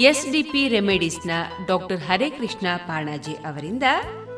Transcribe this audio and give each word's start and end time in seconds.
SDP 0.00 0.68
ರೆಮಿಡೀಸ್ನ 0.68 1.30
doctor 1.66 2.00
Hare Krishna 2.00 2.66
Panaji 2.76 3.32
ಅವರಿಂದ 3.32 3.82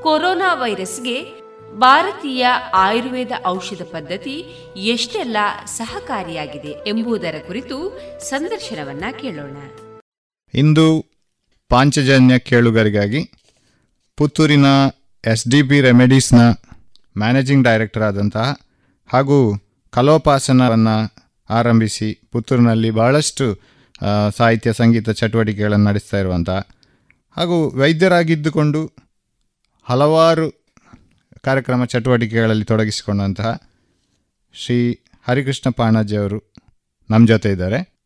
corona 0.03 0.55
ವೈರಸ್ಗೆ 0.55 1.17
ಭಾರತೀಯ 1.79 2.47
ಆಯುರ್ವೇದ 2.73 3.33
ಔಷಧ 3.47 3.83
ಪದ್ಧತಿ 3.83 4.45
ಎಷ್ಟೆಲ್ಲ 4.77 5.37
ಸಹಕಾರಿಯಾಗಿದೆ 5.67 6.69
ಎಂಬುದರ 6.87 7.35
ಕುರಿತು 7.47 7.77
ಸಂದರ್ಶನವನ್ನ 8.21 9.05
ಕೇಳೋಣ. 9.21 9.57
ಇಂದು 10.55 11.05
ಪಾಂಚಜನ್ಯ 11.71 12.39
ಕೇಳುಗರಿಗಾಗಿ 12.39 13.33
ಪುತ್ತೂರಿನ 14.17 14.67
ಎಸ್ 15.25 15.49
ಡಿ 15.49 15.63
ಪಿ 15.63 15.81
ರೆಮಿಡೀಸ್ನ 15.81 16.41
ಮ್ಯಾನೇಜಿಂಗ್ 17.19 17.65
ಡೈರೆಕ್ಟರ್ 17.65 18.03
ಆದಂತಹ 18.03 18.57
ಹಾಗೂ 19.11 19.59
ಕಲೋಪಾಸನವನ್ನು 19.91 20.97
ಆರಂಭಿಸಿ 21.51 22.29
ಪುತ್ತೂರಿನಲ್ಲಿ 22.33 22.91
ಬಹಳಷ್ಟು 22.91 23.78
ಸಾಹಿತ್ಯ 24.37 24.73
ಸಂಗೀತ 24.73 25.11
ಚಟುವಟಿಕೆಗಳನ್ನು 25.11 25.85
ನಡೆಸ್ತಾ 25.85 26.19
ಇರುವಂಥ 26.19 26.51
ಹಾಗೂ 27.37 27.79
ವೈದ್ಯರಾಗಿದ್ದುಕೊಂಡು 27.79 28.93
ಹಲವಾರು 29.83 30.51
ಕಾರ್ಯಕ್ರಮ 31.41 31.85
ಚಟುವಟಿಕೆಗಳಲ್ಲಿ 31.85 32.65
ತೊಡಗಿಸಿಕೊಂಡಂತಹ 32.65 33.61
ಶ್ರೀ 34.53 35.05
ಹರಿಕೃಷ್ಣ 35.29 35.71
ಪಾಣಾಜಿ 35.71 36.17
ಅವರು 36.17 36.55
ನಮ್ಮ 37.11 37.27
ಜೊತೆ 37.27 37.51
ಇದ್ದಾರೆ. 37.51 37.99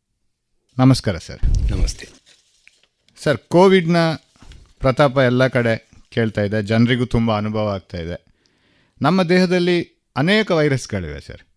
ನಮಸ್ಕಾರ 0.79 1.19
ಸರ್. 1.19 1.71
ನಮಸ್ತೆ. 1.71 2.09
ಸರ್ 3.23 3.39
ಕೋವಿಡ್ನ 3.39 3.97
ಪ್ರತಾಪ 4.79 5.17
ಎಲ್ಲ 5.17 5.47
ಕಡೆ 5.47 5.91
ಕೇಳ್ತಾ 6.11 6.43
ಇದೆ. 6.43 6.63
ಜನರಿಗೂ 6.63 7.05
ತುಂಬ 7.05 7.37
ಅನುಭವ 7.37 7.69
ಆಗ್ತಾ 7.69 7.99
ಇದೆ. 7.99 8.25
ನಮ್ಮ 9.03 9.23
ದೇಹದಲ್ಲಿ 9.23 9.83
ಅನೇಕ 10.17 10.51
ವೈರಸ್ಗಳಿವೆ 10.51 11.21
ಸರ್. 11.21 11.52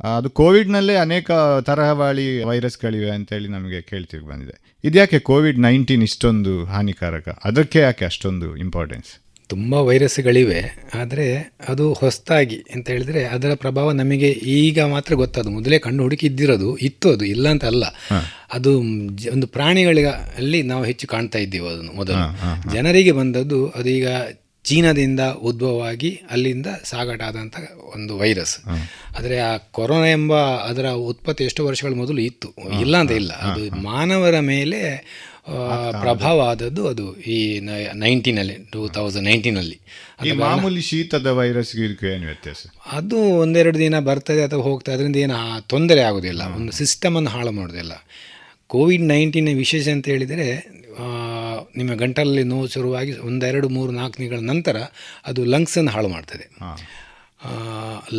ಅದು 0.00 0.30
ಕೋವಿಡ್ನಲ್ಲೇ 0.30 0.94
ಅನೇಕ 0.94 1.30
ತರಹವಾಳಿ 1.60 2.42
ವೈರಸ್ಗಳಿವೆ 2.42 3.10
ಅಂತೇಳಿ 3.10 3.48
ನಮಗೆ 3.48 3.82
ಕೇಳ್ತಿಗೆ 3.82 4.28
ಬಂದಿದೆ. 4.28 4.56
ಇದ್ಯಾಕೆ 4.84 5.18
ಕೋವಿಡ್ 5.18 5.58
ನೈನ್ಟೀನ್ 5.58 6.02
ಇಷ್ಟೊಂದು 6.02 6.64
ಹಾನಿಕಾರಕ? 6.64 7.28
ಅದಕ್ಕೆ 7.44 7.78
ಯಾಕೆ 7.78 8.04
ಅಷ್ಟೊಂದು 8.04 8.56
ಇಂಪಾರ್ಟೆನ್ಸ್ 8.56 9.12
ತುಂಬ 9.48 9.74
ವೈರಸ್ಗಳಿವೆ 9.74 10.90
ಆದರೆ 10.94 11.52
ಅದು 11.68 11.92
ಹೊಸದಾಗಿ 11.92 12.64
ಅಂತ 12.74 12.90
ಹೇಳಿದ್ರೆ 12.90 13.24
ಅದರ 13.24 13.54
ಪ್ರಭಾವ 13.54 13.92
ನಮಗೆ 13.92 14.28
ಈಗ 14.30 14.80
ಮಾತ್ರ 14.80 15.14
ಗೊತ್ತದು. 15.14 15.50
ಮೊದಲೇ 15.50 15.78
ಕಣ್ಣು 15.78 16.02
ಹುಡುಕಿ 16.02 16.26
ಇದ್ದಿರೋದು 16.26 16.76
ಇತ್ತು 16.76 17.12
ಅದು 17.12 17.24
ಇಲ್ಲ 17.24 17.48
ಅಂತ 17.48 17.64
ಅಲ್ಲ. 17.64 17.84
ಅದು 18.54 18.78
ಒಂದು 19.32 19.46
ಪ್ರಾಣಿಗಳಲ್ಲಿ 19.46 20.62
ನಾವು 20.62 20.84
ಹೆಚ್ಚು 20.84 21.08
ಕಾಣ್ತಾ 21.08 21.38
ಇದ್ದೀವಿ 21.38 21.68
ಅದನ್ನು 21.68 21.92
ಮೊದಲು. 21.92 22.24
ಜನರಿಗೆ 22.72 23.12
ಬಂದದ್ದು 23.12 23.68
ಅದು 23.68 23.88
ಈಗ 23.88 24.08
ಚೀನಾದಿಂದ 24.66 25.22
ಉದ್ಭವವಾಗಿ 25.48 26.10
ಅಲ್ಲಿಂದ 26.30 26.68
ಸಾಗಾಟ 26.84 27.22
ಆದಂಥ 27.22 27.56
ಒಂದು 27.94 28.12
ವೈರಸ್. 28.18 28.56
ಆದರೆ 29.18 29.36
ಆ 29.40 29.56
ಕೊರೋನಾ 29.56 30.08
ಎಂಬ 30.10 30.34
ಅದರ 30.70 30.86
ಉತ್ಪತ್ತಿ 31.10 31.44
ಎಷ್ಟು 31.44 31.66
ವರ್ಷಗಳ 31.66 31.92
ಮೊದಲು 31.94 32.20
ಇತ್ತು. 32.20 32.50
ಇಲ್ಲ 32.80 32.96
ಅಂತ 32.96 33.12
ಇಲ್ಲ. 33.12 33.32
ಅದು 33.48 33.62
ಮಾನವರ 33.82 34.40
ಮೇಲೆ 34.40 34.80
ಪ್ರಭಾವ 35.90 36.38
ಆದದ್ದು 36.42 36.82
ಅದು 36.88 37.04
ಈ 37.34 37.60
ನೈನ್ಟೀನಲ್ಲಿ 37.94 38.54
ಟೂ 38.72 38.80
ತೌಸಂಡ್ 38.88 39.24
ನೈನ್ಟೀನಲ್ಲಿ. 39.24 39.78
ಮಾಮೂಲಿ 40.38 40.82
ಶೀತದ 40.82 41.26
ವೈರಸ್ 41.40 41.72
ಏನು 41.76 42.26
ವ್ಯತ್ಯಾಸ? 42.26 42.62
ಅದು 42.92 43.18
ಒಂದೆರಡು 43.42 43.78
ದಿನ 43.78 43.98
ಬರ್ತದೆ 44.00 44.42
ಅಥವಾ 44.44 44.62
ಹೋಗ್ತದೆ. 44.62 44.94
ಅದರಿಂದ 44.94 45.16
ಏನು 45.16 45.36
ತೊಂದರೆ 45.68 46.02
ಆಗೋದಿಲ್ಲ. 46.02 46.42
ಒಂದು 46.56 46.72
ಸಿಸ್ಟಮನ್ನು 46.72 47.30
ಹಾಳು 47.30 47.52
ಮಾಡೋದಿಲ್ಲ. 47.52 47.94
ಕೋವಿಡ್ 48.74 49.04
ನೈನ್ಟೀನ್ 49.08 49.50
ವಿಶೇಷ 49.56 49.86
ಅಂತ 49.88 50.06
ಹೇಳಿದರೆ 50.08 50.48
ನಿಮ್ಮ 51.76 51.92
ಗಂಟಲಲ್ಲಿ 51.94 52.42
ನೋವು 52.42 52.68
ಶುರುವಾಗಿ 52.68 53.12
ಒಂದೆರಡು 53.28 53.68
ಮೂರು 53.68 53.92
ನಾಲ್ಕು 53.92 54.16
ತಿಂಗಳ 54.16 54.40
ನಂತರ 54.52 54.76
ಅದು 55.26 55.40
ಲಂಗ್ಸನ್ನು 55.44 55.90
ಹಾಳು 55.90 56.08
ಮಾಡ್ತದೆ. 56.08 56.46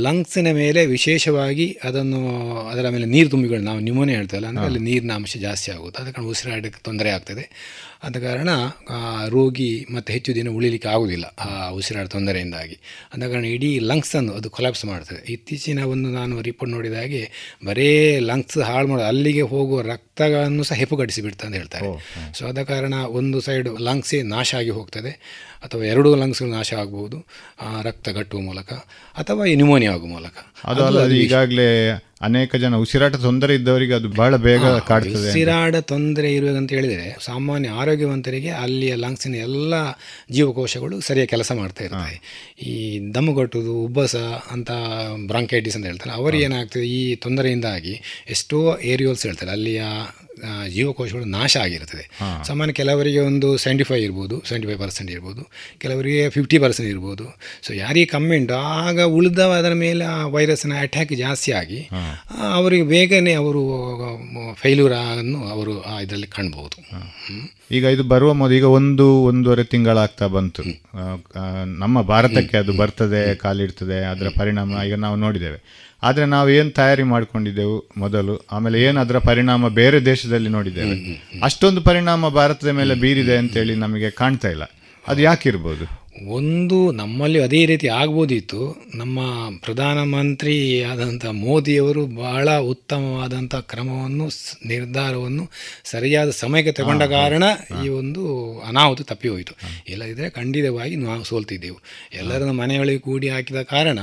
ಲಂಗ್ಸಿನ 0.06 0.50
ಮೇಲೆ 0.52 0.82
ವಿಶೇಷವಾಗಿ 0.86 1.66
ಅದನ್ನು 1.84 2.20
ಅದರ 2.72 2.90
ಮೇಲೆ 2.90 3.08
ನೀರು 3.14 3.30
ತುಂಬಿಗಳು 3.30 3.62
ನಾವು 3.62 3.80
ನ್ಯೂಮೋನಿಯಾ 3.80 4.18
ಹೇಳ್ತೇವಲ್ಲ 4.20 4.48
ಅಂದರೆ 4.48 4.66
ಅಲ್ಲಿ 4.66 4.80
ನೀರಿನ 4.80 5.12
ಅಂಶ 5.12 5.38
ಜಾಸ್ತಿ 5.38 5.70
ಆಗುತ್ತೆ. 5.72 5.98
ಅದಕ್ಕೆ 6.02 6.16
ಕಾರಣ 6.18 6.30
ಉಸಿರಾಡಕ್ಕೆ 6.36 6.82
ತೊಂದರೆ 6.84 7.10
ಆಗ್ತದೆ. 7.10 7.44
ಆದ 8.04 8.18
ಕಾರಣ 8.18 8.50
ರೋಗಿ 9.30 9.88
ಮತ್ತು 9.94 10.14
ಹೆಚ್ಚು 10.14 10.36
ದಿನ 10.36 10.50
ಉಳಿಲಿಕ್ಕೆ 10.50 10.90
ಆಗೋದಿಲ್ಲ 10.90 11.26
ಆ 11.26 11.70
ಉಸಿರಾಟ 11.70 12.08
ತೊಂದರೆಯಿಂದಾಗಿ. 12.08 12.78
ಆದ 13.14 13.24
ಕಾರಣ 13.30 13.46
ಇಡೀ 13.46 13.80
ಲಂಗ್ಸನ್ನು 13.80 14.34
ಅದು 14.34 14.50
ಕೊಲಾಪ್ಸ್ 14.50 14.86
ಮಾಡ್ತದೆ. 14.86 15.32
ಇತ್ತೀಚಿನ 15.34 15.80
ಒಂದು 15.84 16.10
ನಾನು 16.10 16.42
ರಿಪೋರ್ಟ್ 16.42 16.74
ನೋಡಿದ 16.76 16.94
ಹಾಗೆ 16.94 17.24
ಬರೇ 17.66 18.20
ಲಂಗ್ಸ್ 18.20 18.58
ಹಾಳು 18.58 18.88
ಮಾಡೋದು 18.88 19.08
ಅಲ್ಲಿಗೆ 19.08 19.42
ಹೋಗುವ 19.42 19.82
ರಕ್ತಗಳನ್ನು 19.82 20.64
ಸಹ 20.64 20.82
ಬಿಡ್ತಾ 21.24 21.48
ಅಂತ 21.48 21.56
ಹೇಳ್ತಾರೆ. 21.56 21.88
ಸೊ 22.38 22.48
ಆದ 22.48 22.64
ಕಾರಣ 22.64 22.94
ಒಂದು 22.94 23.42
ಸೈಡ್ 23.42 23.70
ಲಂಗ್ಸೇ 23.80 24.22
ನಾಶ 24.22 24.56
ಆಗಿ 24.56 24.70
ಹೋಗ್ತದೆ 24.70 25.14
ಅಥವಾ 25.64 25.84
ಎರಡು 25.84 26.16
ಲಂಗ್ಸ್ಗಳು 26.16 26.52
ನಾಶ 26.52 26.74
ಆಗ್ಬೋದು 26.74 27.18
ರಕ್ತ 27.84 28.10
ಕಟ್ಟುವ 28.10 28.40
ಮೂಲಕ 28.40 28.74
ಅಥವಾ 29.18 29.46
ನ್ಯೂಮೋನಿಯಾ 29.46 29.94
ಆಗುವ 29.94 30.10
ಮೂಲಕ. 30.10 30.38
ಈಗಾಗಲೇ 31.14 31.68
ಅನೇಕ 32.22 32.56
ಜನ 32.56 32.76
ಉಸಿರಾಟ 32.76 33.16
ತೊಂದರೆ 33.16 33.56
ಇದ್ದವರಿಗೆ 33.56 33.94
ಅದು 33.94 34.10
ಬಹಳ 34.10 34.36
ಬೇಗ 34.36 34.66
ಕಾಡ್ತದೆ 34.66 35.30
ಉಸಿರಾಟ 35.30 35.76
ತೊಂದರೆ 35.76 36.34
ಇರುವಂತ 36.36 36.72
ಹೇಳಿದರೆ 36.72 37.18
ಸಾಮಾನ್ಯ 37.22 37.70
ಆರೋಗ್ಯವಂತರಿಗೆ 37.70 38.50
ಅಲ್ಲಿಯ 38.50 38.96
ಲಂಗ್ಸಿನ 38.96 39.36
ಎಲ್ಲ 39.36 39.74
ಜೀವಕೋಶಗಳು 40.32 41.02
ಸರಿಯಾಗಿ 41.02 41.30
ಕೆಲಸ 41.30 41.52
ಮಾಡ್ತಾ 41.52 41.84
ಇರ್ತವೆ. 41.84 42.54
ಈ 42.62 43.00
ದಮ್ಮುಗಟ್ಟುದು 43.14 43.74
ಉಬ್ಬಸ 43.74 44.16
ಅಂತ 44.52 44.72
ಬ್ರಾಂಕೈಟಿಸ್ 45.28 45.76
ಅಂತ 45.76 45.86
ಹೇಳ್ತಾರೆ. 45.86 46.12
ಅವರು 46.12 46.38
ಏನಾಗ್ತದೆ? 46.38 46.88
ಈ 46.88 47.16
ತೊಂದರೆಯಿಂದಾಗಿ 47.16 48.02
ಎಷ್ಟೋ 48.30 48.80
ಏರಿಯೋಲ್ಸ್ 48.80 49.26
ಹೇಳ್ತಾರೆ. 49.26 49.52
ಅಲ್ಲಿಯ 49.52 49.84
ಜೀವಕೋಶಗಳು 50.76 51.28
ನಾಶ 51.38 51.54
ಆಗಿರುತ್ತದೆ. 51.66 52.06
ಸಾಮಾನ್ಯ 52.48 52.74
ಕೆಲವರಿಗೆ 52.80 53.22
ಒಂದು 53.30 53.50
ಸೆವೆಂಟಿ 53.64 53.86
ಫೈವ್ 53.90 54.04
ಇರ್ಬೋದು 54.08 54.36
ಸೆವೆಂಟಿ 54.50 54.68
ಫೈವ್ 54.70 54.80
ಪರ್ಸೆಂಟ್ 54.84 55.12
ಇರ್ಬೋದು 55.16 55.44
ಕೆಲವರಿಗೆ 55.84 56.24
ಫಿಫ್ಟಿ 56.36 56.60
ಪರ್ಸೆಂಟ್ 56.64 56.90
ಇರ್ಬೋದು. 56.94 57.26
ಸೊ 57.68 57.72
ಯಾರಿಗೆ 57.84 58.10
ಕಮ್ಮಿ 58.16 58.38
ಉಂಟು 58.42 58.56
ಆಗ 58.86 59.00
ಉಳಿದ 59.18 59.42
ಅದರ 59.60 59.74
ಮೇಲೆ 59.86 60.06
ಆ 60.16 60.18
ವೈರಸ್ನ 60.36 60.80
ಅಟ್ಯಾಕ್ 60.86 61.14
ಜಾಸ್ತಿ 61.24 61.52
ಆಗಿ 61.62 61.82
ಅವರಿಗೆ 62.60 62.88
ಬೇಗನೆ 62.96 63.34
ಅವರು 63.42 63.64
ಫೈಲ್ಯೂರ್ 64.64 64.96
ಅನ್ನು 65.02 65.42
ಅವರು 65.56 65.76
ಇದರಲ್ಲಿ 66.06 66.30
ಕಾಣ್ಬೋದು. 66.38 66.78
ಈಗ 67.78 67.84
ಇದು 67.96 68.04
ಬರುವ 68.12 68.32
ಮೊದಲು 68.42 68.56
ಈಗ 68.58 68.68
ಒಂದು 68.80 69.06
ಒಂದೂವರೆ 69.30 69.64
ತಿಂಗಳಾಗ್ತಾ 69.72 70.26
ಬಂತು. 70.36 70.64
ನಮ್ಮ 71.82 71.98
ಭಾರತಕ್ಕೆ 72.12 72.56
ಅದು 72.64 72.74
ಬರ್ತದೆ 72.82 73.22
ಕಾಲಿಡ್ತದೆ 73.44 73.98
ಅದರ 74.12 74.28
ಪರಿಣಾಮ 74.40 74.84
ಈಗ 74.88 74.98
ನಾವು 75.06 75.18
ನೋಡಿದ್ದೇವೆ. 75.26 75.60
ಆದರೆ 76.04 76.26
ನಾವು 76.26 76.50
ಏನು 76.50 76.72
ತಯಾರಿ 76.72 77.04
ಮಾಡಿಕೊಂಡಿದ್ದೆವು 77.04 77.90
ಮೊದಲು? 77.98 78.48
ಆಮೇಲೆ 78.52 78.84
ಏನು 78.84 79.00
ಅದರ 79.00 79.18
ಪರಿಣಾಮ 79.18 79.68
ಬೇರೆ 79.68 80.06
ದೇಶದಲ್ಲಿ 80.06 80.50
ನೋಡಿದ್ದೇವೆ? 80.50 81.24
ಅಷ್ಟೊಂದು 81.44 81.82
ಪರಿಣಾಮ 81.82 82.30
ಭಾರತದ 82.30 82.68
ಮೇಲೆ 82.68 82.96
ಬೀರಿದೆ 82.96 83.38
ಅಂತೇಳಿ 83.38 83.76
ನಮಗೆ 83.76 84.10
ಕಾಣ್ತಾ 84.10 84.50
ಇಲ್ಲ. 84.50 84.64
ಅದು 85.08 85.22
ಯಾಕಿರ್ಬೋದು? 85.22 86.08
ಒಂದು 86.30 86.92
ನಮ್ಮಲ್ಲಿ 86.92 87.40
ಅದೇ 87.40 87.66
ರೀತಿ 87.66 87.88
ಆಗ್ಬೋದಿತ್ತು. 87.88 88.84
ನಮ್ಮ 88.96 89.20
ಪ್ರಧಾನಮಂತ್ರಿ 89.60 90.84
ಆದಂಥ 90.84 91.26
ಮೋದಿಯವರು 91.26 92.06
ಬಹಳ 92.06 92.58
ಉತ್ತಮವಾದಂಥ 92.58 93.56
ಕ್ರಮವನ್ನು 93.56 94.30
ನಿರ್ಧಾರವನ್ನು 94.66 95.50
ಸರಿಯಾದ 95.84 96.30
ಸಮಯಕ್ಕೆ 96.30 96.72
ತಗೊಂಡ 96.72 97.04
ಕಾರಣ 97.04 97.44
ಈ 97.86 97.88
ಒಂದು 97.88 98.24
ಅನಾಹುತ 98.60 99.02
ತಪ್ಪಿ 99.02 99.28
ಹೋಯಿತು. 99.28 99.54
ಇಲ್ಲದಿದ್ದರೆ 99.90 100.30
ಖಂಡಿತವಾಗಿ 100.30 100.96
ನಾವು 100.96 101.24
ಸೋಲ್ತಿದ್ದೆವು. 101.24 101.80
ಎಲ್ಲರನ್ನು 102.14 102.54
ಮನೆಯೊಳಗೆ 102.54 102.98
ಕೂಡಿ 102.98 103.30
ಹಾಕಿದ 103.30 103.62
ಕಾರಣ 103.62 104.00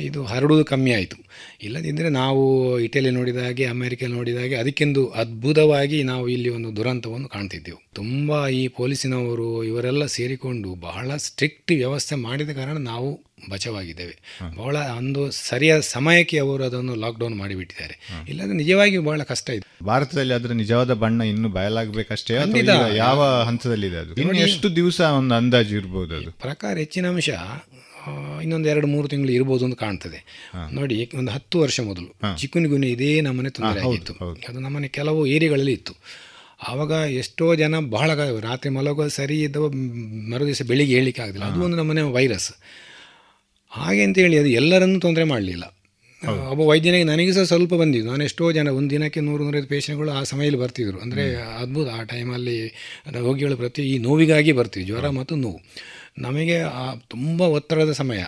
ಇದು 0.00 0.24
ಹರಡುವುದು 0.24 0.64
ಕಮ್ಮಿ 0.64 0.92
ಆಯಿತು. 0.92 1.16
ಇಲ್ಲದಿದ್ದರೆ 1.62 2.08
ನಾವು 2.08 2.42
ಇಟಲಿ 2.80 3.10
ನೋಡಿದ 3.10 3.36
ಹಾಗೆ 3.36 3.66
ಅಮೆರಿಕ 3.66 4.04
ನೋಡಿದ 4.04 4.36
ಹಾಗೆ 4.36 4.54
ಅದಕ್ಕೆಂದು 4.54 5.06
ಅದ್ಭುತವಾಗಿ 5.06 6.02
ನಾವು 6.02 6.28
ಇಲ್ಲಿ 6.28 6.48
ಒಂದು 6.48 6.76
ದುರಂತವನ್ನು 6.76 7.28
ಕಾಣ್ತಿದ್ದೆವು. 7.28 7.80
ತುಂಬ 7.94 8.48
ಈ 8.48 8.68
ಪೊಲೀಸಿನವರು 8.68 9.64
ಇವರೆಲ್ಲ 9.64 10.06
ಸೇರಿಕೊಂಡು 10.06 10.74
ಬಹಳ 10.74 11.16
ಸ್ಟ್ರಿಕ್ಟ್ 11.16 11.72
ವ್ಯವಸ್ಥೆ 11.72 12.14
ಮಾಡಿದ 12.14 12.50
ಕಾರಣ 12.50 12.76
ನಾವು 12.76 13.08
ಬಚಾವಾಗಿದ್ದೇವೆ. 13.50 14.14
ಬಹಳ 14.56 14.76
ಒಂದು 14.98 15.30
ಸರಿಯಾದ 15.30 15.80
ಸಮಯಕ್ಕೆ 15.80 16.38
ಅವರು 16.38 16.64
ಅದನ್ನು 16.64 16.94
ಲಾಕ್ಡೌನ್ 16.94 17.36
ಮಾಡಿಬಿಟ್ಟಿದ್ದಾರೆ. 17.36 17.98
ಇಲ್ಲಾಂದ್ರೆ 18.28 18.56
ನಿಜವಾಗಿ 18.56 18.98
ಬಹಳ 18.98 19.22
ಕಷ್ಟ 19.22 19.50
ಇದೆ. 19.50 19.84
ಭಾರತದಲ್ಲಿ 19.84 20.34
ಅದರ 20.34 20.52
ನಿಜವಾದ 20.52 20.92
ಬಣ್ಣ 20.92 21.22
ಇನ್ನು 21.22 21.48
ಬಯಲಾಗಬೇಕಷ್ಟೇ 21.48 22.34
ಯಾವ 22.96 23.42
ಹಂತದಲ್ಲಿದೆ 23.42 23.96
ಅದು? 23.96 24.32
ಎಷ್ಟು 24.32 24.76
ದಿವಸ 24.76 25.00
ಒಂದು 25.00 25.34
ಅಂದಾಜು 25.34 25.76
ಇರ್ಬೋದು 25.76 26.14
ಅದು? 26.16 26.30
ಪ್ರಕಾರ 26.30 26.78
ಹೆಚ್ಚಿನ 26.78 27.06
ಅಂಶ 27.06 27.30
ಇನ್ನೊಂದು 28.42 28.68
ಎರಡು 28.68 28.86
ಮೂರು 28.86 29.08
ತಿಂಗಳು 29.08 29.32
ಇರ್ಬೋದು 29.32 29.64
ಅಂತ 29.64 29.78
ಕಾಣ್ತದೆ. 29.84 30.20
ನೋಡಿ 30.78 30.98
ಒಂದು 31.18 31.30
ಹತ್ತು 31.32 31.56
ವರ್ಷ 31.60 31.80
ಮೊದಲು 31.80 32.36
ಚಿಕ್ಕುನಿಗುನಿ 32.42 32.88
ಇದೇ 32.96 33.10
ನಮ್ಮನೆ 33.20 33.52
ತೊಂದರೆ 33.58 33.82
ಆಗಿತ್ತು. 33.88 34.14
ಅದು 34.48 34.58
ನಮ್ಮನೆ 34.60 34.88
ಕೆಲವು 34.98 35.22
ಏರಿಯಾಗಳಲ್ಲಿ 35.26 35.72
ಇತ್ತು. 35.72 35.94
ಆವಾಗ 36.68 36.92
ಎಷ್ಟೋ 37.22 37.46
ಜನ 37.54 37.78
ಬಹಳ 37.94 38.10
ರಾತ್ರಿ 38.48 38.70
ಮಲಗುವ 38.76 39.06
ಸರಿ 39.18 39.38
ಇದ್ದವ 39.46 39.66
ಮರುದಿವಸ 40.32 40.62
ಬೆಳಿಗ್ಗೆ 40.72 40.94
ಹೇಳಲಿಕ್ಕೆ 40.96 41.22
ಆಗಲಿಲ್ಲ 41.22 41.48
ಅದು 41.52 41.64
ಒಂದು 41.64 41.76
ನಮ್ಮನೆ 41.76 42.02
ವೈರಸ್. 42.18 42.50
ಹಾಗೆ 43.72 44.02
ಅಂತ 44.08 44.18
ಹೇಳಿ 44.24 44.36
ಅದು 44.42 44.50
ಎಲ್ಲರನ್ನೂ 44.60 45.00
ತೊಂದರೆ 45.00 45.24
ಮಾಡಲಿಲ್ಲ. 45.32 45.64
ಒಬ್ಬ 46.52 46.62
ವೈದ್ಯನಿಗೆ 46.68 47.06
ನನಗೆ 47.10 47.32
ಸಹ 47.32 47.44
ಸ್ವಲ್ಪ 47.50 47.74
ಬಂದಿದ್ದು. 47.80 48.08
ನಾನು 48.10 48.24
ಎಷ್ಟೋ 48.28 48.44
ಜನ 48.58 48.68
ಒಂದು 48.78 48.90
ದಿನಕ್ಕೆ 48.90 49.20
ನೂರು 49.26 49.42
ನೂರೈದು 49.46 49.68
ಪೇಷಂಟ್ಗಳು 49.72 50.10
ಆ 50.18 50.20
ಸಮಯದಲ್ಲಿ 50.30 50.60
ಬರ್ತಿದ್ರು. 50.62 50.98
ಅಂದರೆ 51.04 51.24
ಅದ್ಭುತ 51.62 51.88
ಆ 51.98 52.02
ಟೈಮಲ್ಲಿ 52.12 52.56
ರೋಗಿಗಳು 53.16 53.56
ಪ್ರತಿ 53.62 53.82
ಈ 53.92 53.98
ನೋವಿಗಾಗಿ 54.06 54.52
ಬರ್ತೀವಿ 54.60 54.86
ಜ್ವರ 54.86 55.08
ಮತ್ತು 55.18 55.36
ನೋವು. 55.36 55.60
ನಮಗೆ 56.18 56.62
ತುಂಬ 57.08 57.42
ಒತ್ತಡದ 57.42 57.92
ಸಮಯ. 57.92 58.22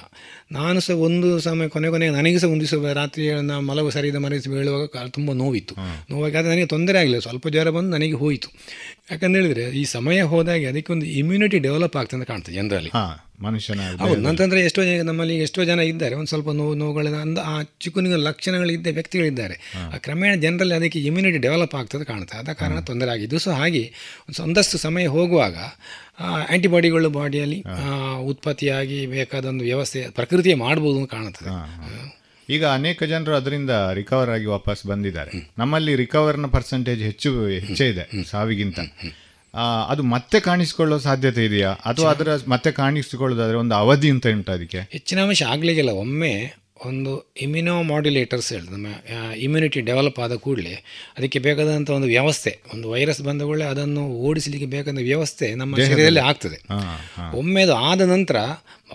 ನಾನು 0.50 0.80
ಸಹ 0.80 0.94
ಒಂದು 1.06 1.28
ಸಮಯ 1.40 1.68
ಕೊನೆ 1.68 1.88
ಕೊನೆಗೆ 1.88 2.12
ನನಗೆ 2.12 2.38
ಸಹ 2.38 2.48
ಒಂದು 2.48 2.64
ದಿವಸ 2.64 2.92
ರಾತ್ರಿ 2.92 3.24
ಮಲಗು 3.68 3.90
ಸರಿದ 3.90 4.18
ಮನಸ್ಸು 4.24 4.50
ಬೀಳುವಾಗ 4.50 5.06
ತುಂಬ 5.16 5.32
ನೋವಿತ್ತು. 5.42 5.74
ನೋವಾಗಿ 6.10 6.36
ಆದರೆ 6.36 6.50
ನನಗೆ 6.54 6.66
ತೊಂದರೆ 6.66 6.98
ಆಗಲಿಲ್ಲ. 6.98 7.22
ಸ್ವಲ್ಪ 7.28 7.48
ಜ್ವರ 7.48 7.70
ಬಂದು 7.70 7.90
ನನಗೆ 7.96 8.18
ಹೋಯಿತು. 8.24 8.50
ಯಾಕಂತ 9.10 9.34
ಹೇಳಿದ್ರೆ 9.36 9.64
ಈ 9.80 9.84
ಸಮಯ 9.96 10.20
ಹೋದಾಗ 10.32 10.62
ಅದಕ್ಕೆ 10.72 10.92
ಒಂದು 10.92 11.06
ಇಮ್ಯುನಿಟಿ 11.20 11.58
ಡೆವಲಪ್ 11.58 11.96
ಆಗ್ತದೆ 11.96 12.16
ಅಂತ 12.18 12.28
ಕಾಣ್ತದೆ 12.28 12.54
ಜನರಲ್ಲಿ. 12.54 12.92
ಮನುಷ್ಯನ 13.42 13.80
ಹೌದು 14.00 14.20
ನಂತಂದರೆ 14.20 14.60
ಎಷ್ಟೋ 14.60 14.84
ಜನ 14.84 15.02
ನಮ್ಮಲ್ಲಿ 15.02 15.34
ಎಷ್ಟೋ 15.38 15.64
ಜನ 15.64 15.80
ಇದ್ದಾರೆ. 15.80 16.14
ಒಂದು 16.14 16.26
ಸ್ವಲ್ಪ 16.26 16.50
ನೋವು 16.50 16.74
ನೋವುಗಳ 16.74 17.08
ಅಂದ 17.24 17.38
ಆ 17.44 17.54
ಚಿಕ್ಕನಿಗೆ 17.62 18.16
ಲಕ್ಷಣಗಳಿದ್ದ 18.16 18.86
ವ್ಯಕ್ತಿಗಳಿದ್ದಾರೆ. 18.86 19.56
ಆ 19.94 19.96
ಕ್ರಮೇಣ 19.96 20.32
ಜನರಲ್ಲಿ 20.34 20.74
ಅದಕ್ಕೆ 20.74 21.00
ಇಮ್ಯುನಿಟಿ 21.00 21.38
ಡೆವಲಪ್ 21.38 21.74
ಆಗ್ತದೆ 21.74 22.04
ಕಾಣುತ್ತೆ. 22.04 22.36
ಆದ 22.38 22.52
ಕಾರಣ 22.52 22.80
ತೊಂದರೆ 22.80 23.10
ಆಗಿದ್ದು 23.10 23.38
ಸೊ 23.38 23.50
ಹಾಗೆ 23.50 23.84
ಒಂದು 24.28 24.42
ಒಂದಷ್ಟು 24.42 24.78
ಸಮಯ 24.78 25.06
ಹೋಗುವಾಗ 25.06 25.56
ಆ್ಯಂಟಿಬಾಡಿಗಳು 26.20 27.10
ಬಾಡಿಯಲ್ಲಿ 27.10 27.58
ಉತ್ಪತ್ತಿಯಾಗಿ 28.24 29.06
ಬೇಕಾದೊಂದು 29.06 29.64
ವ್ಯವಸ್ಥೆ 29.64 30.00
ಪ್ರಕೃತಿಯೇ 30.38 30.54
ಮಾಡ್ಬೋದು 30.54 30.98
ಅಂತ 31.00 31.10
ಕಾಣುತ್ತದೆ. 31.10 31.50
ಈಗ 32.50 32.64
ಅನೇಕ 32.66 33.02
ಜನರು 33.02 33.32
ಅದರಿಂದ 33.34 33.72
ರಿಕವರ್ 33.94 34.30
ಆಗಿ 34.30 34.44
ವಾಪಸ್ 34.46 34.86
ಬಂದಿದ್ದಾರೆ. 34.86 35.32
ನಮ್ಮಲ್ಲಿ 35.58 35.92
ರಿಕವರ್ನ 35.94 36.46
ಪರ್ಸೆಂಟೇಜ್ 36.46 37.02
ಹೆಚ್ಚು 37.02 37.30
ಹೆಚ್ಚೇ 37.46 37.86
ಇದೆ 37.88 38.04
ಸಾವಿಗಿಂತ. 38.24 38.78
ಅದು 39.88 40.02
ಮತ್ತೆ 40.02 40.40
ಕಾಣಿಸಿಕೊಳ್ಳೋ 40.40 40.98
ಸಾಧ್ಯತೆ 40.98 41.42
ಇದೆಯಾ? 41.44 41.70
ಅಥವಾ 41.90 42.10
ಅದರ 42.10 42.30
ಮತ್ತೆ 42.48 42.70
ಕಾಣಿಸಿಕೊಳ್ಳೋದಾದ್ರೆ 42.72 43.58
ಒಂದು 43.58 43.74
ಅವಧಿ 43.74 44.10
ಅಂತ 44.10 44.26
ಉಂಟು 44.26 44.52
ಅದಕ್ಕೆ? 44.52 44.80
ಹೆಚ್ಚಿನ 44.92 45.20
ಅಂಶ 45.20 45.42
ಆಗಲಿಕ್ಕಿಲ್ಲ. 45.42 45.90
ಒಮ್ಮೆ 45.90 46.32
ಒಂದು 46.86 47.32
ಇಮ್ಯುನೋ 47.40 47.82
ಮಾಡ್ಯುಲೇಟರ್ಸ್ 47.82 48.52
ಹೇಳಿ 48.52 48.72
ನಮ್ಮ 48.72 48.86
ಇಮ್ಯುನಿಟಿ 49.36 49.80
ಡೆವಲಪ್ 49.80 50.18
ಆದ 50.18 50.34
ಕೂಡಲೇ 50.34 50.84
ಅದಕ್ಕೆ 51.18 51.38
ಬೇಕಾದಂಥ 51.38 51.90
ಒಂದು 51.90 52.06
ವ್ಯವಸ್ಥೆ 52.06 52.58
ಒಂದು 52.74 52.90
ವೈರಸ್ 52.90 53.20
ಬಂದ 53.20 53.42
ಕೂಡಲೇ 53.42 53.64
ಅದನ್ನು 53.64 54.08
ಓಡಿಸಲಿಕ್ಕೆ 54.08 54.66
ಬೇಕಾದ 54.66 54.98
ವ್ಯವಸ್ಥೆ 54.98 55.54
ನಮ್ಮ 55.54 55.76
ಶರೀರದಲ್ಲಿ 55.92 56.20
ಆಗ್ತದೆ. 56.20 56.62
ಒಮ್ಮೆ 57.36 57.62
ಅದು 57.62 57.74
ಆದ 57.74 58.00
ನಂತರ 58.00 58.36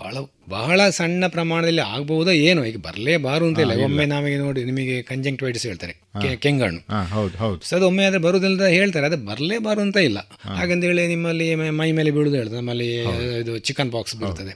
ಬಹಳ 0.02 0.16
ಬಹಳ 0.48 0.88
ಸಣ್ಣ 0.88 1.26
ಪ್ರಮಾಣದಲ್ಲಿ 1.26 1.80
ಆಗ್ಬಹುದಾ 1.80 2.30
ಏನು 2.30 2.66
ಈಗ 2.66 2.76
ಬರಲೇಬಾರು 2.76 3.46
ಅಂತ 3.46 3.58
ಇಲ್ಲ. 3.58 3.72
ಒಮ್ಮೆ 3.84 4.06
ನಮಗೆ 4.06 4.38
ನೋಡಿ 4.38 4.64
ನಿಮಗೆ 4.64 5.02
ಕಂಜಂಕ್ಟಿವೈಟಿಸ್ 5.02 5.66
ಹೇಳ್ತಾರೆ 5.66 5.92
ಕೆಂಗಣ್ಣು. 6.36 6.80
ಸೊ 7.64 7.76
ಅದು 7.76 7.86
ಒಮ್ಮೆ 7.86 8.04
ಆದರೆ 8.04 8.18
ಬರುವುದಿಲ್ಲ 8.18 8.66
ಹೇಳ್ತಾರೆ 8.66 9.06
ಅದು 9.06 9.16
ಬರಲೇಬಾರು 9.16 9.80
ಅಂತ 9.80 9.96
ಇಲ್ಲ. 9.96 10.18
ಹಾಗಂತ 10.54 10.84
ಹೇಳಿ 10.84 11.06
ನಿಮ್ಮಲ್ಲಿ 11.06 11.54
ಮೈ- 11.54 11.70
ಮೈ 11.70 11.92
ಮೇಲೆ 11.92 12.10
ಬೀಳುದು 12.10 12.36
ಹೇಳ್ತಾರೆ 12.36 12.60
ನಮ್ಮಲ್ಲಿ 12.60 12.94
ಇದು 13.40 13.58
ಚಿಕನ್ 13.58 13.90
ಬಾಕ್ಸ್ 13.90 14.16
ಬರ್ತದೆ. 14.16 14.52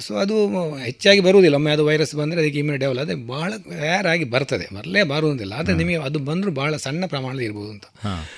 ಸೊ 0.00 0.14
ಅದು 0.14 0.36
ಹೆಚ್ಚಾಗಿ 0.74 1.20
ಬರುವುದಿಲ್ಲ. 1.20 1.54
ಒಮ್ಮೆ 1.54 1.72
ಅದು 1.72 1.86
ವೈರಸ್ 1.86 2.14
ಬಂದರೆ 2.14 2.40
ಅದಕ್ಕೆ 2.40 2.58
ಇಮ್ಯುನಿಟಿ 2.58 2.84
ಡೆವಲಪ್ 2.84 3.02
ಅದೇ 3.02 3.14
ಭಾಳ 3.14 3.52
ಆಗಿ 4.06 4.24
ಬರ್ತದೆ. 4.24 4.74
ಬರಲೇ 4.74 5.02
ಬರುವುದಿಲ್ಲ. 5.02 5.52
ಆದರೆ 5.52 5.74
ನಿಮಗೆ 5.74 5.96
ಅದು 5.96 6.18
ಬಂದರೂ 6.18 6.50
ಬಹಳ 6.50 6.76
ಸಣ್ಣ 6.76 7.06
ಪ್ರಮಾಣದಲ್ಲಿ 7.06 7.44
ಇರ್ಬೋದು 7.44 7.70
ಅಂತ. 7.70 7.84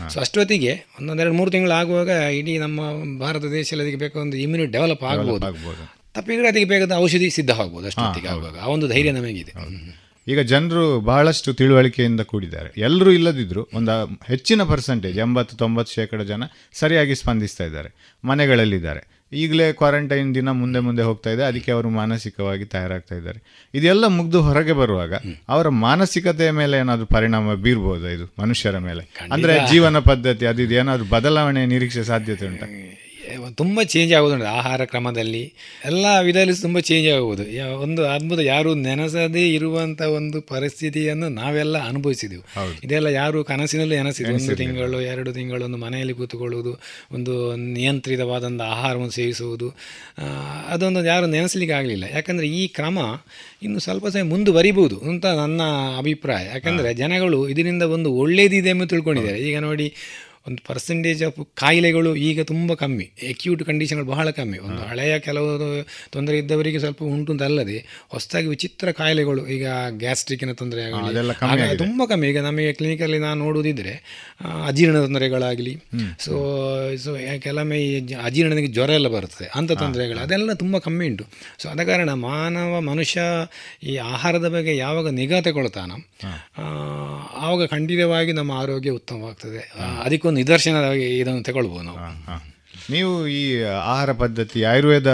ಸೊ 0.08 0.20
ಅಷ್ಟೊತ್ತಿಗೆ 0.20 0.86
ಒಂದೊಂದೆರಡು 1.00 1.34
ಮೂರು 1.34 1.50
ತಿಂಗಳು 1.50 1.72
ಆಗುವಾಗ 1.72 2.08
ಇಡೀ 2.08 2.58
ನಮ್ಮ 2.58 2.80
ಭಾರತ 3.18 3.44
ದೇಶದಲ್ಲಿ 3.44 3.84
ಅದಕ್ಕೆ 3.84 3.98
ಬೇಕಾದ 3.98 4.22
ಒಂದು 4.22 4.36
ಇಮ್ಯುನಿಟಿ 4.36 4.72
ಡೆವಲಪ್ 4.72 5.02
ಆಗ್ಬೋದು. 5.02 5.46
ತಪ್ಪಿದ್ರೆ 6.14 6.48
ಅದಕ್ಕೆ 6.48 6.64
ಬೇಕಾದ 6.64 6.92
ಔಷಧಿ 6.92 7.30
ಸಿದ್ಧವಾಗ್ಬೋದು 7.30 7.86
ಅಷ್ಟೊತ್ತಿಗೆ 7.86 8.28
ಆಗುವಾಗ. 8.28 8.58
ಆ 8.58 8.66
ಒಂದು 8.66 8.88
ಧೈರ್ಯ 8.88 9.10
ನಮಗಿದೆ. 9.10 9.52
ಈಗ 10.28 10.40
ಜನರು 10.40 11.00
ಬಹಳಷ್ಟು 11.00 11.54
ತಿಳುವಳಿಕೆಯಿಂದ 11.54 12.20
ಕೂಡಿದ್ದಾರೆ. 12.20 12.80
ಎಲ್ಲರೂ 12.80 13.10
ಇಲ್ಲದಿದ್ರು 13.10 13.68
ಒಂದು 13.74 14.06
ಹೆಚ್ಚಿನ 14.06 14.62
ಪರ್ಸೆಂಟೇಜ್ 14.62 15.18
ಎಂಬತ್ತು 15.18 15.56
ತೊಂಬತ್ತು 15.56 15.94
ಶೇಕಡ 15.94 16.22
ಜನ 16.22 16.42
ಸರಿಯಾಗಿ 16.72 17.14
ಸ್ಪಂದಿಸ್ತಾ 17.14 17.64
ಇದ್ದಾರೆ. 17.64 18.18
ಮನೆಗಳಲ್ಲಿದ್ದಾರೆ. 18.24 19.15
ಈಗಲೇ 19.32 19.72
ಕ್ವಾರಂಟೈನ್ 19.72 20.34
ದಿನ 20.34 20.48
ಮುಂದೆ 20.48 20.80
ಮುಂದೆ 20.80 21.02
ಹೋಗ್ತಾ 21.02 21.30
ಇದೆ. 21.30 21.42
ಅದಕ್ಕೆ 21.42 21.72
ಅವರು 21.72 21.90
ಮಾನಸಿಕವಾಗಿ 21.90 22.64
ತಯಾರಾಗ್ತಾ 22.64 23.14
ಇದ್ದಾರೆ. 23.14 23.70
ಇದೆಲ್ಲ 23.74 24.06
ಮುಗ್ದು 24.06 24.42
ಹೊರಗೆ 24.42 24.72
ಬರುವಾಗ 24.72 25.14
ಅವರ 25.48 25.68
ಮಾನಸಿಕತೆಯ 25.68 26.50
ಮೇಲೆ 26.50 26.76
ಏನಾದರೂ 26.76 27.06
ಪರಿಣಾಮ 27.06 27.54
ಬೀರ್ಬೋದು 27.54 28.08
ಇದು 28.08 28.34
ಮನುಷ್ಯರ 28.42 28.78
ಮೇಲೆ? 28.78 29.26
ಅಂದ್ರೆ 29.32 29.58
ಜೀವನ 29.70 29.98
ಪದ್ಧತಿ 29.98 30.46
ಅದು 30.46 30.62
ಇದು 30.62 30.74
ಏನಾದರೂ 30.74 31.04
ಬದಲಾವಣೆ 31.04 31.66
ನಿರೀಕ್ಷೆ 31.66 32.04
ಸಾಧ್ಯತೆ 32.04 32.46
ಉಂಟಾ? 32.46 32.66
ತುಂಬ 33.54 33.82
ಚೇಂಜ್ 33.82 34.12
ಆಗೋದುಂಟು 34.14 34.46
ಆಹಾರ 34.46 34.84
ಕ್ರಮದಲ್ಲಿ. 34.84 35.42
ಎಲ್ಲ 35.84 36.06
ವಿಧದಲ್ಲಿ 36.22 36.54
ತುಂಬ 36.60 36.78
ಚೇಂಜ್ 36.88 37.08
ಆಗ್ಬೋದು 37.08 37.44
ಒಂದು 37.80 38.02
ಅದ್ಭುತ 38.06 38.38
ಯಾರು 38.38 38.70
ನೆನೆಸದೇ 38.74 39.44
ಇರುವಂಥ 39.48 40.02
ಒಂದು 40.18 40.40
ಪರಿಸ್ಥಿತಿಯನ್ನು 40.40 41.28
ನಾವೆಲ್ಲ 41.28 41.76
ಅನುಭವಿಸಿದೆವು. 41.88 42.44
ಇದೆಲ್ಲ 42.84 43.06
ಯಾರು 43.06 43.44
ಕನಸಿನಲ್ಲಿ 43.44 43.96
ನೆನೆಸಿದ್ವಿ. 43.96 44.34
ಒಂದು 44.34 44.56
ತಿಂಗಳು 44.56 45.00
ಎರಡು 45.12 45.32
ತಿಂಗಳು 45.32 45.64
ಒಂದು 45.64 45.78
ಮನೆಯಲ್ಲಿ 45.78 46.14
ಕೂತುಕೊಳ್ಳುವುದು 46.14 46.72
ಒಂದು 47.12 47.34
ನಿಯಂತ್ರಿತವಾದಂಥ 47.56 48.62
ಆಹಾರವನ್ನು 48.74 49.10
ಸೇವಿಸುವುದು. 49.10 49.68
ಅದೊಂದು 50.68 51.04
ಯಾರು 51.04 51.26
ನೆನೆಸಲಿಕ್ಕೆ 51.26 51.76
ಆಗಲಿಲ್ಲ. 51.76 52.04
ಯಾಕಂದರೆ 52.14 52.48
ಈ 52.48 52.62
ಕ್ರಮ 52.78 52.98
ಇನ್ನು 53.62 53.78
ಸ್ವಲ್ಪ 53.78 54.06
ಸಮಯ 54.06 54.26
ಮುಂದುವರಿಬಹುದು 54.32 54.96
ಅಂತ 55.10 55.26
ನನ್ನ 55.26 55.62
ಅಭಿಪ್ರಾಯ. 55.98 56.44
ಯಾಕಂದರೆ 56.54 56.94
ಜನಗಳು 56.94 57.40
ಇದರಿಂದ 57.48 57.84
ಒಂದು 57.96 58.12
ಒಳ್ಳೇದಿದೆ 58.12 58.68
ಎಂದು 58.68 58.86
ತಿಳ್ಕೊಂಡಿದ್ದಾರೆ. 58.86 59.38
ಈಗ 59.48 59.58
ನೋಡಿ 59.58 59.86
ಒಂದು 60.48 60.60
ಪರ್ಸೆಂಟೇಜ್ 60.68 61.22
ಆಫ್ 61.28 61.38
ಕಾಯಿಲೆಗಳು 61.62 62.10
ಈಗ 62.28 62.40
ತುಂಬ 62.50 62.74
ಕಮ್ಮಿ. 62.82 63.06
ಎಕ್ಯೂಟ್ 63.32 63.62
ಕಂಡೀಷನ್ಗಳು 63.68 64.08
ಬಹಳ 64.14 64.26
ಕಮ್ಮಿ. 64.30 64.58
ಒಂದು 64.68 64.80
ಹಳೆಯ 64.90 65.14
ಕೆಲವು 65.18 65.50
ತೊಂದರೆ 66.10 66.36
ಇದ್ದವರಿಗೆ 66.38 66.78
ಸ್ವಲ್ಪ 66.78 67.02
ಉಂಟು 67.14 67.32
ಅಂತ 67.32 67.42
ಅಲ್ಲದೆ 67.42 67.78
ಹೊಸದಾಗಿ 68.08 68.48
ವಿಚಿತ್ರ 68.54 68.92
ಕಾಯಿಲೆಗಳು 69.00 69.42
ಈಗ 69.56 69.66
ಗ್ಯಾಸ್ಟ್ರಿಕ್ಕಿನ 70.02 70.52
ತೊಂದರೆ 70.52 70.82
ಆಗಲಿ 70.82 71.76
ತುಂಬ 71.84 72.02
ಕಮ್ಮಿ. 72.10 72.28
ಈಗ 72.28 72.40
ನಮಗೆ 72.48 72.70
ಕ್ಲಿನಿಕಲ್ಲಿ 72.72 73.18
ನಾನು 73.18 73.38
ನೋಡುವುದಿದ್ರೆ 73.44 73.94
ಅಜೀರ್ಣ 74.66 74.96
ತೊಂದರೆಗಳಾಗಲಿ 75.00 75.74
ಸೊ 76.18 76.34
ಸೊ 77.04 77.10
ಕೆಲವೊಮ್ಮೆ 77.38 77.78
ಈ 77.86 77.90
ಅಜೀರ್ಣನಿಗೆ 78.14 78.70
ಜ್ವರ 78.72 78.90
ಎಲ್ಲ 78.90 79.08
ಬರ್ತದೆ. 79.08 79.48
ಅಂಥ 79.54 79.72
ತೊಂದರೆಗಳು 79.72 80.18
ಅದೆಲ್ಲ 80.18 80.52
ತುಂಬ 80.52 80.78
ಕಮ್ಮಿ 80.78 81.06
ಉಂಟು. 81.08 81.24
ಸೊ 81.58 81.68
ಆದ 81.68 81.82
ಕಾರಣ 81.82 82.10
ಮಾನವ 82.12 82.80
ಮನುಷ್ಯ 82.80 83.20
ಈ 83.82 83.96
ಆಹಾರದ 83.96 84.48
ಬಗ್ಗೆ 84.48 84.76
ಯಾವಾಗ 84.76 85.08
ನಿಗಾ 85.08 85.40
ತಗೊಳ್ತಾನ 85.40 85.92
ಆವಾಗ 87.36 87.62
ಖಂಡಿತವಾಗಿ 87.66 88.32
ನಮ್ಮ 88.32 88.52
ಆರೋಗ್ಯ 88.52 88.90
ಉತ್ತಮವಾಗ್ತದೆ. 88.90 89.62
ಅದಕ್ಕೊಂದು 90.04 90.35
ನಿದರ್ಶನವಾಗಿ 90.36 91.18
ಇದನ್ನು 91.18 91.42
ತಗೊಳ್ಬೋದು 91.42 91.82
ನಾವು. 91.82 91.98
ನೀವು 92.90 93.28
ಈ 93.28 93.62
ಆಹಾರ 93.62 94.12
ಪದ್ಧತಿ 94.12 94.62
ಆಯುರ್ವೇದ 94.62 95.10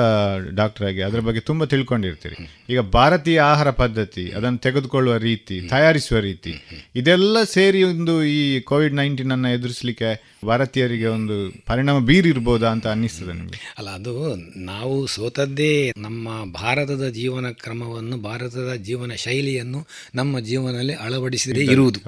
ಡಾಕ್ಟರ್ 0.55 0.87
ಆಗಿ 0.87 1.03
ಅದರ 1.03 1.21
ಬಗ್ಗೆ 1.21 1.41
ತುಂಬ 1.41 1.65
ತಿಳ್ಕೊಂಡಿರ್ತೀರಿ. 1.65 2.37
ಈಗ 2.71 2.81
ಭಾರತೀಯ 2.81 3.41
ಆಹಾರ 3.41 3.71
ಪದ್ಧತಿ 3.71 4.31
ಅದನ್ನು 4.31 4.59
ತೆಗೆದುಕೊಳ್ಳುವ 4.59 5.17
ರೀತಿ 5.17 5.69
ತಯಾರಿಸುವ 5.69 6.19
ರೀತಿ 6.19 6.53
ಇದೆಲ್ಲ 6.97 7.45
ಸೇರಿ 7.45 7.83
ಒಂದು 7.83 8.25
ಈ 8.25 8.61
ಕೋವಿಡ್ 8.61 8.95
ನೈನ್ಟೀನ್ 8.95 9.33
ಅನ್ನು 9.33 9.49
ಎದುರಿಸಲಿಕ್ಕೆ 9.49 10.39
ಭಾರತೀಯರಿಗೆ 10.47 11.07
ಒಂದು 11.07 11.65
ಪರಿಣಾಮ 11.67 11.99
ಬೀರಿರ್ಬೋದಾ 11.99 12.69
ಅಂತ 12.69 12.87
ಅನ್ನಿಸ್ತದೆ 12.87 13.33
ನಿಮಗೆ? 13.33 13.75
ಅಲ್ಲ 13.79 13.91
ಅದು 13.91 14.37
ನಾವು 14.61 15.07
ಸೋತದ್ದೇ 15.07 15.93
ನಮ್ಮ 15.97 16.53
ಭಾರತದ 16.53 17.09
ಜೀವನ 17.09 17.47
ಕ್ರಮವನ್ನು 17.51 18.17
ಭಾರತದ 18.17 18.75
ಜೀವನ 18.75 19.13
ಶೈಲಿಯನ್ನು 19.17 19.87
ನಮ್ಮ 20.15 20.41
ಜೀವನದಲ್ಲಿ 20.41 20.95
ಅಳವಡಿಸಿದೇ 20.95 21.61
ಇರುವುದು. 21.61 22.01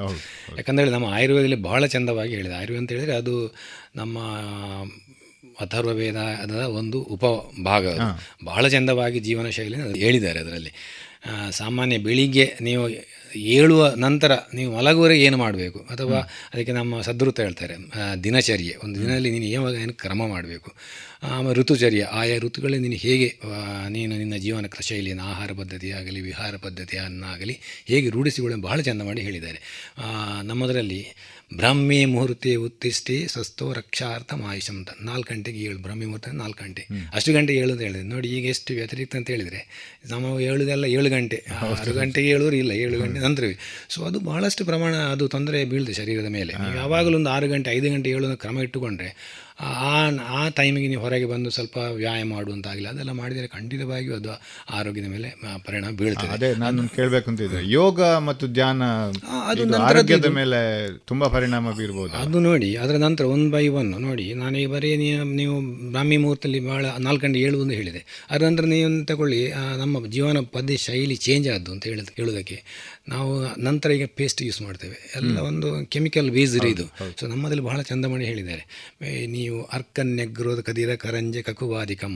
ಯಾಕಂದರೆ 0.57 0.91
ನಮ್ಮ 0.91 1.07
ಆಯುರ್ವೇದದಲ್ಲಿ 1.07 1.57
ಬಹಳ 1.57 1.87
ಚಂದವಾಗಿ 1.87 2.35
ಹೇಳಿದೆ. 2.35 2.55
ಆಯುರ್ವೇದ 2.55 2.81
ಅಂತ 2.81 2.93
ಹೇಳಿದರೆ 2.93 3.17
ಅದು 3.17 3.55
ನಮ್ಮ 3.97 4.19
ಅಥರ್ವ 5.61 5.93
ವೇದದ 5.95 6.57
ಒಂದು 6.81 7.01
ಉಪಭಾಗ. 7.15 7.87
ಬಹಳ 8.45 8.65
ಚಂದವಾಗಿ 8.69 9.21
ಜೀವನ 9.21 9.49
ಶೈಲಿ 9.49 9.99
ಹೇಳಿದ್ದಾರೆ 9.99 10.41
ಅದರಲ್ಲಿ. 10.41 10.73
ಸಾಮಾನ್ಯ 11.51 11.99
ಬೆಳಿಗ್ಗೆ 11.99 12.47
ನೀವು 12.61 12.85
ಏಳುವ 13.53 13.83
ನಂತರ 13.97 14.33
ನೀವು 14.55 14.71
ಮಲಗುವವರೆಗೆ 14.77 15.23
ಏನು 15.25 15.37
ಮಾಡಬೇಕು? 15.37 15.79
ಅಥವಾ 15.91 16.19
ಅದಕ್ಕೆ 16.55 16.73
ನಮ್ಮ 16.73 17.01
ಸದೃತ 17.01 17.41
ಹೇಳ್ತಾರೆ 17.41 17.75
ದಿನಚರ್ಯೆ. 18.25 18.75
ಒಂದು 18.85 18.97
ದಿನದಲ್ಲಿ 19.01 19.31
ನೀನು 19.31 19.45
ಯಾವಾಗ 19.45 19.75
ಏನು 19.75 19.93
ಕ್ರಮ 19.93 20.27
ಮಾಡಬೇಕು? 20.29 20.71
ಆಮೇಲೆ 21.23 21.55
ಋತುಚರ್ಯೆ. 21.55 22.03
ಆಯಾ 22.03 22.37
ಋತುಗಳಲ್ಲಿ 22.39 22.79
ನೀನು 22.79 22.99
ಹೇಗೆ 23.01 23.29
ನೀನು 23.89 24.13
ನಿನ್ನ 24.19 24.37
ಜೀವನ 24.37 24.67
ಶೈಲಿಯನ್ನು 24.81 25.25
ಆಹಾರ 25.25 25.51
ಪದ್ಧತಿ 25.59 25.91
ಆಗಲಿ 25.91 26.21
ವಿಹಾರ 26.21 26.55
ಪದ್ಧತಿಯನ್ನಾಗಲಿ 26.57 27.55
ಹೇಗೆ 27.87 28.09
ರೂಢಿಸಿಕೊಳ್ಳಲು 28.11 28.63
ಬಹಳ 28.63 28.81
ಚೆಂದ 28.81 29.03
ಮಾಡಿ 29.03 29.23
ಹೇಳಿದ್ದಾರೆ. 29.23 29.61
ನಮ್ಮದರಲ್ಲಿ 30.43 31.01
ಬ್ರಹ್ಮೆ 31.57 32.05
ಮುಹೂರ್ತಿ 32.05 32.57
ಉತ್ತಿಷ್ಟಿ 32.57 33.27
ಸ್ವಸ್ಥೋ 33.29 33.73
ರಕ್ಷಾರ್ಥ 33.73 34.35
ಆಯುಷಂ 34.47 34.77
ಅಂತ 34.77 34.89
ನಾಲ್ಕು 35.01 35.35
ಗಂಟೆಗೆ 35.35 35.59
ಏಳು 35.59 35.79
ಬ್ರಹ್ಮಿ 35.79 36.07
ಮುಹೂರ್ತ 36.07 36.29
ನಾಲ್ಕು 36.29 36.65
ಗಂಟೆ. 36.65 36.89
ಅಷ್ಟು 37.15 37.33
ಗಂಟೆಗೆ 37.33 37.59
ಏಳು 37.59 37.73
ಅಂತ 37.73 37.83
ಹೇಳಿದೆ 37.83 38.03
ನೋಡಿ 38.03 38.29
ಈಗ 38.29 38.45
ಎಷ್ಟು 38.47 38.75
ವ್ಯತಿರಿಕ್ತ 38.75 39.17
ಅಂತ 39.17 39.31
ಹೇಳಿದರೆ 39.31 39.61
ನಾವು 40.11 40.39
ಹೇಳುದೆಲ್ಲ 40.39 40.85
ಏಳು 40.85 41.11
ಗಂಟೆ. 41.11 41.47
ಆರು 41.61 41.95
ಗಂಟೆಗೆ 41.95 42.29
ಹೇಳೋರು 42.29 42.57
ಇಲ್ಲ 42.57 42.71
ಏಳು 42.71 42.99
ಗಂಟೆ 42.99 43.21
ನಂತರವೇ. 43.21 43.59
ಸೊ 43.89 44.05
ಅದು 44.05 44.21
ಬಹಳಷ್ಟು 44.21 44.65
ಪ್ರಮಾಣ 44.65 44.95
ಅದು 44.95 45.29
ತೊಂದರೆ 45.29 45.65
ಬೀಳ್ತದೆ 45.65 45.95
ಶರೀರದ 45.95 46.27
ಮೇಲೆ. 46.27 46.53
ಯಾವಾಗಲೂ 46.77 47.17
ಒಂದು 47.17 47.31
ಆರು 47.31 47.49
ಗಂಟೆ 47.49 47.71
ಐದು 47.71 47.91
ಗಂಟೆ 47.91 48.11
ಏಳು 48.11 48.37
ಕ್ರಮ 48.37 48.61
ಇಟ್ಟುಕೊಂಡ್ರೆ 48.61 49.44
ಆ 49.59 49.91
ಆ 50.39 50.41
ಟೈಮಿಗೆ 50.57 50.89
ನೀವು 50.93 51.03
ಹೊರಗೆ 51.03 51.27
ಬಂದು 51.33 51.49
ಸ್ವಲ್ಪ 51.57 51.77
ವ್ಯಾಯಾಮ 51.99 52.29
ಮಾಡುವಂತಾಗಿಲ್ಲ 52.37 52.89
ಅದೆಲ್ಲ 52.93 53.13
ಮಾಡಿದರೆ 53.21 53.49
ಖಂಡಿತವಾಗಿಯೂ 53.55 54.15
ಅದು 54.17 54.33
ಆರೋಗ್ಯದ 54.79 55.09
ಮೇಲೆ 55.13 55.29
ಪರಿಣಾಮ 55.67 55.93
ಬೀಳ್ತದೆ. 56.01 56.33
ಅದೇ 56.37 56.49
ನಾನು 56.63 56.89
ಕೇಳಬೇಕು 56.97 57.29
ಅಂತ 57.31 57.41
ಇದ್ದೆ 57.47 57.61
ಯೋಗ 57.71 58.01
ಮತ್ತು 58.29 58.47
ಧ್ಯಾನ 58.57 58.83
ಅದು 59.51 59.67
ಆರೋಗ್ಯದ 59.89 60.31
ಮೇಲೆ 60.41 60.61
ತುಂಬ 61.11 61.27
ಪರಿಣಾಮ 61.37 61.73
ಬೀರ್ಬೋದು. 61.79 62.13
ಅದು 62.23 62.41
ನೋಡಿ 62.49 62.71
ಅದರ 62.85 62.97
ನಂತರ 63.07 63.27
ಒನ್ 63.35 63.47
ಬೈ 63.55 63.65
ಒನ್ 63.81 63.93
ನೋಡಿ 64.09 64.27
ನಾನು 64.43 64.59
ಈ 64.65 64.67
ಬರೀ 64.75 64.91
ನೀವು 65.05 65.25
ನೀವು 65.41 65.55
ಬ್ರಾಹ್ಮಿ 65.95 66.19
ಮುಹೂರ್ತದಲ್ಲಿ 66.25 66.63
ಭಾಳ 66.71 66.85
ನಾಲ್ಕು 67.07 67.25
ಗಂಟೆ 67.27 67.41
ಏಳು 67.49 67.61
ಅಂತ 67.65 67.75
ಹೇಳಿದೆ. 67.81 68.03
ಅದರ 68.31 68.43
ನಂತರ 68.49 68.67
ನೀವು 68.75 68.91
ತಗೊಳ್ಳಿ 69.13 69.41
ನಮ್ಮ 69.83 70.05
ಜೀವನ 70.17 70.45
ಪದ್ಧತಿ 70.57 70.81
ಶೈಲಿ 70.87 71.19
ಚೇಂಜ್ 71.29 71.49
ಆದ್ದು 71.55 71.73
ಅಂತ 71.77 71.85
ಹೇಳೋದು 71.93 72.15
ಹೇಳೋದಕ್ಕೆ 72.21 72.59
ನಾವು 73.09 73.31
ನಂತರ 73.59 73.91
ಈಗ 73.91 74.07
ಪೇಸ್ಟ್ 74.17 74.43
ಯೂಸ್ 74.43 74.63
ಮಾಡ್ತೇವೆ. 74.63 74.97
ಎಲ್ಲ 75.17 75.39
ಒಂದು 75.39 75.69
ಕೆಮಿಕಲ್ 75.85 76.31
ಬೇಸ್ಡ್ 76.31 76.67
ಇದು 76.67 76.87
ಸೊ 77.21 77.27
ನಮ್ಮದಲ್ಲಿ 77.27 77.63
ಬಹಳ 77.63 77.81
ಚಂದ 77.83 78.05
ಮಾಡಿ 78.05 78.25
ಹೇಳಿದ್ದಾರೆ 78.25 78.65
ನೀವು 79.27 79.59
ಅರ್ಕನ್ 79.63 80.13
ನೆಗ್ರೋದ 80.17 80.61
ಕದಿರ 80.61 80.95
ಕರಂಜೆ 80.97 81.43
ಕಕುವಾದಿಕಂ 81.43 82.15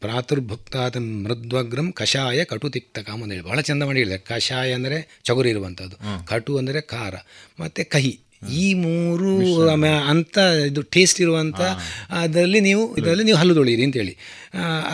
ಪ್ರಾತುರ್ಭುಕ್ತಾತ 0.00 0.96
ಮೃದ್ವಗ್ರಂ 0.96 1.92
ಕಷಾಯ 1.92 2.44
ಕಟು 2.44 2.68
ತಿಕ್ತಕಂ 2.68 3.22
ಅಂತ 3.22 3.32
ಹೇಳಿ. 3.32 3.42
ಬಹಳ 3.42 3.60
ಚಂದ 3.60 3.82
ಮಾಡಿ 3.82 3.98
ಹೇಳಿದೆ 3.98 4.18
ಕಷಾಯ 4.18 4.72
ಅಂದರೆ 4.72 4.98
ಚಗುರಿ 5.24 5.50
ಇರುವಂಥದ್ದು. 5.50 5.96
ಕಟು 6.26 6.58
ಅಂದರೆ 6.58 6.80
ಖಾರ. 6.80 7.14
ಮತ್ತು 7.60 7.90
ಕಹಿ. 7.90 8.14
ಈ 8.58 8.74
ಮೂರು 8.74 9.30
ಅಂತ 10.12 10.38
ಇದು 10.66 10.82
ಟೇಸ್ಟ್ 10.94 11.20
ಇರುವಂಥ 11.20 11.60
ಅದರಲ್ಲಿ 12.10 12.60
ನೀವು 12.60 12.82
ಇದರಲ್ಲಿ 12.96 13.24
ನೀವು 13.24 13.38
ಹಲ್ಲು 13.38 13.54
ತೊಳೀರಿ 13.54 13.84
ಅಂತೇಳಿ 13.84 14.14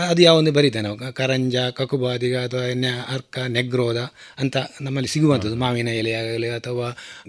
ಅದು 0.09 0.23
ಯಾವೊಂದು 0.23 0.53
ಬರೀತೇವೆ 0.53 0.85
ನಾವು. 0.85 0.99
ಕರಂಜ, 1.13 1.57
ಕಕುಬಾದಿಗ 1.57 2.37
ಅಥವಾ 2.37 2.63
ನೆ 2.75 2.91
ಅರ್ಕ, 3.15 3.37
ನೆಗ್ರೋದ 3.49 4.01
ಅಂತ 4.39 4.57
ನಮ್ಮಲ್ಲಿ 4.81 5.09
ಸಿಗುವಂಥದ್ದು. 5.09 5.57
ಮಾವಿನ 5.57 5.91
ಎಲೆಯಾಗಲಿ 6.01 6.49
ಅಥವಾ 6.49 6.87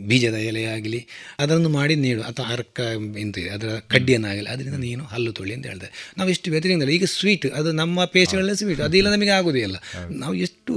ಬೀಜದ 0.07 0.37
ಎಲೆಯಾಗಲಿ 0.51 1.01
ಅದನ್ನು 1.39 1.69
ಮಾಡಿ 1.69 1.95
ನೀಡು. 1.95 2.21
ಅಥವಾ 2.21 2.47
ಅರ್ಕ 2.47 2.79
ಇದೆ, 3.17 3.43
ಅದರ 3.49 3.69
ಕಡ್ಡಿಯನ್ನಾಗಲಿ. 3.87 4.49
ಅದರಿಂದ 4.49 4.79
ನೀನು 4.79 5.03
ಹಲ್ಲು 5.03 5.31
ತೊಳಿ 5.31 5.53
ಅಂತ 5.53 5.65
ಹೇಳ್ತಾರೆ 5.65 5.93
ನಾವು 6.17 6.29
ಎಷ್ಟು 6.29 6.51
ವ್ಯತಿರಿಕ್ತ 6.51 6.89
ಈಗ 6.89 7.07
ಸ್ವೀಟ್ 7.15 7.47
ಅದು 7.51 7.71
ನಮ್ಮ 7.71 8.05
ಪೇಸ್ಟ್ಗಳಲ್ಲೇ 8.05 8.55
ಸ್ವೀಟ್ 8.55 8.81
ಅದಿಲ್ಲ 8.81 9.11
ನಮಗೆ 9.11 9.29
ಆಗೋದಿಲ್ಲ. 9.29 9.77
ನಾವು 10.09 10.33
ಎಷ್ಟು 10.33 10.73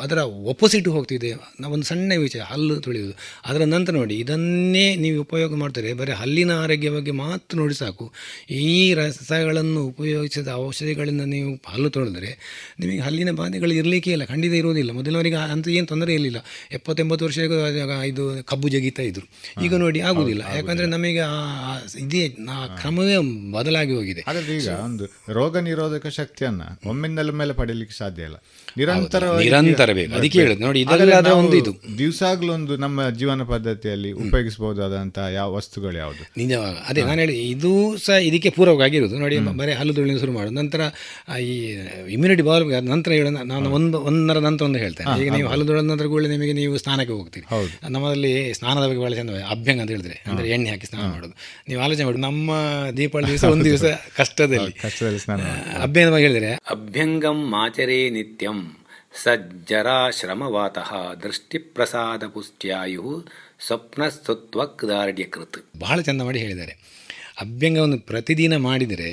ಅದರ 0.00 0.18
ಒಪೋಸಿಟ್ 0.52 0.88
ಹೋಗ್ತಿದೆ. 0.88 1.30
ನಾವೊಂದು 1.60 1.86
ಸಣ್ಣ 1.86 2.12
ವಿಷಯ 2.16 2.40
ಹಲ್ಲು 2.40 2.74
ತೊಳೆಯೋದು 2.80 3.14
ಅದರ 3.46 3.62
ನಂತರ 3.64 3.92
ನೋಡಿ, 3.92 4.14
ಇದನ್ನೇ 4.18 4.86
ನೀವು 4.96 5.20
ಉಪಯೋಗ 5.20 5.54
ಮಾಡ್ತಾರೆ. 5.54 5.92
ಬರೀ 5.92 6.12
ಹಲ್ಲಿನ 6.12 6.52
ಆರೋಗ್ಯ 6.62 6.90
ಬಗ್ಗೆ 6.90 7.12
ಮಾತ್ರ 7.22 7.58
ನೋಡಿ 7.58 7.74
ಸಾಕು. 7.74 8.06
ಈ 8.50 8.94
ರಸಗಳನ್ನು 8.94 9.84
ಉಪಯೋಗಿಸಿದ 9.86 10.48
ಔಷಧಿಗಳಿಂದ 10.66 11.24
ನೀವು 11.34 11.50
ಹಲ್ಲು 11.72 11.88
ತೊಳೆದರೆ 11.96 12.30
ನಿಮಗೆ 12.80 13.00
ಹಲ್ಲಿನ 13.06 13.32
ಬಾಧೆಗಳು 13.40 13.74
ಇರಲಿಕ್ಕೆ 13.80 14.10
ಇಲ್ಲ 14.16 14.24
ಖಂಡಿತ 14.32 14.54
ಇರುವುದಿಲ್ಲ. 14.62 14.90
ಮೊದಲವರಿಗೆ 15.00 15.38
ಅಂತ 15.54 15.68
ಏನು 15.78 15.88
ತೊಂದರೆ 15.92 16.12
ಇರಲಿಲ್ಲ. 16.16 16.40
ಎಪ್ಪತ್ತೊಂಬತ್ತು 16.78 17.24
ವರ್ಷ 17.26 17.38
ಇದು 18.10 18.24
ಕಬ್ಬು 18.50 18.68
ಜಗಿತಾ 18.74 19.04
ಇದ್ರು. 19.10 19.26
ಈಗ 19.64 19.74
ನೋಡಿ 19.84 20.00
ಆಗುವುದಿಲ್ಲ 20.10 20.42
ಯಾಕಂದರೆ 20.56 20.88
ನಮಗೆ 20.94 21.24
ಇದೇ 22.04 22.22
ಆ 22.56 22.66
ಕ್ರಮವೇ 22.80 23.16
ಬದಲಾಗಿ 23.56 23.94
ಹೋಗಿದೆ. 23.98 24.24
ಆದರೆ 24.30 24.54
ಈಗ 24.58 24.68
ಒಂದು 24.88 25.06
ರೋಗ 25.38 25.56
ನಿರೋಧಕ 25.68 26.06
ಶಕ್ತಿಯನ್ನ 26.20 26.62
ಒಮ್ಮಿಂದಲ 26.92 27.30
ಮೇಲೆ 27.42 27.54
ಪಡೆಯಲಿಕ್ಕೆ 27.60 27.96
ಸಾಧ್ಯ 27.98 28.28
ಇಲ್ಲ. 28.30 28.38
ನಿರಂತರ 28.80 29.24
ನಿರಂತರ 29.44 29.90
ಬೇಕು. 29.98 30.12
ಅದಕ್ಕೆ 30.18 30.38
ಹೇಳುದು. 30.42 30.60
ನೋಡಿ 30.66 30.78
ಇದೆಲ್ಲ 30.84 31.14
ಅದರ 31.20 31.32
ಒಂದು 31.42 31.56
ಇದು. 31.60 31.72
ದಿವಸಾಗ್ಲೂ 32.00 32.50
ಒಂದು 32.58 32.76
ನಮ್ಮ 32.84 33.08
ಜೀವನ 33.20 33.44
ಪದ್ಧತಿಯಲ್ಲಿ 33.52 34.12
ಉಪಯೋಗಿಸಬಹುದಾದಂತಹ 34.24 35.26
ಯಾವ 35.38 35.48
ವಸ್ತುಗಳು 35.58 35.96
ಯಾವುದು? 36.02 36.22
ನಿಜವಾಗ. 36.42 36.74
ಅದೇ 36.88 37.02
ನಾನು 37.08 37.20
ಹೇಳಿ 37.24 37.36
ಇದು 37.54 37.72
ಸಹ 38.06 38.18
ಇದಕ್ಕೆ 38.28 38.50
ಪೂರಕವಾಗಿರೋದು 38.58 39.18
ನೋಡಿ 39.22 39.38
ಬರೀ 39.60 39.72
ಹಲ್ಲು 39.80 39.96
ದುಳಿನ 39.96 40.18
ಶುರು 40.24 40.32
ಮಾಡುದು. 40.38 40.54
ನಂತರ 40.60 40.80
ಈ 41.46 41.54
ಇಮ್ಯುನಿಟಿ 42.16 42.46
ಬಾಲ್ 42.48 42.66
ನಂತರ 42.92 43.12
ಹೇಳ 43.18 43.28
ನಾನು 43.52 43.70
ಒಂದು 43.78 44.00
ಒಂದರ 44.10 44.38
ನಂತರ 44.48 44.64
ಒಂದು 44.70 44.78
ಹೇಳ್ತೇನೆ. 44.84 45.14
ಈಗ 45.22 45.30
ನೀವು 45.36 45.50
ಹಲ್ಲು 45.54 45.66
ದುಳಿದ 45.68 45.86
ನಂತರ 45.92 46.08
ಕೂಡ 46.14 46.22
ನಿಮಗೆ 46.34 46.54
ನೀವು 46.60 46.76
ಸ್ನಾನಕ್ಕೆ 46.84 47.14
ಹೋಗ್ತೀರಿ. 47.18 47.46
ನಮ್ಮಲ್ಲಿ 47.96 48.34
ಸ್ನಾನದ 48.60 48.84
ಬಗ್ಗೆ 48.88 49.02
ಭಾಳ 49.04 49.14
ಚೆಂದ 49.20 49.30
ಅಭ್ಯಂಗ 49.56 49.80
ಅಂತ 49.84 49.90
ಹೇಳಿದ್ರೆ 49.96 50.18
ಅಂದ್ರೆ 50.30 50.46
ಎಣ್ಣೆ 50.56 50.70
ಹಾಕಿ 50.70 50.86
ಸ್ನಾನ 50.92 51.06
ಮಾಡೋದು. 51.14 51.34
ನೀವು 51.68 51.80
ಆಲೋಚನೆ 51.86 52.06
ಮಾಡಿ 52.10 52.22
ನಮ್ಮ 52.28 52.50
ದೀಪಾವಳಿ 52.98 53.28
ದಿವಸ 53.32 53.44
ಒಂದು 53.54 53.66
ದಿವಸ 53.70 53.84
ಕಷ್ಟದಲ್ಲಿ 54.20 54.74
ಕಷ್ಟದಲ್ಲಿ 54.86 55.22
ಸ್ನಾನ 55.26 55.40
ಹೇಳಿದ್ರೆ 56.26 56.52
ಅಭ್ಯಂಗಂ 56.76 57.40
ಆಚರೇ 57.64 58.00
ನಿತ್ಯಂ. 58.18 58.58
ಸಜ್ಜರಾ 59.22 60.10
ಶ್ರಮವಾತಃ 60.10 61.14
ದೃಷ್ಟಿಪ್ರಸಾದ 61.14 62.26
ಪುಷ್ಟ್ಯಾಯು 62.26 63.26
ಸ್ವಪ್ನಸ್ತುತ್ವಕ್ದಾರ್ಢ್ಯಕೃತ್. 63.66 65.58
ಬಹಳ 65.78 66.00
ಚಂದ 66.00 66.22
ಮಾಡಿ 66.22 66.38
ಹೇಳಿದ್ದಾರೆ. 66.38 66.72
ಅಭ್ಯಂಗವನ್ನು 67.40 67.98
ಪ್ರತಿದಿನ 67.98 68.56
ಮಾಡಿದರೆ 68.56 69.10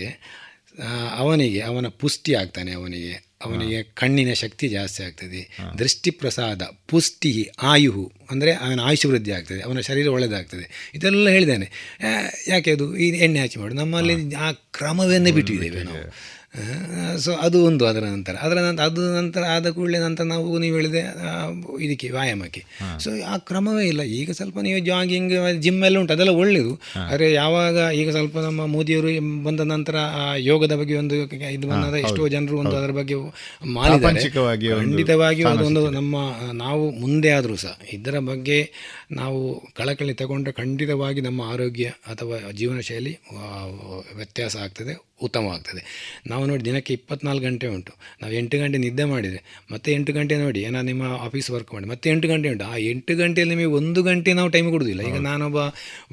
ಅವನಿಗೆ 1.18 1.62
ಅವನ 1.62 1.88
ಪುಷ್ಟಿ 1.88 2.34
ಆಗ್ತಾನೆ 2.34 2.72
ಅವನಿಗೆ. 2.72 3.34
ಅವನಿಗೆ 3.46 3.84
ಕಣ್ಣಿನ 3.84 4.34
ಶಕ್ತಿ 4.34 4.68
ಜಾಸ್ತಿ 4.68 5.04
ಆಗ್ತದೆ. 5.04 5.58
ದೃಷ್ಟಿಪ್ರಸಾದ 5.80 6.62
ಪುಷ್ಟಿ 6.88 7.50
ಆಯುಹು 7.62 8.12
ಅಂದರೆ 8.32 8.54
ಅವನ 8.54 8.80
ಆಯುಷ್ 8.80 9.06
ವೃದ್ಧಿ 9.06 9.32
ಆಗ್ತದೆ 9.32 9.62
ಅವನ 9.62 9.80
ಶರೀರ 9.80 10.08
ಒಳ್ಳೆಯದಾಗ್ತದೆ. 10.08 10.92
ಇದೆಲ್ಲ 10.96 11.30
ಹೇಳಿದ್ದಾನೆ. 11.30 11.68
ಯಾಕೆ 12.48 12.72
ಅದು? 12.72 12.98
ಈ 12.98 13.10
ಎಣ್ಣೆ 13.10 13.40
ಹಾಕಿ 13.40 13.60
ಮಾಡು. 13.60 13.76
ನಮ್ಮಲ್ಲಿ 13.76 14.36
ಆ 14.36 14.52
ಕ್ರಮವನ್ನೇ 14.52 15.32
ಬಿಟ್ಟಿದ್ದೇವೆ 15.32 15.84
ನಾವು. 15.84 16.14
ಸೊ 17.24 17.32
ಅದು 17.46 17.58
ಒಂದು 17.68 17.84
ಅದರ 17.90 18.04
ನಂತರ. 18.16 18.34
ಅದರ 18.46 18.58
ನಂತರ 18.66 18.84
ಅದು 18.90 19.02
ನಂತರ 19.16 19.44
ಆದ 19.54 19.68
ಕೂಡಲೇ 19.76 20.00
ನಂತರ 20.06 20.24
ನಾವು 20.32 20.58
ನೀವು 20.64 20.76
ಹೇಳಿದೆ 20.80 21.02
ಇದಕ್ಕೆ 21.86 22.08
ವ್ಯಾಯಾಮಕ್ಕೆ. 22.16 22.62
ಸೊ 23.04 23.10
ಆ 23.32 23.36
ಕ್ರಮವೇ 23.50 23.86
ಇಲ್ಲ. 23.92 24.04
ಈಗ 24.20 24.32
ಸ್ವಲ್ಪ 24.40 24.58
ನೀವು 24.68 24.80
ಜಾಗಿಂಗ್ 24.90 25.34
ಜಿಮ್ 25.66 25.80
ಎಲ್ಲ 25.88 26.00
ಉಂಟು 26.02 26.14
ಅದೆಲ್ಲ 26.16 26.34
ಒಳ್ಳೆಯದು 26.42 26.74
ಆದರೆ 27.06 27.28
ಯಾವಾಗ 27.34 27.78
ಈಗ 28.02 28.10
ಸ್ವಲ್ಪ 28.18 28.38
ನಮ್ಮ 28.48 28.66
ಮೋದಿಯವರು 28.76 29.14
ಬಂದ 29.48 29.62
ನಂತರ 29.74 29.96
ಆ 30.22 30.26
ಯೋಗದ 30.50 30.76
ಬಗ್ಗೆ 30.82 30.98
ಒಂದು 31.02 31.16
ಇದು 31.58 31.66
ಬಂದಾಗ 31.72 31.96
ಎಷ್ಟೋ 32.06 32.28
ಜನರು 32.36 32.58
ಒಂದು 32.64 32.76
ಅದರ 32.80 32.92
ಬಗ್ಗೆ 33.00 33.18
ಮಾಡಿದ್ದಾರೆ. 33.78 34.24
ಖಂಡಿತವಾಗಿಯೂ 34.84 35.48
ಅದೊಂದು 35.54 35.84
ನಮ್ಮ 36.00 36.16
ನಾವು 36.64 36.84
ಮುಂದೆ 37.04 37.32
ಆದರೂ 37.38 37.56
ಸಹ 37.66 37.76
ಇದರ 37.98 38.18
ಬಗ್ಗೆ 38.32 38.60
ನಾವು 39.22 39.40
ಕಳಕಳಿ 39.80 40.14
ತಗೊಂಡ್ರೆ 40.14 40.54
ಖಂಡಿತವಾಗಿ 40.54 41.22
ನಮ್ಮ 41.22 41.42
ಆರೋಗ್ಯ 41.54 41.88
ಅಥವಾ 42.14 42.38
ಜೀವನ 42.52 42.80
ಶೈಲಿ 42.90 43.16
ವ್ಯತ್ಯಾಸ 44.20 44.56
ಆಗ್ತದೆ. 44.66 44.94
ಉತ್ತಮವಾಗ್ತದೆ. 45.24 45.82
ನಾವು 46.28 46.46
ನೋಡಿ 46.46 46.66
ದಿನಕ್ಕೆ 46.66 46.94
ಇಪ್ಪತ್ನಾಲ್ಕು 46.94 47.46
ಗಂಟೆ 47.46 47.68
ಉಂಟು. 47.68 47.94
ನಾವು 48.22 48.34
ಎಂಟು 48.34 48.58
ಗಂಟೆ 48.58 48.78
ನಿದ್ದೆ 48.78 49.04
ಮಾಡಿದರೆ 49.04 49.42
ಮತ್ತೆ 49.72 49.92
ಎಂಟು 49.94 50.14
ಗಂಟೆ 50.14 50.38
ನೋಡಿ 50.38 50.62
ಏನೋ 50.62 50.82
ನಿಮ್ಮ 50.82 51.04
ಆಫೀಸ್ 51.04 51.50
ವರ್ಕ್ 51.52 51.74
ಮಾಡಿ 51.74 51.88
ಮತ್ತೆ 51.88 52.10
ಎಂಟು 52.10 52.28
ಗಂಟೆ 52.28 52.50
ಉಂಟು. 52.50 52.66
ಆ 52.66 52.78
ಎಂಟು 52.92 53.16
ಗಂಟೆಯಲ್ಲಿ 53.16 53.56
ನಿಮಗೆ 53.56 53.72
ಒಂದು 53.82 54.04
ಗಂಟೆ 54.04 54.34
ನಾವು 54.34 54.50
ಟೈಮ್ 54.50 54.72
ಕೊಡೋದಿಲ್ಲ. 54.72 55.02
ಈಗ 55.02 55.20
ನಾನೊಬ್ಬ 55.22 55.58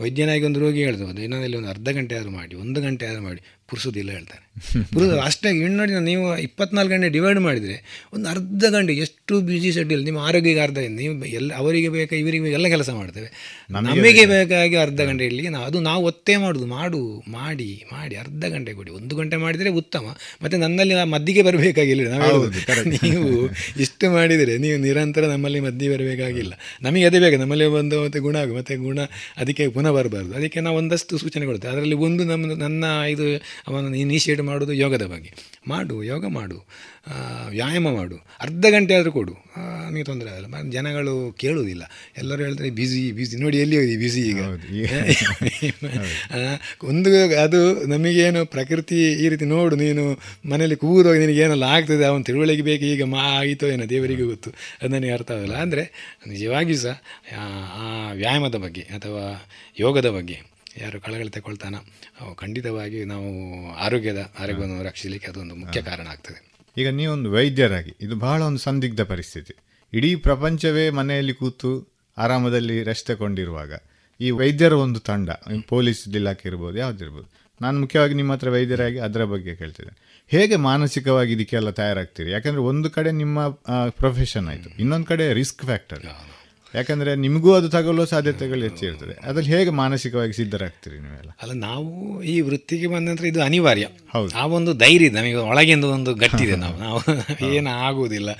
ವೈದ್ಯನಾಗಿ 0.03 0.45
ಒಂದು 0.45 0.61
ರೋಗಿ 0.61 0.83
ಹೇಳ್ಬೋದು 0.85 1.17
ದಿನದಲ್ಲಿ 1.17 1.57
ಒಂದು 1.57 1.69
ಅರ್ಧ 1.69 1.89
ಗಂಟೆ 1.89 2.15
ಆದರೂ 2.15 2.31
ಮಾಡಿ 2.31 2.55
ಒಂದು 2.57 2.81
ಗಂಟೆ 2.81 3.07
ಆದರೂ 3.07 3.23
ಮಾಡಿ 3.23 3.43
ಪುರುಸೋದಿಲ್ಲ 3.71 4.11
ಹೇಳ್ತಾರೆ 4.11 4.45
ಪುರುಸು 4.93 5.21
ಅಷ್ಟೇ 5.21 5.49
ಇನ್ನು 5.49 5.77
ನೋಡಿ 5.77 5.93
ನೀವು 6.05 6.39
ಇಪ್ಪತ್ನಾಲ್ಕು 6.39 6.91
ಗಂಟೆ 6.95 7.09
ಡಿವೈಡ್ 7.09 7.41
ಮಾಡಿದರೆ 7.41 7.77
ಒಂದು 8.13 8.29
ಅರ್ಧ 8.29 8.65
ಗಂಟೆ 8.71 8.93
ಎಷ್ಟು 8.95 9.41
ಬ್ಯುಸಿ 9.41 9.73
ಶೆಡ್ಯೂಲ್ 9.73 10.05
ನಿಮ್ಮ 10.05 10.19
ಆರೋಗ್ಯಕ್ಕೆ 10.19 10.63
ಅರ್ಧ 10.63 10.79
ಇದೆ. 10.79 10.89
ನೀವು 10.89 11.25
ಎಲ್ಲ 11.25 11.51
ಅವರಿಗೆ 11.55 11.89
ಬೇಕಾ 11.89 12.17
ಇವರಿಗೆ 12.17 12.43
ಬೇಕಾ 12.43 12.55
ಎಲ್ಲ 12.55 12.69
ಕೆಲಸ 12.69 12.91
ಮಾಡ್ತೇವೆ. 12.91 13.29
ನಮಗೆ 13.71 14.27
ಬೇಕಾಗಿ 14.27 14.77
ಅರ್ಧ 14.77 15.01
ಗಂಟೆ 15.01 15.27
ಇಲ್ಲಿ 15.27 15.49
ನಾವು 15.49 15.65
ಅದು 15.65 15.81
ನಾವು 15.81 16.05
ಒತ್ತೇ 16.05 16.37
ಮಾಡೋದು 16.37 16.67
ಮಾಡು 16.67 17.23
ಮಾಡಿ 17.29 17.85
ಮಾಡಿ 17.93 18.17
ಅರ್ಧ 18.17 18.45
ಗಂಟೆ 18.45 18.73
ಕೊಡಿ. 18.73 18.91
ಒಂದು 18.91 19.17
ಗಂಟೆ 19.17 19.37
ಮಾಡಿದರೆ 19.37 19.69
ಉತ್ತಮ. 19.71 20.17
ಮತ್ತು 20.43 20.59
ನನ್ನಲ್ಲಿ 20.59 20.95
ಮದ್ದಿಗೆ 21.05 21.43
ಬರಬೇಕಾಗಿಲ್ಲ. 21.43 22.09
ನಾವು. 22.09 22.47
ನೀವು 22.93 23.51
ಇಷ್ಟು 23.81 24.11
ಮಾಡಿದರೆ 24.11 24.59
ನೀವು 24.59 24.79
ನಿರಂತರ 24.79 25.27
ನಮ್ಮಲ್ಲಿ 25.27 25.61
ಮದ್ದಿ 25.61 25.89
ಬರಬೇಕಾಗಿಲ್ಲ. 25.89 26.53
ನಮಗೆ 26.83 27.05
ಅದೇ 27.05 27.19
ಬೇಕು 27.19 27.37
ನಮ್ಮಲ್ಲಿ 27.41 27.65
ಒಂದು 27.65 28.05
ಮತ್ತೆ 28.05 28.19
ಗುಣ 28.19 28.37
ಆಗು 28.37 28.55
ಮತ್ತು 28.57 28.83
ಗುಣ 28.83 28.99
ಅದಕ್ಕೆ 29.37 29.69
ಪುನಃ 29.69 29.91
ಬರಬಾರ್ದು. 29.91 30.35
ಅದಕ್ಕೆ 30.35 30.61
ನಾವು 30.61 30.77
ಒಂದಷ್ಟು 30.77 31.19
ಸೂಚನೆ 31.19 31.47
ಕೊಡ್ತೇವೆ. 31.47 31.73
ಅದರಲ್ಲಿ 31.73 31.95
ಒಂದು 31.95 32.25
ನಮ್ಮ 32.25 32.59
ನನ್ನ 32.59 32.85
ಇದು 33.11 33.27
ಅವನನ್ನು 33.69 33.97
ಇನಿಷಿಯೇಟ್ 33.97 34.43
ಮಾಡೋದು 34.43 34.73
ಯೋಗದ 34.73 35.03
ಬಗ್ಗೆ. 35.03 35.35
ಮಾಡು 35.69 36.03
ಯೋಗ 36.03 36.27
ಮಾಡು 36.27 36.67
ವ್ಯಾಯಾಮ 37.49 37.91
ಮಾಡು 37.91 38.27
ಅರ್ಧ 38.41 38.67
ಗಂಟೆ 38.71 38.95
ಆದರೂ 38.95 39.13
ಕೊಡು. 39.13 39.35
ನಮಗೆ 39.87 40.05
ತೊಂದರೆ 40.05 40.31
ಆಗಲ್ಲ. 40.31 40.47
ಮತ್ತೆ 40.47 40.71
ಜನಗಳು 40.71 41.33
ಕೇಳುವುದಿಲ್ಲ. 41.33 41.91
ಎಲ್ಲರೂ 42.17 42.43
ಹೇಳ್ತಾರೆ 42.43 42.71
ಬ್ಯುಸಿ 42.71 43.13
ಬ್ಯುಸಿ 43.13 43.37
ನೋಡಿ 43.37 43.59
ಎಲ್ಲಿ 43.59 43.77
ಹೋಗಿ 43.77 43.97
ಬ್ಯುಸಿ 43.97 44.21
ಈಗ? 44.21 44.41
ಒಂದು 46.85 47.43
ಅದು 47.43 47.87
ನಮಗೇನು 47.87 48.47
ಪ್ರಕೃತಿ 48.47 49.13
ಈ 49.13 49.29
ರೀತಿ 49.29 49.45
ನೋಡು 49.45 49.77
ನೀನು 49.77 50.21
ಮನೇಲಿ 50.49 50.75
ನಿನಗೆ 51.19 51.41
ಏನೆಲ್ಲ 51.41 51.63
ಆಗ್ತದೆ 51.63 52.05
ಅವನು 52.05 52.25
ತಿಳುವಳಿಗೆ 52.25 52.63
ಬೇಕು 52.63 52.85
ಈಗ 52.85 53.05
ಮಾ 53.05 53.19
ಆಯಿತೋ 53.19 53.67
ಏನೋ 53.67 53.89
ದೇವರಿಗೆ 53.89 54.23
ಗೊತ್ತು. 54.23 54.53
ಅದು 54.83 54.95
ನನಗೆ 54.95 55.13
ಅರ್ಥ 55.13 55.31
ಆಗಲ್ಲ. 55.31 55.55
ಅಂದರೆ 55.55 56.17
ನಿಜವಾಗಿಯೂ 56.27 56.79
ಸಹ 56.79 57.03
ಆ 57.39 58.13
ವ್ಯಾಯಾಮದ 58.13 58.55
ಬಗ್ಗೆ 58.55 58.81
ಅಥವಾ 58.81 59.49
ಯೋಗದ 59.81 60.11
ಬಗ್ಗೆ 60.11 60.50
ಯಾರು 60.77 61.01
ಕಳಗಳು 61.01 61.31
ತಗೊಳ್ತಾನ 61.31 61.77
ಖಂಡಿತವಾಗಿ 62.35 63.05
ನಾವು 63.05 63.31
ಆರೋಗ್ಯದ 63.75 64.33
ಆರೋಗ್ಯವನ್ನು 64.39 64.83
ರಕ್ಷಿಸಲಿಕ್ಕೆ 64.83 65.29
ಅದೊಂದು 65.29 65.55
ಮುಖ್ಯ 65.55 65.83
ಕಾರಣ 65.83 66.07
ಆಗ್ತದೆ. 66.07 66.39
ಈಗ 66.77 66.89
ನೀವೊಂದು 66.89 67.33
ವೈದ್ಯರಾಗಿ 67.33 67.97
ಇದು 68.01 68.17
ಬಹಳ 68.17 68.43
ಒಂದು 68.43 68.59
ಸಂದಿಗ್ಧ 68.59 69.01
ಪರಿಸ್ಥಿತಿ. 69.01 69.55
ಇಡೀ 69.93 70.15
ಪ್ರಪಂಚವೇ 70.15 70.91
ಮನೆಯಲ್ಲಿ 70.91 71.35
ಕೂತು 71.35 71.71
ಆರಾಮದಲ್ಲಿ 72.19 72.83
ರೆಸ್ಟ್ 72.83 73.07
ತಗೊಂಡಿರುವಾಗ 73.07 73.73
ಈ 74.21 74.31
ವೈದ್ಯರ 74.31 74.73
ಒಂದು 74.73 75.01
ತಂಡ 75.01 75.31
ಪೊಲೀಸ್ 75.69 76.09
ಇಲಾಖೆ 76.09 76.49
ಇರ್ಬೋದು 76.49 76.79
ಯಾವುದಿರ್ಬೋದು 76.79 77.29
ನಾನು 77.61 77.81
ಮುಖ್ಯವಾಗಿ 77.81 78.15
ನಿಮ್ಮ 78.15 78.33
ಹತ್ರ 78.33 78.51
ವೈದ್ಯರಾಗಿ 78.51 78.99
ಅದರ 78.99 79.25
ಬಗ್ಗೆ 79.25 79.57
ಕೇಳ್ತಿದ್ದೆ 79.57 79.93
ಹೇಗೆ 80.27 80.57
ಮಾನಸಿಕವಾಗಿ 80.57 81.33
ಇದಕ್ಕೆಲ್ಲ 81.33 81.71
ತಯಾರಾಗ್ತೀರಿ? 81.71 82.31
ಯಾಕಂದರೆ 82.31 82.61
ಒಂದು 82.61 82.91
ಕಡೆ 82.91 83.11
ನಿಮ್ಮ 83.11 83.49
ಪ್ರೊಫೆಷನ್ 83.89 84.49
ಆಯಿತು 84.49 84.71
ಇನ್ನೊಂದು 84.79 85.07
ಕಡೆ 85.07 85.33
ರಿಸ್ಕ್ 85.33 85.63
ಫ್ಯಾಕ್ಟರ್ 85.63 86.03
ಯಾಕಂದರೆ 86.75 87.17
ನಿಮಗೂ 87.17 87.55
ಅದು 87.55 87.69
ತಗೊಳ್ಳುವ 87.69 88.05
ಸಾಧ್ಯತೆಗಳು 88.05 88.63
ಹೆಚ್ಚಿರ್ತದೆ 88.63 89.15
ಅದ್ರಲ್ಲಿ 89.23 89.51
ಹೇಗೆ 89.51 89.71
ಮಾನಸಿಕವಾಗಿ 89.71 90.33
ಸಿದ್ಧರಾಗ್ತೀರಿ 90.33 90.99
ನೀವೆಲ್ಲ? 90.99 91.31
ಅಲ್ಲ 91.43 91.53
ನಾವು 91.53 92.23
ಈ 92.23 92.41
ವೃತ್ತಿಗೆ 92.41 92.87
ಬಂದ 92.87 93.09
ನಂತರ 93.09 93.25
ಇದು 93.25 93.43
ಅನಿವಾರ್ಯ. 93.43 93.87
ಹೌದು. 94.13 94.37
ಆ 94.37 94.47
ಒಂದು 94.47 94.73
ಧೈರ್ಯ 94.75 95.09
ನಮಗೆ 95.11 95.35
ಒಳಗಿಂದ 95.35 95.85
ಒಂದು 95.85 96.15
ಗಟ್ಟಿದೆ 96.15 96.57
ನಾವು. 96.57 96.79
ನಾವು 96.79 97.01
ಏನು 97.55 97.71
ಆಗುವುದಿಲ್ಲ. 97.71 98.31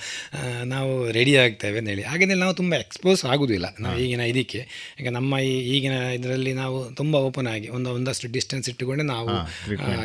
ನಾವು 0.65 1.11
ರೆಡಿ 1.11 1.35
ಆಗ್ತೇವೆ 1.37 1.79
ಅಂತ 1.79 1.89
ಹೇಳಿ. 1.89 2.03
ಹಾಗೆ 2.03 2.25
ನಾವು 2.25 2.53
ತುಂಬ 2.53 2.75
ಎಕ್ಸ್ಪೋಸ್ 2.75 3.25
ಆಗುವುದಿಲ್ಲ 3.25 3.75
ನಾವು 3.79 3.97
ಈಗಿನ 3.97 4.19
ಇದಕ್ಕೆ. 4.19 4.61
ಈಗ 4.99 5.09
ನಮ್ಮ 5.09 5.39
ಈ 5.39 5.53
ಈಗಿನ 5.75 5.91
ಇದರಲ್ಲಿ 5.91 6.53
ನಾವು 6.53 6.77
ತುಂಬ 6.95 7.15
ಓಪನ್ 7.15 7.47
ಆಗಿ 7.47 7.69
ಒಂದು 7.69 7.91
ಒಂದಷ್ಟು 7.91 8.31
ಡಿಸ್ಟೆನ್ಸ್ 8.31 8.69
ಇಟ್ಟುಕೊಂಡು 8.69 9.03
ನಾವು 9.03 9.29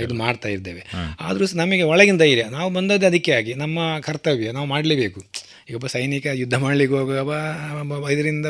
ಇದು 0.03 0.15
ಮಾಡ್ತಾ 0.15 0.49
ಇದ್ದೇವೆ. 0.49 0.85
ಆದರೂ 1.21 1.45
ನಮಗೆ 1.55 1.83
ಒಳಗಿನ 1.83 2.17
ಧೈರ್ಯ. 2.17 2.45
ನಾವು 2.51 2.73
ಬಂದದ್ದು 2.73 3.07
ಅದಕ್ಕೆ 3.07 3.33
ಆಗಿ 3.33 3.55
ನಮ್ಮ 3.55 3.79
ಕರ್ತವ್ಯ 4.01 4.53
ನಾವು 4.53 4.67
ಮಾಡಲೇಬೇಕು. 4.67 5.23
ಈಗ 5.71 5.75
ಒಬ್ಬ 5.75 5.87
ಸೈನಿಕ 5.87 6.27
ಯುದ್ಧ 6.33 6.55
ಮಾಡಲಿಕ್ಕೆ 6.55 6.97
ಹೋಗುವ 6.97 8.11
ಇದರಿಂದ 8.11 8.47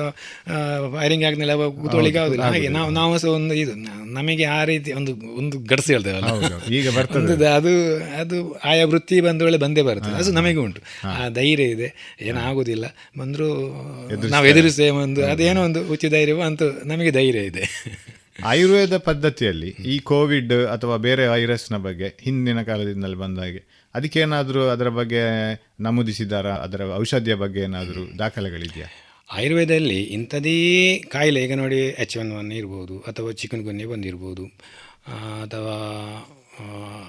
ಫೈರಿಂಗ್ 1.00 1.24
ಆಗ್ನೆಲ್ಲ 1.24 1.66
ಕೂತ್ಕೊಳ್ಳಿಕ್ಕೆ 1.66 2.20
ಆಗುದಿಲ್ಲ. 2.20 2.44
ಹಾಗೆ 2.44 2.68
ನಾವು 2.68 2.90
ನಾವು 2.90 3.18
ಸಹ 3.18 3.28
ಒಂದು 3.28 3.54
ಇದು 3.54 3.74
ನಮಗೆ 4.12 4.44
ಆ 4.44 4.64
ರೀತಿ 4.64 4.92
ಒಂದು 4.92 5.36
ಒಂದು 5.36 5.58
ಗಡ್ಸ್ 5.58 5.90
ಹೇಳ್ತೇವಲ್ಲ. 5.90 6.62
ಈಗ 6.70 6.96
ಬರ್ತದೆ. 6.96 7.46
ಅದು 7.46 7.96
ಅದು 7.96 8.52
ಆಯಾ 8.64 8.86
ವೃತ್ತಿ 8.86 9.20
ಬಂದ 9.20 9.42
ವೇಳೆ 9.42 9.58
ಬಂದೇ 9.58 9.82
ಬರ್ತದೆ. 9.82 10.14
ಅದು 10.14 10.32
ನಮಗೆ 10.32 10.56
ಉಂಟು. 10.56 10.82
ಆ 11.04 11.28
ಧೈರ್ಯ 11.28 11.64
ಇದೆ. 11.64 12.16
ಏನಾಗುದಿಲ್ಲ 12.20 12.84
ಬಂದರೂ 13.18 13.48
ನಾವು 14.28 14.46
ಎದುರಿಸೇ 14.46 14.88
ಒಂದು 14.88 15.26
ಅದೇನೋ 15.26 15.62
ಒಂದು 15.62 15.92
ಉಚಿತ 15.92 16.12
ಧೈರ್ಯವೋ 16.12 16.42
ಅಂತೂ 16.42 16.82
ನಮಗೆ 16.84 17.10
ಧೈರ್ಯ 17.10 17.38
ಇದೆ. 17.38 17.64
ಆಯುರ್ವೇದ 18.44 18.96
ಪದ್ಧತಿಯಲ್ಲಿ 18.96 19.68
ಈ 19.68 19.98
ಕೋವಿಡ್ 19.98 20.52
ಅಥವಾ 20.52 20.96
ಬೇರೆ 20.96 21.26
ವೈರಸ್ನ 21.26 21.76
ಬಗ್ಗೆ 21.76 22.16
ಹಿಂದಿನ 22.20 22.62
ಕಾಲದಿಂದಲೇ 22.62 23.14
ಬಂದ 23.14 23.38
ಹಾಗೆ 23.38 23.75
ಅದಕ್ಕೇನಾದರೂ 23.96 24.62
ಅದರ 24.68 24.88
ಬಗ್ಗೆ 24.90 25.22
ನಮೂದಿಸಿದಾರ 25.80 26.48
ಅದರ 26.60 26.80
ಔಷಧಿಯ 26.94 27.34
ಬಗ್ಗೆ 27.34 27.60
ಏನಾದರೂ 27.60 28.02
ದಾಖಲೆಗಳಿದೆಯಾ? 28.18 28.88
ಆಯುರ್ವೇದದಲ್ಲಿ 29.30 30.02
ಇಂಥದೇ 30.12 30.56
ಕಾಯಿಲೆ 31.08 31.44
ಈಗ 31.44 31.54
ನೋಡಿ 31.54 31.78
ಎಚ್ 31.98 32.16
ಒನ್ 32.18 32.32
ಒನ್ 32.32 32.52
ಇರ್ಬೋದು 32.52 32.98
ಅಥವಾ 33.00 33.32
ಚಿಕನ್ 33.32 33.62
ಗುನ್ನೆ 33.62 33.84
ಬಂದಿರ್ಬೋದು 33.84 34.44
ಅಥವಾ 35.42 35.74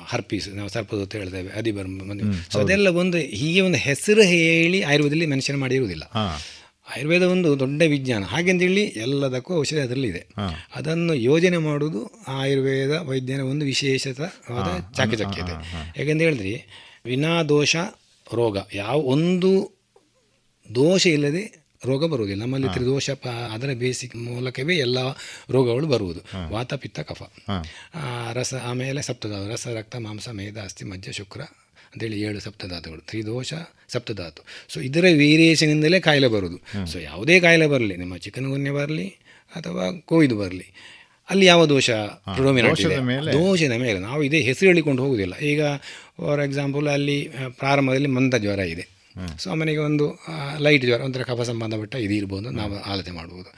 ಹರ್ಪೀಸ್ 0.06 0.48
ನಾವು 0.50 0.70
ಸರ್ಪದ 0.70 1.01
ಅಂತ 1.01 1.15
ಹೇಳ್ತೇವೆ 1.15 1.50
ಅದಿಬರ್ 1.50 1.88
ಬಂದು 2.08 2.24
ಸೊ 2.51 2.58
ಅದೆಲ್ಲ 2.60 2.88
ಒಂದು 2.96 3.17
ಹೀಗೆ 3.34 3.62
ಒಂದು 3.62 3.77
ಹೆಸರು 3.77 4.22
ಹೇಳಿ 4.27 4.84
ಆಯುರ್ವೇದದಲ್ಲಿ 4.84 5.25
ಮೆನ್ಷನ್ 5.25 5.58
ಮಾಡಿರುವುದಿಲ್ಲ. 5.58 6.06
ಹಾಂ. 6.13 6.34
ಆಯುರ್ವೇದ 6.98 7.24
ಒಂದು 7.24 7.60
ದೊಡ್ಡ 7.60 7.82
ವಿಜ್ಞಾನ. 7.88 8.24
ಹಾಗೆಂತೇಳಿ 8.24 8.84
ಎಲ್ಲದಕ್ಕೂ 8.84 9.60
ಔಷಧಿ 9.60 9.80
ಅದರಲ್ಲಿದೆ. 9.80 10.22
ಅದನ್ನು 10.75 11.13
ಯೋಜನೆ 11.13 11.58
ಮಾಡುವುದು 11.58 12.01
ಆಯುರ್ವೇದ 12.27 12.92
ವೈದ್ಯನ 12.92 13.42
ಒಂದು 13.42 13.66
ವಿಶೇಷವಾದ 13.66 14.30
ಇದೆ. 15.38 15.54
ಯಾಕೆಂತ 15.98 16.22
ಹೇಳಿದ್ರೆ 16.22 16.54
ವಿನಾ 17.06 17.44
ದೋಷ 17.44 17.75
ರೋಗ 18.34 18.58
ಯಾವ 18.74 18.98
ಒಂದು 18.98 19.51
ದೋಷ 20.75 21.08
ಇಲ್ಲದೆ 21.08 21.44
ರೋಗ 21.86 22.06
ಬರುವುದಿಲ್ಲ. 22.12 22.42
ನಮ್ಮಲ್ಲಿ 22.42 22.68
ತ್ರಿದೋಷ 22.74 23.10
ಪ 23.10 23.27
ಅದರ 23.27 23.70
ಬೇಸಿಕ್ 23.74 24.16
ಮೂಲಕವೇ 24.16 24.75
ಎಲ್ಲ 24.75 24.98
ರೋಗಗಳು 25.50 25.88
ಬರುವುದು. 25.88 26.22
ವಾತ 26.54 26.74
ಪಿತ್ತ 26.74 27.00
ಕಫ. 27.00 27.22
ರಸ 28.34 28.54
ಆಮೇಲೆ 28.63 29.01
ಸಪ್ತದ 29.01 29.34
ರಸ 29.51 29.68
ರಕ್ತ 29.68 29.96
ಮಾಂಸ 29.96 30.30
ಮೇಧ 30.30 30.58
ಅಸ್ಥಿ 30.58 30.86
ಮಜ್ಜ 30.86 31.10
ಶುಕ್ರ 31.10 31.42
ಅಂತೇಳಿ 31.98 32.18
ಏಳು 32.22 32.39
ಸಪ್ತಧಾತುಗಳು 32.39 33.01
ತ್ರಿದೋಷ 33.10 33.54
ಸಪ್ತಧಾತು. 33.89 34.42
ಸೊ 34.74 34.77
ಇದರ 34.88 35.06
ವೇರಿಯೇಷನಿಂದಲೇ 35.22 36.00
ಕಾಯಿಲೆ 36.00 36.27
ಬರೋದು 36.27 36.58
ಸೊ 36.92 36.98
ಯಾವುದೇ 37.00 37.36
ಕಾಯಿಲೆ 37.39 37.68
ಬರಲಿ 37.68 37.96
ನಿಮ್ಮ 37.98 38.18
ಚಿಕನ್ 38.25 38.48
ಗುನ್ಯ 38.48 38.72
ಬರಲಿ 38.72 39.08
ಅಥವಾ 39.51 39.86
ಕೊಯ್ದು 40.06 40.36
ಬರಲಿ 40.38 40.68
ಅಲ್ಲಿ 41.30 41.46
ಯಾವ 41.46 41.62
ದೋಷ? 41.66 41.89
ದೋಷದ 43.34 43.77
ಮೇಲೆ. 43.82 44.00
ನಾವು 44.00 44.22
ಇದೇ 44.24 44.39
ಹೆಸರು 44.42 44.68
ಹೇಳಿಕೊಂಡು 44.70 45.01
ಹೋಗುವುದಿಲ್ಲ. 45.04 45.36
ಈಗ 45.51 45.62
ಫಾರ್ 46.18 46.42
ಎಕ್ಸಾಂಪಲ್ 46.42 46.88
ಅಲ್ಲಿ 46.88 47.18
ಪ್ರಾರಂಭದಲ್ಲಿ 47.50 48.08
ಮಂದ 48.18 48.36
ಜ್ವರ 48.44 48.60
ಇದೆ. 48.74 48.86
ಸೊ 49.44 49.56
ಮನೆಗೆ 49.56 49.82
ಒಂದು 49.89 50.06
ಲೈಟ್ 50.60 50.84
ಜ್ವರ 50.86 51.01
ಒಂಥರ 51.01 51.24
ಕಫ 51.24 51.42
ಸಂಬಂಧಪಟ್ಟ 51.42 51.96
ಇದು 51.96 52.13
ಇರ್ಬೋದು 52.13 52.50
ನಾವು 52.50 52.74
ಆಲೋಚನೆ 52.92 53.16
ಮಾಡ್ಬೋದು. 53.16 53.50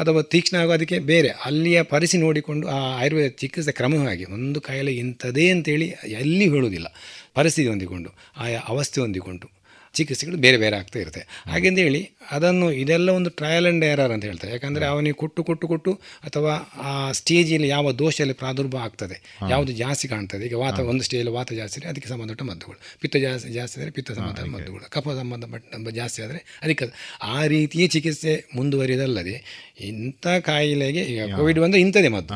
ಅಥವಾ 0.00 0.22
ತೀಕ್ಷ್ಣ 0.22 0.56
ಆಗೋದಕ್ಕೆ 0.56 0.98
ಬೇರೆ 1.12 1.28
ಅಲ್ಲಿಯ 1.28 1.78
ಪರಿಸಿ 1.82 2.16
ನೋಡಿಕೊಂಡು 2.18 2.66
ಆ 2.68 2.78
ಆಯುರ್ವೇದ 3.00 3.30
ಚಿಕಿತ್ಸೆ 3.42 3.72
ಕ್ರಮವಾಗಿ 3.72 4.24
ಒಂದು 4.24 4.60
ಕಾಯಿಲೆ 4.60 4.92
ಇಂಥದೇ 4.94 5.46
ಅಂತೇಳಿ 5.50 5.86
ಎಲ್ಲಿ 6.22 6.46
ಹೇಳುವುದಿಲ್ಲ. 6.48 6.88
ಪರಿಸ್ಥಿತಿ 7.36 7.68
ಹೊಂದಿಕೊಂಡು 7.68 8.10
ಆಯಾ 8.36 8.60
ಅವಸ್ಥೆ 8.60 9.00
ಹೊಂದಿಕೊಂಡು 9.00 9.46
ಚಿಕಿತ್ಸೆಗಳು 9.92 10.36
ಬೇರೆ 10.36 10.56
ಬೇರೆ 10.56 10.76
ಆಗ್ತಾ 10.76 10.98
ಇರುತ್ತೆ. 10.98 11.22
ಹಾಗೆಂದು 11.46 11.80
ಹೇಳಿ 11.80 12.15
ಅದನ್ನು 12.30 12.72
ಇದೆಲ್ಲ 12.72 13.10
ಒಂದು 13.10 13.30
ಟ್ರಯಲ್ 13.30 13.66
ಆ್ಯಂಡ್ 13.66 13.84
ಎರರ್ 13.84 14.12
ಅಂತ 14.12 14.24
ಹೇಳ್ತಾರೆ. 14.24 14.52
ಯಾಕಂದರೆ 14.52 14.86
ಅವನಿಗೆ 14.86 15.16
ಕೊಟ್ಟು 15.16 15.44
ಕೊಟ್ಟು 15.44 15.68
ಕೊಟ್ಟು 15.68 15.92
ಅಥವಾ 16.24 16.52
ಆ 16.82 17.12
ಸ್ಟೇಜಲ್ಲಿ 17.12 17.68
ಯಾವ 17.68 17.92
ದೋಷದಲ್ಲಿ 17.92 18.34
ಪ್ರಾದುರ್ಭಾವ 18.34 18.82
ಆಗ್ತದೆ 18.82 19.16
ಯಾವುದು 19.50 19.72
ಜಾಸ್ತಿ 19.72 20.08
ಕಾಣ್ತದೆ 20.08 20.46
ಈಗ 20.46 20.56
ವಾತ 20.58 20.80
ಒಂದು 20.80 21.04
ಸ್ಟೇಜಲ್ಲಿ 21.04 21.32
ವಾತ 21.32 21.52
ಜಾಸ್ತಿ 21.52 21.78
ಇದ್ದರೆ 21.78 21.90
ಅದಕ್ಕೆ 21.90 22.08
ಸಂಬಂಧಪಟ್ಟ 22.08 22.42
ಮದ್ದುಗಳು. 22.42 22.78
ಪಿತ್ತ 23.00 23.16
ಜಾಸ್ತಿ 23.16 23.52
ಜಾಸ್ತಿ 23.52 23.80
ಆದರೆ 23.80 23.90
ಪಿತ್ತ 23.90 24.10
ಸಂಬಂಧ 24.12 24.40
ಮದ್ದುಗಳು. 24.54 24.84
ಕಫ 24.90 25.08
ಸಂಬಂಧಪಟ್ಟ 25.08 25.88
ಜಾಸ್ತಿ 25.88 26.22
ಆದರೆ 26.22 26.40
ಅದಕ್ಕೆ 26.62 26.86
ಆ 27.22 27.38
ರೀತಿಯ 27.46 27.86
ಚಿಕಿತ್ಸೆ 27.86 28.34
ಮುಂದುವರಿದಲ್ಲದೆ 28.56 29.36
ಇಂಥ 29.80 30.26
ಕಾಯಿಲೆಗೆ 30.26 31.02
ಈಗ 31.02 31.22
ಕೋವಿಡ್ 31.36 31.58
ಬಂದರೆ 31.60 31.80
ಇಂಥದೇ 31.80 32.08
ಮದ್ದು. 32.08 32.34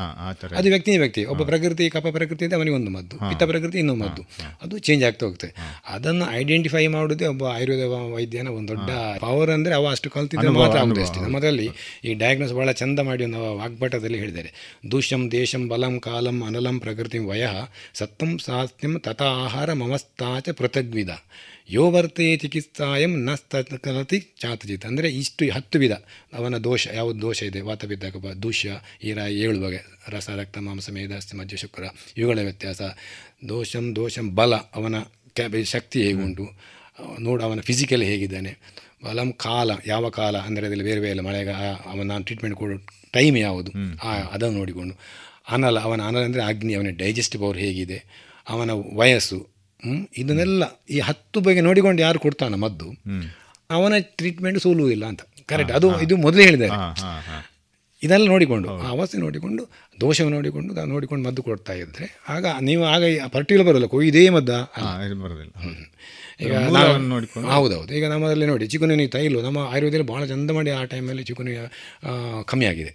ಅದು 0.56 0.68
ವ್ಯಕ್ತಿಯ 0.68 0.98
ವ್ಯಕ್ತಿ. 0.98 1.24
ಒಬ್ಬ 1.24 1.42
ಪ್ರಕೃತಿ 1.42 1.90
ಕಫ 1.90 2.06
ಪ್ರಕೃತಿ 2.06 2.44
ಇದೆ 2.44 2.54
ಅವನಿಗೆ 2.54 2.76
ಒಂದು 2.76 2.90
ಮದ್ದು. 2.90 3.16
ಪಿತ್ತ 3.18 3.42
ಪ್ರಕೃತಿ 3.42 3.78
ಇನ್ನೊಂದು 3.78 4.04
ಮದ್ದು. 4.04 4.22
ಅದು 4.62 4.78
ಚೇಂಜ್ 4.78 5.04
ಆಗ್ತಾ 5.04 5.26
ಹೋಗ್ತದೆ. 5.26 5.52
ಅದನ್ನು 5.88 6.30
ಐಡೆಂಟಿಫೈ 6.30 6.86
ಮಾಡೋದೇ 6.86 7.26
ಒಬ್ಬ 7.26 7.44
ಆಯುರ್ವೇದ 7.44 7.86
ವೈದ್ಯನ 8.14 8.48
ಒಂದು 8.48 8.68
ದೊಡ್ಡ 8.68 8.90
ಪವರ್ 9.20 9.50
ಅಂದರೆ 9.50 9.74
ಅವ 9.80 9.90
ಅಷ್ಟು 9.90 10.10
ಕಲ್ತಿದ್ರೆ 10.10 10.52
ಮಾತ್ರ 10.56 10.78
ಆಗುತ್ತೆ 10.78 11.02
ಅಷ್ಟೇ 11.02 11.20
ನಮ್ಮದ್ರಲ್ಲಿ 11.20 11.68
ಈ 12.04 12.14
ಡಯಾಗ್ನೋಸ್ 12.14 12.54
ಭಾಳ 12.54 12.72
ಚಂದ 12.72 12.98
ಮಾಡಿ 12.98 13.26
ನಾವು 13.26 13.48
ವಾಗ್ಭಟದಲ್ಲಿ 13.58 14.18
ಹೇಳಿದ್ದಾರೆ. 14.18 14.50
ದೂಷ್ಯಂ 14.90 15.22
ದೇಶಂ 15.32 15.62
ಬಲಂ 15.68 15.94
ಕಾಲಂ 16.00 16.38
ಅನಲಂ 16.46 16.76
ಪ್ರಕೃತಿ 16.80 17.18
ವಯ 17.30 17.46
ಸತ್ತಂ 17.94 18.32
ಸಾತ್ಯಂ 18.38 18.94
ತಥಾ 18.98 19.30
ಆಹಾರ 19.44 19.72
ಮಮಸ್ತಾಚ 19.72 20.48
ಪೃಥಗ್ವಿಧ. 20.50 21.10
ಯೋ 21.70 21.84
ವರ್ತೇ 21.90 22.36
ಚಿಕಿತ್ಸಾಯಂ 22.36 23.12
ನ 23.26 23.34
ಕಲತಿ 23.84 24.18
ಚಾತಜಿತ್ 24.40 24.86
ಅಂದರೆ 24.86 25.08
ಇಷ್ಟು 25.10 25.44
ಹತ್ತು 25.54 25.78
ವಿಧ. 25.78 25.94
ಅವನ 26.34 26.56
ದೋಷ 26.64 26.88
ಯಾವುದು 26.94 27.18
ದೋಷ 27.22 27.38
ಇದೆ? 27.42 27.60
ವಾತ 27.60 27.84
ಬಿದ್ದಾಗ 27.84 28.16
ದೂಷ್ಯ 28.42 28.78
ಈ 29.04 29.12
ರ 29.12 29.18
ಏಳು 29.44 29.58
ಬಗೆ. 29.60 29.80
ರಸ 30.08 30.30
ರಕ್ತ 30.30 30.58
ಮಾಂಸ 30.58 30.90
ಮೇಧಾಸ್ತಿ 30.90 31.36
ಮಧ್ಯ 31.36 31.56
ಶುಕ್ರ 31.56 31.84
ಇವುಗಳ 32.16 32.38
ವ್ಯತ್ಯಾಸ. 32.40 32.82
ದೋಷಂ 33.48 33.86
ದೋಷಂ 33.96 34.26
ಬಲ. 34.34 34.54
ಅವನ 34.54 34.96
ಕ್ಯಾಬೇಜ್ 35.34 35.68
ಶಕ್ತಿ 35.68 35.98
ಹೇಗುಂಟು? 36.02 36.46
ನೋಡು 37.20 37.42
ಅವನ 37.44 37.60
ಫಿಸಿಕಲ್ 37.60 38.02
ಹೇಗಿದ್ದಾನೆ. 38.02 38.52
ಬಲಂ 39.04 39.32
ಕಾಲ 39.32 39.70
ಯಾವ 39.86 40.08
ಕಾಲ 40.08 40.36
ಅಂದರೆ 40.38 40.66
ಅದರಲ್ಲಿ 40.66 40.84
ಬೇರೆ 40.84 41.00
ಬೇರೆ 41.00 41.20
ಮಳೆಗ 41.20 41.50
ಅವನ 41.92 42.18
ಟ್ರೀಟ್ಮೆಂಟ್ 42.18 42.56
ಕೊಡೋ 42.56 42.76
ಟೈಮ್ 43.12 43.36
ಯಾವುದು? 43.38 43.70
ಆ 44.02 44.10
ಅದನ್ನು 44.34 44.58
ನೋಡಿಕೊಂಡು. 44.58 44.94
ಅನಲ 45.50 45.78
ಅವನ 45.78 46.00
ಅನಲ 46.02 46.22
ಅಂದರೆ 46.24 46.42
ಅಗ್ನಿ 46.42 46.72
ಅವನ 46.74 46.90
ಡೈಜೆಸ್ಟಿವ್ 46.96 47.42
ಪವರ್ 47.42 47.58
ಹೇಗಿದೆ? 47.58 47.98
ಅವನ 48.48 48.70
ವಯಸ್ಸು? 48.96 49.38
ಇದನ್ನೆಲ್ಲ 50.18 50.64
ಈ 50.90 50.98
ಹತ್ತು 50.98 51.40
ಬಗ್ಗೆ 51.40 51.60
ನೋಡಿಕೊಂಡು 51.60 52.02
ಯಾರು 52.02 52.18
ಕೊಡ್ತಾನ 52.18 52.54
ಮದ್ದು 52.54 52.88
ಅವನ 53.70 53.94
ಟ್ರೀಟ್ಮೆಂಟ್ 53.98 54.58
ಸೋಲುವುದಿಲ್ಲ 54.58 55.04
ಅಂತ. 55.04 55.22
ಕರೆಕ್ಟ್ 55.46 55.72
ಅದು 55.72 55.88
ಇದು 56.00 56.16
ಮೊದಲೇ 56.16 56.44
ಹೇಳಿದ್ದಾರೆ. 56.44 56.76
ಇದೆಲ್ಲ 58.02 58.26
ನೋಡಿಕೊಂಡು 58.32 58.68
ಆ 58.82 58.88
ಅವಸ್ಥೆ 58.94 59.18
ನೋಡಿಕೊಂಡು 59.18 59.62
ದೋಷವನ್ನು 60.00 60.36
ನೋಡಿಕೊಂಡು 60.36 60.86
ನೋಡಿಕೊಂಡು 60.92 61.22
ಮದ್ದು 61.28 61.42
ಕೊಡ್ತಾ 61.48 61.72
ಇದ್ದರೆ 61.72 62.06
ಆಗ 62.34 62.46
ನೀವು 62.68 62.84
ಆಗ 62.84 63.02
ಪರ್ಟಿಕ್ಯುಲರ್ 63.34 63.68
ಬರೋಲ್ಲ 63.68 63.88
ಕೋ 63.94 64.00
ಇದೇ 64.10 64.22
ಮದ್ದ 64.36 64.50
ಇದು 65.06 65.16
ಬರೋದಿಲ್ಲ. 65.24 65.52
ಈಗ 66.44 66.52
ನೋಡಿಕೊಂಡು. 67.14 67.48
ಹೌದೌದು. 67.48 67.90
ಈಗ 67.98 68.04
ನಮ್ಮಲ್ಲಿ 68.12 68.46
ನೋಡಿ 68.46 68.66
ಚಿಕುನಿ 68.74 69.06
ತೈಲು 69.16 69.40
ನಮ್ಮ 69.46 69.58
ಆಯುರ್ವೇದದಲ್ಲಿ 69.72 70.08
ಭಾಳ 70.12 70.22
ಚಂದ 70.32 70.50
ಮಾಡಿ 70.58 70.70
ಆ 70.78 70.82
ಟೈಮಲ್ಲಿ 70.94 71.24
ಚಿಕುನಿ 71.30 71.54
ಕಮ್ಮಿ 72.52 72.66
ಆಗಿದೆ. 72.72 72.92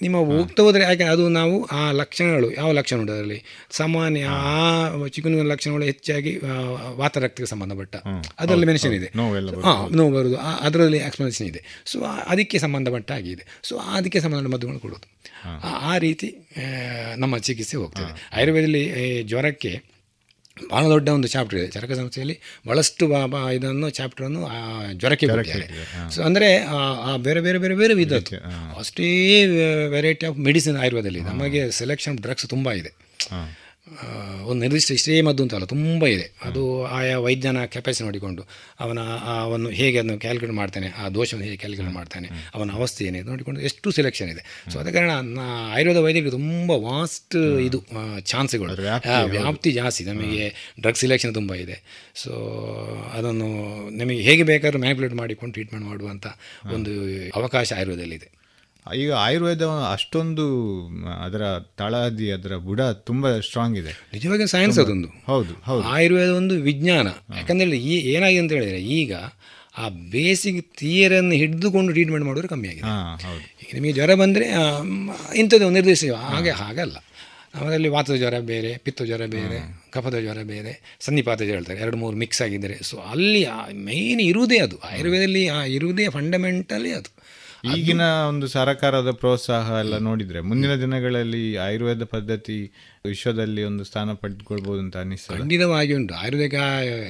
ನಿಮ್ಮ 0.00 0.16
ಹೋಗ್ತಾ 0.16 0.62
ಹೋದರೆ 0.62 0.82
ಯಾಕೆ 0.82 1.02
ಅದು 1.04 1.28
ನಾವು 1.28 1.64
ಆ 1.64 1.90
ಲಕ್ಷಣಗಳು 1.90 2.52
ಯಾವ 2.52 2.72
ಲಕ್ಷಣ 2.72 2.96
ಉಂಟು 2.96 3.12
ಅದರಲ್ಲಿ? 3.12 3.42
ಸಾಮಾನ್ಯ 3.70 4.24
ಆ 4.24 5.06
ಚಿಕುನ್ 5.06 5.46
ಲಕ್ಷಣಗಳು 5.48 5.84
ಹೆಚ್ಚಾಗಿ 5.84 6.36
ವಾತರಕ್ತಿಗೆ 6.36 6.98
ವಾತರಕ್ತಕ್ಕೆ 6.98 7.50
ಸಂಬಂಧಪಟ್ಟ 7.50 7.96
ಅದರಲ್ಲಿ 8.38 8.66
ಮೆನ್ಷನ್ 8.66 8.92
ಇದೆ. 8.92 9.10
ಹಾಂ 9.62 9.96
ನೋವು 9.96 10.12
ಬರೋದು 10.12 10.36
ಅದರಲ್ಲಿ 10.36 10.98
ಎಕ್ಸ್ಪ್ಲನೇಷನ್ 10.98 11.46
ಇದೆ. 11.46 11.82
ಸೊ 11.86 12.00
ಅದಕ್ಕೆ 12.00 12.58
ಸಂಬಂಧಪಟ್ಟ 12.58 13.12
ಆಗಿದೆ 13.12 13.60
ಸೊ 13.62 13.76
ಅದಕ್ಕೆ 13.76 14.20
ಸಂಬಂಧ 14.20 14.46
ಮದ್ದುಗಳು 14.46 14.78
ಕೊಡೋದು 14.78 15.08
ಆ- 15.64 15.94
ಆ 15.94 15.98
ರೀತಿ 15.98 16.36
ನಮ್ಮ 17.16 17.38
ಚಿಕಿತ್ಸೆ 17.38 17.76
ಹೋಗ್ತದೆ. 17.76 18.30
ಆಯುರ್ವೇದದಲ್ಲಿ 18.36 19.22
ಜ್ವರಕ್ಕೆ 19.22 19.91
ಭಾಳ 20.70 20.82
ದೊಡ್ಡ 20.92 21.08
ಒಂದು 21.16 21.28
ಚಾಪ್ಟರ್ 21.28 21.58
ಇದೆ. 21.58 21.68
ಚರಕ 21.76 21.92
ಸಂಸ್ಥೆಯಲ್ಲಿ 22.00 22.36
ಭಾಳಷ್ಟು 22.68 23.06
ಇದನ್ನು 23.56 23.88
ಚಾಪ್ಟರನ್ನು 23.98 24.42
ಜ್ವರಕ್ಕೆ 25.00 25.26
ಕೊಟ್ಟಿದ್ದಾರೆ 25.26 25.66
ಸೊ 26.14 26.20
ಅಂದರೆ 26.28 26.48
ಆ 27.08 27.16
ಬೇರೆ 27.26 27.40
ಬೇರೆ 27.46 27.60
ಬೇರೆ 27.64 27.74
ಬೇರೆ 27.74 27.94
ವಿಧದ್ದು. 27.94 28.38
ಅಷ್ಟೇ 28.78 29.08
ವೆರೈಟಿ 29.96 30.26
ಆಫ್ 30.30 30.38
ಮೆಡಿಸಿನ್ 30.48 30.78
ಆಯುರ್ವೇದದಲ್ಲಿ. 30.82 31.22
ನಮಗೆ 31.32 31.62
ಸೆಲೆಕ್ಷನ್ 31.80 32.18
ಡ್ರಗ್ಸ್ 32.26 32.48
ತುಂಬ 32.54 32.72
ಇದೆ. 32.80 32.92
ಒಂದು 34.48 34.58
ನಿರ್ದಿಷ್ಟ 34.60 34.90
ಇಷ್ಟೇ 34.92 35.20
ಮದ್ದು 35.20 35.42
ಅಂತಲ್ಲ 35.42 35.64
ತುಂಬ 35.64 36.06
ಇದೆ. 36.06 36.26
ಅದು 36.44 36.60
ಆಯಾ 36.84 37.18
ವೈದ್ಯನ 37.18 37.64
ಕೆಪಾಸಿಟಿ 37.64 38.04
ನೋಡಿಕೊಂಡು 38.04 38.42
ಅವನ 38.80 39.00
ಅವನು 39.44 39.70
ಹೇಗೆ 39.70 39.98
ಅದನ್ನು 39.98 40.18
ಕ್ಯಾಲ್ಕುಲೇಟ್ 40.18 40.54
ಮಾಡ್ತಾನೆ 40.54 40.88
ಆ 40.98 41.08
ದೋಷವನ್ನು 41.08 41.46
ಹೇಗೆ 41.46 41.56
ಕ್ಯಾಲ್ಕುಲೇಟ್ 41.56 41.94
ಮಾಡ್ತಾನೆ 41.94 42.28
ಅವನ 42.54 42.70
ಅವಸ್ಥೆ 42.72 43.04
ಏನಿದೆ 43.04 43.26
ನೋಡಿಕೊಂಡು 43.30 43.60
ಎಷ್ಟು 43.60 43.90
ಸೆಲೆಕ್ಷನ್ 43.90 44.28
ಇದೆ. 44.28 44.42
ಸೊ 44.72 44.78
ಅದ 44.78 44.88
ಕಾರಣ 44.88 45.10
ಆಯುರ್ವೇದ 45.74 45.96
ವೈದ್ಯರಿಗೆ 45.96 46.30
ತುಂಬ 46.30 46.70
ವಾಸ್ಟ್ 46.70 47.36
ಇದು 47.68 47.80
ಚಾನ್ಸ್ಗಳು. 48.20 48.74
ವ್ಯಾಪ್ತಿ 49.36 49.72
ಜಾಸ್ತಿ 49.72 50.04
ನಮಗೆ 50.04 50.46
ಡ್ರಗ್ 50.80 50.96
ಸಿಲೆಕ್ಷನ್ 50.96 51.34
ತುಂಬ 51.34 51.54
ಇದೆ. 51.54 51.78
ಸೊ 52.14 52.32
ಅದನ್ನು 53.14 53.50
ನಮಗೆ 53.98 54.20
ಹೇಗೆ 54.20 54.42
ಬೇಕಾದ್ರೂ 54.42 54.80
ಮ್ಯಾಕ್ಯುಲೇಟ್ 54.80 55.14
ಮಾಡಿಕೊಂಡು 55.14 55.52
ಟ್ರೀಟ್ಮೆಂಟ್ 55.52 55.86
ಮಾಡುವಂಥ 55.86 56.26
ಒಂದು 56.74 56.94
ಅವಕಾಶ 57.40 57.72
ಆಯುರ್ವೇದದಲ್ಲಿದೆ. 57.72 58.41
ಈಗ 58.96 59.12
ಆಯುರ್ವೇದ 59.12 59.62
ಅಷ್ಟೊಂದು 59.66 60.46
ಅದರ 61.22 61.58
ತಳಹದಿ 61.58 62.30
ಅದರ 62.30 62.56
ಬುಡ 62.56 62.80
ತುಂಬ 62.80 63.38
ಸ್ಟ್ರಾಂಗ್ 63.38 63.78
ಇದೆ. 63.78 63.92
ನಿಜವಾಗಿ 64.12 64.46
ಸೈನ್ಸ್ 64.46 64.78
ಅದೊಂದು. 64.78 65.08
ಹೌದು 65.26 65.54
ಹೌದು. 65.64 65.84
ಆಯುರ್ವೇದ 65.84 66.28
ಒಂದು 66.28 66.54
ವಿಜ್ಞಾನ. 66.54 67.06
ಯಾಕಂದರೆ 67.36 67.78
ಈ 67.78 68.12
ಏನಾಗಿದೆ 68.12 68.40
ಅಂತ 68.40 68.52
ಹೇಳಿದರೆ 68.52 68.82
ಈಗ 68.82 69.14
ಆ 69.78 69.88
ಬೇಸಿಕ್ 69.88 70.78
ಥಿಯರನ್ನು 70.78 71.32
ಹಿಡಿದುಕೊಂಡು 71.32 71.92
ಟ್ರೀಟ್ಮೆಂಟ್ 71.92 72.26
ಮಾಡೋರು 72.26 72.48
ಕಮ್ಮಿ 72.48 72.68
ಆಗಿದೆ. 72.68 72.90
ಈಗ 73.62 73.74
ನಿಮಗೆ 73.74 73.92
ಜ್ವರ 73.92 74.14
ಬಂದರೆ 74.14 74.46
ಇಂಥದ್ದು 75.36 75.70
ನಿರ್ದೇಶ 75.70 76.04
ಹಾಗೆ 76.10 76.50
ಹಾಗಲ್ಲ. 76.50 76.96
ನಮ್ಮಲ್ಲಿ 77.54 77.88
ವಾತದ 77.88 78.14
ಜ್ವರ 78.14 78.38
ಬೇರೆ 78.38 78.76
ಪಿತ್ತ 78.76 79.02
ಜ್ವರ 79.02 79.26
ಬೇರೆ 79.26 79.82
ಕಫದ 79.90 80.18
ಜ್ವರ 80.20 80.38
ಬೇರೆ 80.42 80.96
ಸನ್ನಿಪಾತ 81.00 81.42
ಜ್ವರ 81.42 81.54
ಹೇಳ್ತಾರೆ. 81.54 81.80
ಎರಡು 81.80 81.96
ಮೂರು 81.96 82.16
ಮಿಕ್ಸ್ 82.16 82.42
ಆಗಿದ್ದರೆ. 82.42 82.78
ಸೊ 82.82 82.96
ಅಲ್ಲಿ 82.96 83.46
ಮೇಯ್ನ್ 83.72 84.20
ಇರುವುದೇ 84.20 84.58
ಅದು. 84.58 84.78
ಆಯುರ್ವೇದದಲ್ಲಿ 84.78 85.48
ಆ 85.48 85.62
ಇರುವುದೇ 85.62 86.08
ಫಂಡಮೆಂಟಲಿ 86.08 86.92
ಅದು. 86.92 87.21
ಈಗಿನ 87.64 88.04
ಒಂದು 88.28 88.46
ಸರಕಾರದ 88.48 89.10
ಪ್ರೋತ್ಸಾಹ 89.10 89.66
ಎಲ್ಲ 89.78 89.96
ನೋಡಿದ್ರೆ 89.98 90.40
ಮುಂದಿನ 90.40 90.72
ದಿನಗಳಲ್ಲಿ 90.74 91.42
ಆಯುರ್ವೇದ 91.56 92.04
ಪದ್ಧತಿ 92.04 92.56
ವಿಶ್ವದಲ್ಲಿ 93.06 93.62
ಒಂದು 93.64 93.84
ಸ್ಥಾನ 93.84 94.12
ಪಡೆದುಕೊಳ್ಬೋದು 94.12 94.80
ಅಂತ 94.80 94.96
ಅನಿಸ್ತದೆ 94.96 95.38
ಖಂಡಿತವಾಗಿ 95.38 95.92
ಉಂಟು. 95.94 96.14
ಆಯುರ್ವೇದಿಕ 96.14 96.54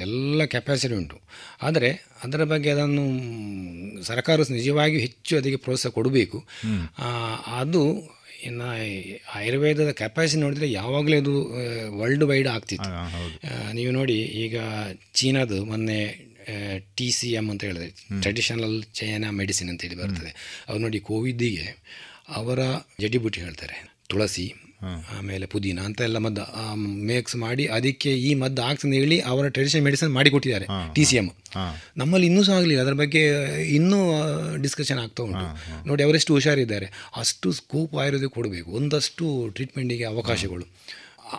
ಎಲ್ಲ 0.07 0.45
ಕೆಪಾಸಿಟಿ 0.45 0.95
ಉಂಟು. 0.95 1.19
ಆದರೆ 1.63 1.91
ಅದರ 2.25 2.45
ಬಗ್ಗೆ 2.45 2.71
ಅದನ್ನು 2.71 3.05
ಸರ್ಕಾರ 4.03 4.41
ನಿಜವಾಗಿ 4.51 4.99
ಹೆಚ್ಚು 5.01 5.37
ಅದಕ್ಕೆ 5.37 5.57
ಪ್ರೋತ್ಸಾಹ 5.57 5.93
ಕೊಡಬೇಕು. 5.93 6.41
ಅದು 7.61 7.85
ಇನ್ನು 8.45 8.69
ಆಯುರ್ವೇದದ 9.35 9.91
ಕೆಪಾಸಿಟಿ 9.91 10.41
ನೋಡಿದರೆ 10.43 10.69
ಯಾವಾಗಲೂ 10.73 11.17
ಅದು 11.17 11.35
ವರ್ಲ್ಡ್ 11.99 12.25
ವೈಡ್ 12.25 12.49
ಆಗ್ತಿತ್ತು. 12.49 12.91
ನೀವು 13.73 13.93
ನೋಡಿ 13.93 14.19
ಈಗ 14.45 14.57
ಚೀನಾದು 15.15 15.65
ಮೊನ್ನೆ 15.65 16.32
ಟಿ 16.99 17.09
ಸಿ 17.19 17.29
ಎಂ 17.41 17.47
ಅಂತ 17.53 17.63
ಹೇಳಿದ್ರೆ 17.69 17.89
ಟ್ರೆಡಿಷನಲ್ 18.23 18.77
ಚೈನಾ 19.01 19.31
ಮೆಡಿಸಿನ್ 19.41 19.71
ಅಂತ 19.73 19.83
ಹೇಳಿ 19.87 19.99
ಬರ್ತದೆ. 20.03 20.33
ಅವ್ರು 20.69 20.83
ನೋಡಿ 20.87 21.01
ಕೋವಿದ್ದಿಗೆ 21.11 21.67
ಅವರ 22.41 22.61
ಜಡಿಬುಟ್ಟಿ 23.05 23.41
ಹೇಳ್ತಾರೆ. 23.47 23.79
ತುಳಸಿ 24.13 24.47
ಆಮೇಲೆ 25.17 25.47
ಪುದೀನ 25.47 25.81
ಅಂತ 25.89 26.01
ಎಲ್ಲ 26.07 26.19
ಮದ್ದು 26.25 26.45
ಮೇಕ್ಸ್ 27.11 27.37
ಮಾಡಿ 27.43 27.65
ಅದಕ್ಕೆ 27.77 28.11
ಈ 28.29 28.31
ಮದ್ದು 28.41 28.63
ಹಾಕ್ಸಂದು 28.63 28.97
ಹೇಳಿ 29.01 29.17
ಅವರ 29.33 29.45
ಟ್ರೆಡಿಷನಲ್ 29.57 29.85
ಮೆಡಿಸಿನ್ 29.89 30.11
ಮಾಡಿ 30.17 30.31
ಕೊಟ್ಟಿದ್ದಾರೆ 30.35 30.67
ಟಿ 30.95 31.03
ಸಿ 31.11 31.17
ಎಂ 31.21 31.29
ನಮ್ಮಲ್ಲಿ 32.01 32.27
ಇನ್ನೂ 32.31 32.43
ಸಹ 32.49 32.57
ಆಗಲಿಲ್ಲ. 32.61 32.81
ಅದರ 32.85 32.97
ಬಗ್ಗೆ 33.03 33.23
ಇನ್ನೂ 33.77 33.99
ಡಿಸ್ಕಷನ್ 34.65 35.01
ಆಗ್ತಾ 35.05 35.23
ಉಂಟು. 35.29 35.47
ನೋಡಿ 35.89 36.03
ಅವರೆಷ್ಟು 36.07 36.35
ಹುಷಾರಿದ್ದಾರೆ. 36.37 36.89
ಅಷ್ಟು 37.23 37.53
ಸ್ಕೋಪ್ 37.61 37.95
ಆಯುರ್ವೇದ 38.03 38.31
ಕೊಡಬೇಕು. 38.39 38.69
ಒಂದಷ್ಟು 38.81 39.27
ಟ್ರೀಟ್ಮೆಂಟಿಗೆ 39.57 40.07
ಅವಕಾಶಗಳು. 40.13 40.67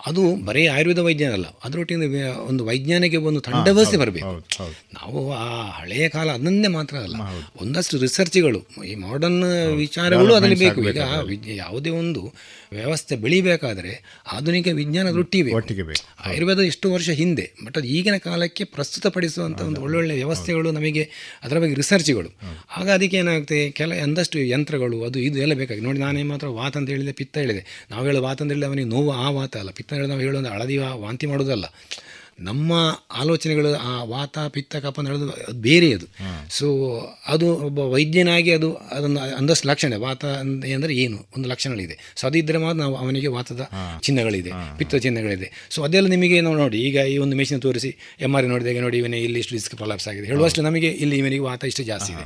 ಅದು 0.05 0.35
ಬರೀ 0.45 0.67
ಆಯುರ್ವೇದ 0.67 0.99
ವೈಜ್ಞಾನಲ್ಲ 0.99 1.45
ಅಲ್ಲ 1.45 1.57
ಅದರೊಟ್ಟಿಗೆ 1.63 2.23
ಒಂದು 2.23 2.65
ವೈಜ್ಞಾನಿಕ 2.65 3.15
ಒಂದು 3.15 3.41
ತಂಡವೇ 3.41 3.97
ಬರಬೇಕು. 3.97 4.25
ಹೌದು 4.25 4.63
ಹೌದು. 4.63 4.73
ನಾವು 4.93 5.33
ಆ 5.33 5.69
ಹಳೆಯ 5.69 6.09
ಕಾಲ 6.09 6.31
ಅದನ್ನೇ 6.31 6.67
ಮಾತ್ರ 6.67 6.97
ಅಲ್ಲ. 6.97 7.15
ಒಂದಷ್ಟು 7.61 7.97
ರಿಸರ್ಚ್ಗಳು 7.97 8.83
ಈ 8.83 8.95
ಮಾಡರ್ನ್ 8.95 9.73
ವಿಚಾರಗಳು 9.75 10.33
ಅದರಲ್ಲಿ 10.35 10.59
ಬೇಕು. 10.59 10.81
ಈಗ 10.81 10.97
ಯಾವುದೇ 11.55 11.89
ಒಂದು 11.89 12.33
ವ್ಯವಸ್ಥೆ 12.73 13.15
ಬೆಳಿಬೇಕಾದರೆ 13.15 13.93
ಆಧುನಿಕ 14.31 14.67
ಬೇಕು. 14.67 15.55
ಒಟ್ಟಿಗೆ 15.55 15.83
ಬೇಕು. 15.83 16.03
ಆಯುರ್ವೇದ 16.25 16.59
ಎಷ್ಟು 16.59 16.93
ವರ್ಷ 16.93 17.09
ಹಿಂದೆ 17.09 17.45
ಬಟ್ 17.65 17.77
ಅದು 17.77 17.87
ಈಗಿನ 17.87 18.17
ಕಾಲಕ್ಕೆ 18.17 18.63
ಪ್ರಸ್ತುತಪಡಿಸುವಂಥ 18.63 19.61
ಒಂದು 19.61 19.81
ಒಳ್ಳೊಳ್ಳೆ 19.81 20.13
ವ್ಯವಸ್ಥೆಗಳು 20.13 20.71
ನಮಗೆ 20.71 21.03
ಅದರ 21.43 21.59
ಬಗ್ಗೆ 21.59 21.75
ರಿಸರ್ಚ್ಗಳು 21.75 22.29
ಆಗ 22.77 22.89
ಅದಕ್ಕೆ 22.89 23.17
ಏನಾಗುತ್ತೆ 23.17 23.71
ಕೆಲ 23.71 23.93
ಒಂದಷ್ಟು 24.03 24.39
ಯಂತ್ರಗಳು 24.39 25.03
ಅದು 25.03 25.19
ಇದು 25.19 25.39
ಎಲ್ಲ 25.39 25.53
ಬೇಕಾಗಿ. 25.53 25.81
ನೋಡಿ 25.81 25.99
ನಾನೇ 25.99 26.23
ಮಾತ್ರ 26.23 26.47
ವಾತ 26.47 26.77
ಅಂತ 26.77 26.89
ಹೇಳಿದೆ 26.89 27.11
ಪಿತ್ತ 27.11 27.37
ಹೇಳಿದೆ. 27.37 27.87
ನಾವು 27.91 28.05
ಹೇಳೋ 28.05 28.21
ವಾತ 28.21 28.41
ಅಂತ 28.41 28.51
ಹೇಳಿದ್ರೆ 28.51 28.67
ಅವನಿಗೆ 28.67 28.89
ನೋವು 28.89 29.11
ಆ 29.11 29.29
ವಾತ 29.29 29.57
ಅಲ್ಲ. 29.57 29.71
ಪಿತ್ತ 29.71 29.93
ಹೇಳಿದ್ರೆ 29.93 30.09
ನಾವು 30.09 30.21
ಹೇಳೋದು 30.21 30.49
ಹಳದಿ 30.49 30.77
ವಾಂತಿ 30.77 31.25
ಮಾಡೋದಲ್ಲ. 31.25 31.65
ನಮ್ಮ 32.43 32.71
ಆಲೋಚನೆಗಳು 33.11 33.71
ಆ 33.83 34.03
ವಾತ 34.03 34.39
ಪಿತ್ತ 34.49 34.75
ಕಪ 34.75 34.99
ಅಂತ 34.99 35.07
ಹೇಳೋದು 35.07 35.29
ಅದು 35.43 35.59
ಬೇರೆ 35.61 35.93
ಅದು. 35.93 36.07
ಸೊ 36.49 36.67
ಅದು 37.27 37.47
ಒಬ್ಬ 37.65 37.79
ವೈದ್ಯನಾಗಿ 37.91 38.51
ಅದು 38.51 38.73
ಅದನ್ನು 38.91 39.35
ಅಂದಷ್ಟು 39.35 39.67
ಲಕ್ಷಣ 39.67 39.93
ವಾತ 39.97 40.25
ಅಂದ್- 40.39 40.73
ಅಂದರೆ 40.73 40.95
ಏನು? 40.95 41.17
ಒಂದು 41.37 41.49
ಲಕ್ಷಣಗಳಿದೆ. 41.49 41.97
ಸೊ 42.15 42.27
ಅದಿದ್ದರೆ 42.27 42.57
ಮಾತ್ರ 42.57 42.79
ನಾವು 42.79 42.95
ಅವನಿಗೆ 42.95 43.27
ವಾತದ 43.27 43.63
ಚಿಹ್ನೆಗಳಿದೆ 44.01 44.51
ಪಿತ್ತ 44.77 44.95
ಚಿಹ್ನೆಗಳಿದೆ 44.95 45.49
ಸೊ 45.69 45.83
ಅದೆಲ್ಲ 45.83 46.07
ನಿಮಗೆ 46.07 46.41
ನಾವು 46.41 46.55
ನೋಡಿ 46.55 46.81
ಈಗ 46.81 46.97
ಈ 47.07 47.17
ಒಂದು 47.17 47.35
ಮೆಷಿನ್ 47.35 47.61
ತೋರಿಸಿ 47.61 47.91
ಎಂ 48.19 48.35
ಆರ್ 48.35 48.45
ನೋಡಿದಾಗ 48.45 48.79
ನೋಡಿ 48.79 48.97
ಇವನೇ 48.97 49.19
ಇಲ್ಲಿ 49.19 49.39
ಇಷ್ಟು 49.39 49.55
ಡಿಸ್ಕ್ 49.55 49.75
ಪ್ರಲಾಪ್ಸ್ 49.75 50.07
ಆಗಿದೆ. 50.07 50.27
ಹೇಳುವಷ್ಟು 50.27 50.61
ನಮಗೆ 50.61 50.87
ಇಲ್ಲಿ 51.03 51.17
ಇವನಿಗೆ 51.17 51.41
ವಾತ 51.41 51.63
ಇಷ್ಟು 51.63 51.83
ಜಾಸ್ತಿ 51.83 52.13
ಇದೆ. 52.13 52.25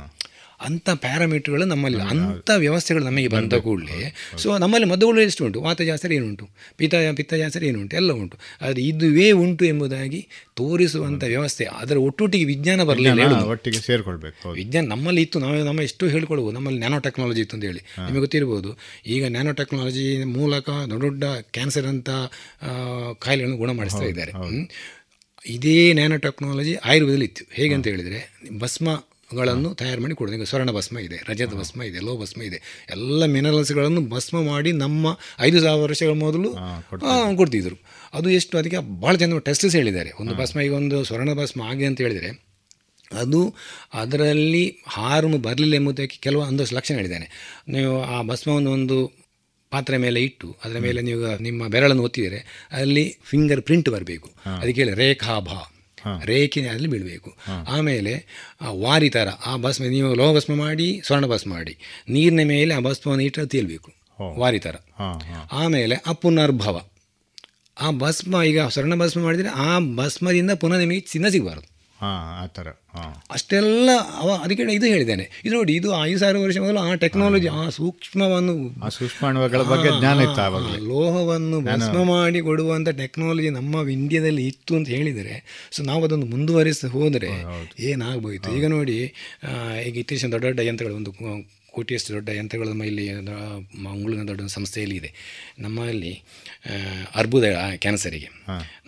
ಅಂಥ 0.60 0.90
ಪ್ಯಾರಾಮೀಟರ್ಗಳು 0.94 1.64
ನಮ್ಮಲ್ಲಿ 1.64 2.00
ಅಂಥ 2.02 2.50
ವ್ಯವಸ್ಥೆಗಳು 2.56 3.04
ನಮಗೆ 3.04 3.28
ಬಂದ 3.28 3.52
ಕೂಡಲೇ. 3.52 4.14
ಸೊ 4.38 4.58
ನಮ್ಮಲ್ಲಿ 4.58 4.88
ಮದ್ದುಗಳು 4.88 5.20
ಎಷ್ಟು 5.20 5.44
ಉಂಟು? 5.44 5.62
ವಾತ 5.62 5.82
ಜಾಸ್ತಿ 5.82 6.14
ಏನುಂಟು? 6.14 6.48
ಪಿತ 6.76 6.94
ಪಿತ್ತ 7.16 7.34
ಜಾಸ್ತಿ 7.34 7.66
ಏನುಂಟು? 7.66 7.96
ಎಲ್ಲ 7.96 8.12
ಉಂಟು. 8.12 8.36
ಆದರೆ 8.62 8.82
ಇದುವೇ 8.82 9.30
ಉಂಟು 9.32 9.64
ಎಂಬುದಾಗಿ 9.64 10.20
ತೋರಿಸುವಂಥ 10.56 11.24
ವ್ಯವಸ್ಥೆ. 11.24 11.64
ಅದರ 11.64 11.96
ಒಟ್ಟೊಟ್ಟಿಗೆ 11.96 12.44
ವಿಜ್ಞಾನ 12.44 12.82
ಬರಲಿಲ್ಲ 12.82 13.42
ಒಟ್ಟಿಗೆ 13.50 13.78
ಸೇರಿಕೊಳ್ಬೇಕು 13.78 14.50
ವಿಜ್ಞಾನ 14.50 14.86
ನಮ್ಮಲ್ಲಿ 14.86 15.22
ಇತ್ತು. 15.22 15.38
ನಾವು 15.38 15.64
ನಮ್ಮ 15.64 15.80
ಎಷ್ಟು 15.80 16.06
ಹೇಳ್ಕೊಳ್ಬೋದು. 16.08 16.54
ನಮ್ಮಲ್ಲಿ 16.56 16.78
ನ್ಯಾನೋ 16.78 16.98
ಟೆಕ್ನಾಲಜಿ 16.98 17.40
ಇತ್ತು 17.40 17.56
ಅಂತ 17.56 17.64
ಹೇಳಿ 17.64 17.82
ನಿಮಗೆ 17.98 18.20
ಗೊತ್ತಿರ್ಬೋದು. 18.20 18.72
ಈಗ 19.06 19.24
ನ್ಯಾನೋ 19.26 19.52
ಟೆಕ್ನಾಲಜಿ 19.52 20.24
ಮೂಲಕ 20.24 20.68
ದೊಡ್ಡ 20.70 21.04
ದೊಡ್ಡ 21.08 21.24
ಕ್ಯಾನ್ಸರ್ 21.52 21.86
ಅಂತ 21.86 22.10
ಕಾಯಿಲೆಗಳನ್ನು 23.18 23.56
ಗುಣಮಾಡಿಸ್ತಾ 23.56 24.04
ಇದ್ದಾರೆ. 24.04 24.32
ಇದೇ 25.46 25.92
ನ್ಯಾನೋ 25.92 26.16
ಟೆಕ್ನಾಲಜಿ 26.16 26.74
ಆಯುರ್ವೇದದಲ್ಲಿ 26.74 27.24
ಇತ್ತು. 27.24 27.44
ಹೇಗೆ 27.52 27.74
ಅಂತ 27.74 27.86
ಹೇಳಿದರೆ 27.86 28.18
ಭಸ್ಮಗಳನ್ನು 29.28 29.70
ತಯಾರು 29.80 30.00
ಮಾಡಿ 30.02 30.14
ಕೊಡೋದು. 30.18 30.36
ಈಗ 30.36 30.44
ಸ್ವರ್ಣ 30.50 30.70
ಭಸ್ಮ 30.76 30.98
ಇದೆ 31.06 31.16
ರಜತ 31.28 31.52
ಭಸ್ಮ 31.60 31.80
ಇದೆ 31.88 31.98
ಲೋ 32.06 32.12
ಭಸ್ಮ 32.20 32.40
ಇದೆ. 32.42 32.58
ಎಲ್ಲ 32.90 33.22
ಮಿನರಲ್ಸ್ಗಳನ್ನು 33.34 34.02
ಭಸ್ಮ 34.14 34.36
ಮಾಡಿ 34.42 34.70
ನಮ್ಮ 34.84 35.06
ಐದು 35.46 35.58
ಸಾವಿರ 35.64 35.82
ವರ್ಷಗಳ 35.84 36.14
ಮೊದಲು 36.24 36.50
ಕೊಡ್ತಿದ್ರು. 37.36 37.76
ಅದು 38.14 38.28
ಎಷ್ಟು 38.38 38.58
ಅದಕ್ಕೆ 38.58 38.80
ಭಾಳ 39.02 39.14
ಜನ 39.22 39.38
ಟೆಸ್ಟ್ಸ್ 39.48 39.76
ಹೇಳಿದ್ದಾರೆ. 39.76 40.10
ಒಂದು 40.20 40.34
ಭಸ್ಮ 40.40 40.58
ಈಗ 40.66 40.74
ಒಂದು 40.80 40.98
ಸ್ವರ್ಣ 41.04 41.30
ಭಸ್ಮ 41.42 41.68
ಆಗಿ 41.70 41.86
ಅಂತ 41.90 42.00
ಹೇಳಿದರೆ 42.00 42.30
ಅದು 43.12 43.42
ಅದರಲ್ಲಿ 43.94 44.64
ಹಾರ್ಮ್ 44.96 45.38
ಬರಲಿಲ್ಲ 45.42 45.74
ಎಂಬುದಕ್ಕೆ 45.74 46.18
ಕೆಲವು 46.24 46.42
ಅಂದಷ್ಟು 46.42 46.76
ಲಕ್ಷಣ 46.76 46.94
ಹೇಳಿದ್ದಾನೆ. 46.94 47.28
ನೀವು 47.68 47.94
ಆ 48.14 48.18
ಭಸ್ಮವನ್ನು 48.32 48.70
ಒಂದು 48.72 48.98
ಪಾತ್ರೆ 49.72 49.96
ಮೇಲೆ 50.04 50.18
ಇಟ್ಟು 50.22 50.48
ಅದರ 50.64 50.78
ಮೇಲೆ 50.84 51.00
ನೀವು 51.08 51.22
ನಿಮ್ಮ 51.42 51.62
ಬೆರಳನ್ನು 51.74 52.04
ಒತ್ತಿದರೆ 52.08 52.38
ಅಲ್ಲಿ 52.72 53.04
ಫಿಂಗರ್ 53.30 53.62
ಪ್ರಿಂಟ್ 53.62 53.88
ಬರಬೇಕು. 53.88 54.28
ಅದಕ್ಕೆ 54.60 54.80
ಹೇಳಿ 54.82 54.94
ರೇಖಾಭ 55.02 55.48
ರೇಖೆ 56.24 56.60
ಅದರಲ್ಲಿ 56.62 56.88
ಬೀಳಬೇಕು. 56.88 57.30
ಆಮೇಲೆ 57.68 58.14
ಆ 58.60 58.70
ವಾರಿ 58.70 59.10
ಥರ 59.10 59.28
ಆ 59.46 59.56
ಭಸ್ಮ 59.56 59.84
ನೀವು 59.84 60.14
ಲೋಹ 60.14 60.36
ಭಸ್ಮ 60.36 60.54
ಮಾಡಿ 60.54 61.00
ಸ್ವರ್ಣ 61.06 61.26
ಭಸ್ಮ 61.26 61.50
ಮಾಡಿ 61.50 61.74
ನೀರಿನ 62.08 62.48
ಮೇಲೆ 62.48 62.74
ಆ 62.74 62.80
ಭಸ್ಮವನ್ನು 62.80 63.24
ಇಟ್ಟು 63.24 63.40
ಅದು 63.40 63.48
ತೇಲ್ಬೇಕು 63.48 63.90
ವಾರಿ 64.38 64.58
ಥರ 64.58 64.76
ಆಮೇಲೆ 65.52 65.96
ಆ 66.06 66.12
ಪುನರ್ಭವ. 66.12 66.76
ಆ 67.80 67.90
ಭಸ್ಮ 67.90 68.42
ಈಗ 68.42 68.60
ಸ್ವರ್ಣ 68.60 68.94
ಭಸ್ಮ 68.94 69.20
ಮಾಡಿದರೆ 69.20 69.48
ಆ 69.48 69.78
ಭಸ್ಮದಿಂದ 69.96 70.50
ಪುನಃ 70.50 70.76
ನಿಮಗೆ 70.76 71.00
ಚಿನ್ನ 71.00 71.28
ಸಿಗಬಾರ್ದು. 71.28 71.77
ಹಾಂ 71.98 72.18
ಆ 72.34 72.46
ಥರ. 72.46 72.68
ಹಾಂ. 72.94 73.12
ಅಷ್ಟೆಲ್ಲ 73.30 73.90
ಅವ 74.18 74.28
ಅದಕ್ಕೆ 74.34 74.62
ಇದು 74.72 74.86
ಹೇಳಿದ್ದೇನೆ. 74.86 75.30
ಇದು 75.44 75.54
ನೋಡಿ 75.54 75.74
ಇದು 75.74 76.04
ಐದು 76.04 76.18
ಸಾವಿರ 76.18 76.38
ವರ್ಷ 76.38 76.58
ಮೊದಲು 76.58 76.80
ಆ 76.80 76.94
ಟೆಕ್ನಾಲಜಿ 76.94 77.48
ಆ 77.54 77.68
ಸೂಕ್ಷ್ಮವನ್ನು 77.68 78.54
ಆ 78.82 78.88
ಸೂಕ್ಷ್ಮಾಣುಗಳ 78.88 79.62
ಬಗ್ಗೆ 79.62 79.90
ಜ್ಞಾನ 80.00 80.18
ಇತ್ತು 80.20 80.42
ಆವಾಗ 80.42 80.62
ಲೋಹವನ್ನು 80.88 81.60
ಭಸ್ಮ 81.60 82.04
ಮಾಡಿ 82.10 82.40
ಕೊಡುವಂಥ 82.40 82.88
ಟೆಕ್ನಾಲಜಿ 82.96 83.50
ನಮ್ಮ 83.50 83.88
ಇಂಡಿಯಾದಲ್ಲಿ 83.90 84.46
ಇತ್ತು 84.46 84.76
ಅಂತ 84.76 84.88
ಹೇಳಿದರೆ 84.88 85.36
ಸೊ 85.72 85.82
ನಾವು 85.82 86.04
ಅದನ್ನು 86.04 86.26
ಮುಂದುವರಿಸಿ 86.26 86.86
ಹೋದರೆ 86.88 87.32
ಏನಾಗ್ಬೋಯ್ತು? 87.84 88.48
ಈಗ 88.56 88.66
ನೋಡಿ 88.68 88.98
ಈಗ 89.86 89.96
ಇತ್ತೀಚಿನ 89.96 90.30
ದೊಡ್ಡ 90.30 90.44
ದೊಡ್ಡ 90.44 90.60
ಯಂತ್ರಗಳು 90.60 90.96
ಒಂದು 90.96 91.14
ಕೋಟಿಯಷ್ಟು 91.78 92.10
ದೊಡ್ಡ 92.14 92.28
ಯಂತ್ರಗಳು 92.40 92.68
ನಮ್ಮ 92.68 92.84
ಇಲ್ಲಿ 92.90 93.06
ಮಂಗಳೂರಿನ 93.84 94.26
ದೊಡ್ಡ 94.28 94.48
ಸಂಸ್ಥೆಯಲ್ಲಿ 94.56 94.96
ಇದೆ. 94.96 95.10
ನಮ್ಮಲ್ಲಿ 95.58 96.12
ಅರ್ಬುದ 97.14 97.44
ಕ್ಯಾನ್ಸರಿಗೆ. 97.76 98.28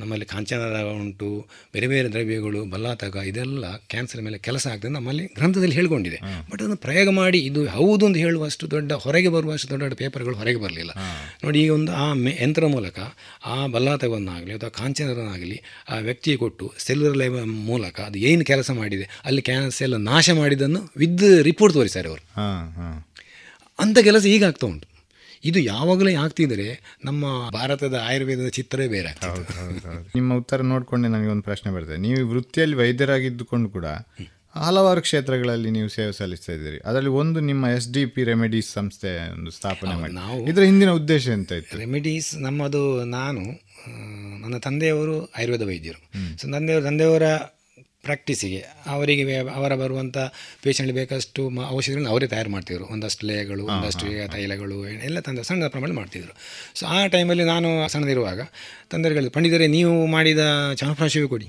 ನಮ್ಮಲ್ಲಿ 0.01 0.27
ಕಾಂಚನ 0.27 0.81
ಉಂಟು 0.97 1.29
ಬೇರೆ 1.75 1.87
ಬೇರೆ 1.93 2.09
ದ್ರವ್ಯಗಳು 2.15 2.61
ಬಲ್ಲಾತಕ 2.73 3.17
ಇದೆಲ್ಲ 3.31 3.65
ಕ್ಯಾನ್ಸರ್ 3.93 4.21
ಮೇಲೆ 4.27 4.39
ಕೆಲಸ 4.47 4.65
ಆಗ್ತದೆ. 4.67 4.93
ನಮ್ಮಲ್ಲಿ 4.93 5.25
ಗ್ರಂಥದಲ್ಲಿ 5.37 5.75
ಹೇಳ್ಕೊಂಡಿದೆ. 5.75 6.19
ಬಟ್ 6.51 6.61
ಅದನ್ನು 6.61 6.79
ಪ್ರಯೋಗ 6.87 7.09
ಮಾಡಿ 7.21 7.39
ಇದು 7.49 7.61
ಹೌದು 7.77 8.03
ಅಂತ 8.07 8.17
ಹೇಳುವಷ್ಟು 8.17 8.65
ದೊಡ್ಡ 8.71 8.93
ಹೊರಗೆ 9.05 9.31
ಬರುವಷ್ಟು 9.37 9.69
ದೊಡ್ಡ 9.71 9.83
ದೊಡ್ಡ 9.83 9.97
ಪೇಪರ್ಗಳು 10.03 10.37
ಹೊರಗೆ 10.37 10.61
ಬರಲಿಲ್ಲ. 10.65 10.93
ನೋಡಿ 11.45 11.59
ಈಗ 11.63 11.73
ಒಂದು 11.79 11.93
ಆ 12.03 12.07
ಮೆ 12.23 12.33
ಯಂತ್ರ 12.43 12.67
ಮೂಲಕ 12.67 12.99
ಆ 13.47 13.59
ಬಲ್ಲಾತಕವನ್ನಾಗಲಿ 13.67 14.55
ಅಥವಾ 14.55 14.73
ಕಾಂಚನರನ್ನಾಗಲಿ 14.81 15.59
ಆ 15.89 15.99
ವ್ಯಕ್ತಿಗೆ 16.09 16.37
ಕೊಟ್ಟು 16.37 16.67
ಸೆಲ್ಯುಲರ್ 16.87 17.19
ಲೈವ್ 17.23 17.37
ಮೂಲಕ 17.71 17.97
ಅದು 18.01 18.19
ಏನು 18.31 18.45
ಕೆಲಸ 18.45 18.71
ಮಾಡಿದೆ 18.81 19.07
ಅಲ್ಲಿ 19.25 19.43
ಕ್ಯಾನ್ಸರ್ 19.43 19.97
ನಾಶ 20.11 20.31
ಮಾಡಿದ್ದನ್ನು 20.41 20.83
ವಿದ್ 20.97 21.27
ರಿಪೋರ್ಟ್ 21.43 21.75
ತೋರಿಸ್ತಾರೆ 21.77 22.09
ಅವರು. 22.09 22.23
ಅಂಥ 23.79 23.99
ಕೆಲಸ 23.99 24.27
ಈಗ 24.27 24.45
ಆಗ್ತಾ 24.45 24.67
ಉಂಟು. 24.67 24.91
ಇದು 25.45 25.59
ಯಾವಾಗಲೇ 25.59 26.15
ಆಗ್ತಿದ್ರೆ 26.15 26.99
ನಮ್ಮ 27.05 27.51
ಭಾರತದ 27.51 28.01
ಆಯುರ್ವೇದದ 28.05 28.49
ಚಿತ್ರವೇ 28.49 28.89
ಬೇರೆ 28.89 29.19
ನಿಮ್ಮ 30.15 30.35
ಉತ್ತರ 30.35 30.63
ನೋಡಿಕೊಂಡೆ 30.63 31.09
ನನಗೆ 31.09 31.29
ಒಂದು 31.29 31.43
ಪ್ರಶ್ನೆ 31.43 31.73
ಬರ್ತದೆ. 31.73 31.97
ನೀವು 31.97 32.29
ವೃತ್ತಿಯಲ್ಲಿ 32.29 32.77
ವೈದ್ಯರಾಗಿದ್ದುಕೊಂಡು 32.77 33.71
ಕೂಡ 33.71 33.85
ಹಲವಾರು 34.55 35.01
ಕ್ಷೇತ್ರಗಳಲ್ಲಿ 35.01 35.71
ನೀವು 35.71 35.89
ಸೇವೆ 35.89 36.13
ಸಲ್ಲಿಸ್ತಾ 36.13 36.53
ಇದ್ದೀರಿ. 36.53 36.79
ಅದರಲ್ಲಿ 36.79 37.09
ಒಂದು 37.09 37.41
ನಿಮ್ಮ 37.41 37.67
ಎಸ್ 37.67 37.93
ಡಿ 37.93 38.07
ಪಿ 38.07 38.25
ರೆಮಿಡೀಸ್ 38.25 38.73
ಸಂಸ್ಥೆ 38.73 39.33
ಒಂದು 39.33 39.51
ಸ್ಥಾಪನೆ 39.51 39.95
ಮಾಡಿ 39.95 40.13
ನಾವು- 40.13 40.51
ಇದರ 40.51 40.63
ಹಿಂದಿನ 40.63 40.91
ಉದ್ದೇಶ 40.91 41.29
ಎಂತ 41.29 41.53
ಇತ್ತು? 41.53 41.79
ರೆಮಿಡೀಸ್ 41.79 42.39
ನಮ್ಮದು 42.39 43.05
ನಾನು 43.05 43.41
ನನ್ನ 44.41 44.57
ತಂದೆಯವರು 44.57 45.25
ಆಯುರ್ವೇದ 45.25 45.63
ವೈದ್ಯರು. 45.63 46.11
ಸೊ 46.39 46.49
ತಂದೆಯವರು 46.53 46.85
ತಂದೆಯವರ 46.85 47.23
ಪ್ರಾಕ್ಟೀಸಿಗೆ 48.03 48.61
ಅವರಿಗೆ 48.87 49.37
ಅವರ 49.37 49.75
ಬರುವಂಥ 49.75 50.19
ಪೇಷಂಟ್ಗೆ 50.63 50.95
ಬೇಕಷ್ಟು 50.95 51.49
ಮ 51.49 51.67
ಔಷಧಿಗಳನ್ನ 51.71 52.09
ಅವರೇ 52.09 52.27
ತಯಾರು 52.27 52.51
ಮಾಡ್ತಿದ್ರು. 52.51 52.85
ಒಂದಷ್ಟು 52.87 53.27
ಲೇಯಗಳು 53.27 53.65
ಒಂದಷ್ಟು 53.67 54.07
ತೈಲಗಳು 54.33 54.89
ಎಲ್ಲ 54.89 55.21
ತಂದ 55.21 55.39
ಸಣ್ಣ 55.39 55.67
ಪ್ರಮಾಣ 55.67 55.93
ಮಾಡ್ತಿದ್ರು. 55.93 56.33
ಸೊ 56.75 56.87
ಆ 56.87 57.07
ಟೈಮಲ್ಲಿ 57.07 57.45
ನಾನು 57.45 57.89
ಸಣ್ಣದಿರುವಾಗ 57.89 58.41
ತಂದೆಗಳು 58.91 59.31
ಪಂಡಿತರೇ 59.31 59.67
ನೀವು 59.67 60.07
ಮಾಡಿದ 60.07 60.39
ಚವನಪ್ರಾಶವೇ 60.75 61.29
ಕೊಡಿ. 61.29 61.49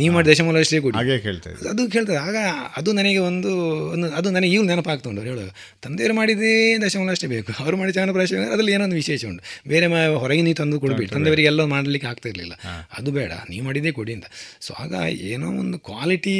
ನೀವು 0.00 0.12
ಮಾಡಿದ 0.14 0.30
ದಶಮೂಲಷ್ಟೇ 0.32 0.80
ಕೊಡಿ. 0.84 0.96
ಹಾಗೆ 0.98 1.16
ಕೇಳ್ತಾ 1.18 1.50
ಅದು 1.70 1.82
ಕೇಳ್ತದೆ 1.94 2.16
ಆಗ 2.16 2.36
ಅದು 2.76 2.92
ನನಗೆ 2.92 3.20
ಒಂದು 3.28 3.50
ಒಂದು 3.94 4.06
ಅದು 4.12 4.28
ನನಗೆ 4.30 4.50
ಈಗಲೂ 4.52 4.66
ನೆನಪಾಗ್ತಾ 4.72 5.08
ಉಂಟು. 5.10 5.22
ಹೇಳೋದು 5.22 5.52
ತಂದೆಯವರು 5.82 6.14
ಮಾಡಿದೇ 6.14 6.52
ದಶಮೂಲ 6.84 7.10
ಅಷ್ಟೇ 7.10 7.26
ಬೇಕು. 7.26 7.52
ಅವರು 7.62 7.76
ಮಾಡಿ 7.76 7.92
ಚಾನಪ್ರಾಶ 7.92 8.32
ಅದರಲ್ಲಿ 8.52 8.72
ಏನೋ 8.72 8.84
ಒಂದು 8.84 8.98
ವಿಶೇಷ 9.02 9.24
ಉಂಟು. 9.24 9.44
ಬೇರೆ 9.68 9.86
ಮ 9.86 10.18
ಹೊರಗೆ 10.22 10.42
ನೀವು 10.42 10.56
ತಂದು 10.56 10.80
ಕೊಡಬೇಡಿ 10.80 11.10
ತಂದೆಯವರಿಗೆ 11.16 11.48
ಎಲ್ಲ 11.48 11.64
ಮಾಡಲಿಕ್ಕೆ 11.64 12.08
ಆಗ್ತಾ 12.08 12.28
ಇರಲಿಲ್ಲ. 12.28 12.54
ಅದು 12.98 13.12
ಬೇಡ 13.12 13.32
ನೀವು 13.50 13.64
ಮಾಡಿದೇ 13.64 13.92
ಕೊಡಿ 13.92 14.12
ಅಂತ. 14.12 14.28
ಸೊ 14.60 14.72
ಆಗ 14.84 14.94
ಏನೋ 15.32 15.48
ಒಂದು 15.64 15.78
ಕ್ವಾಲಿಟಿ 15.78 16.36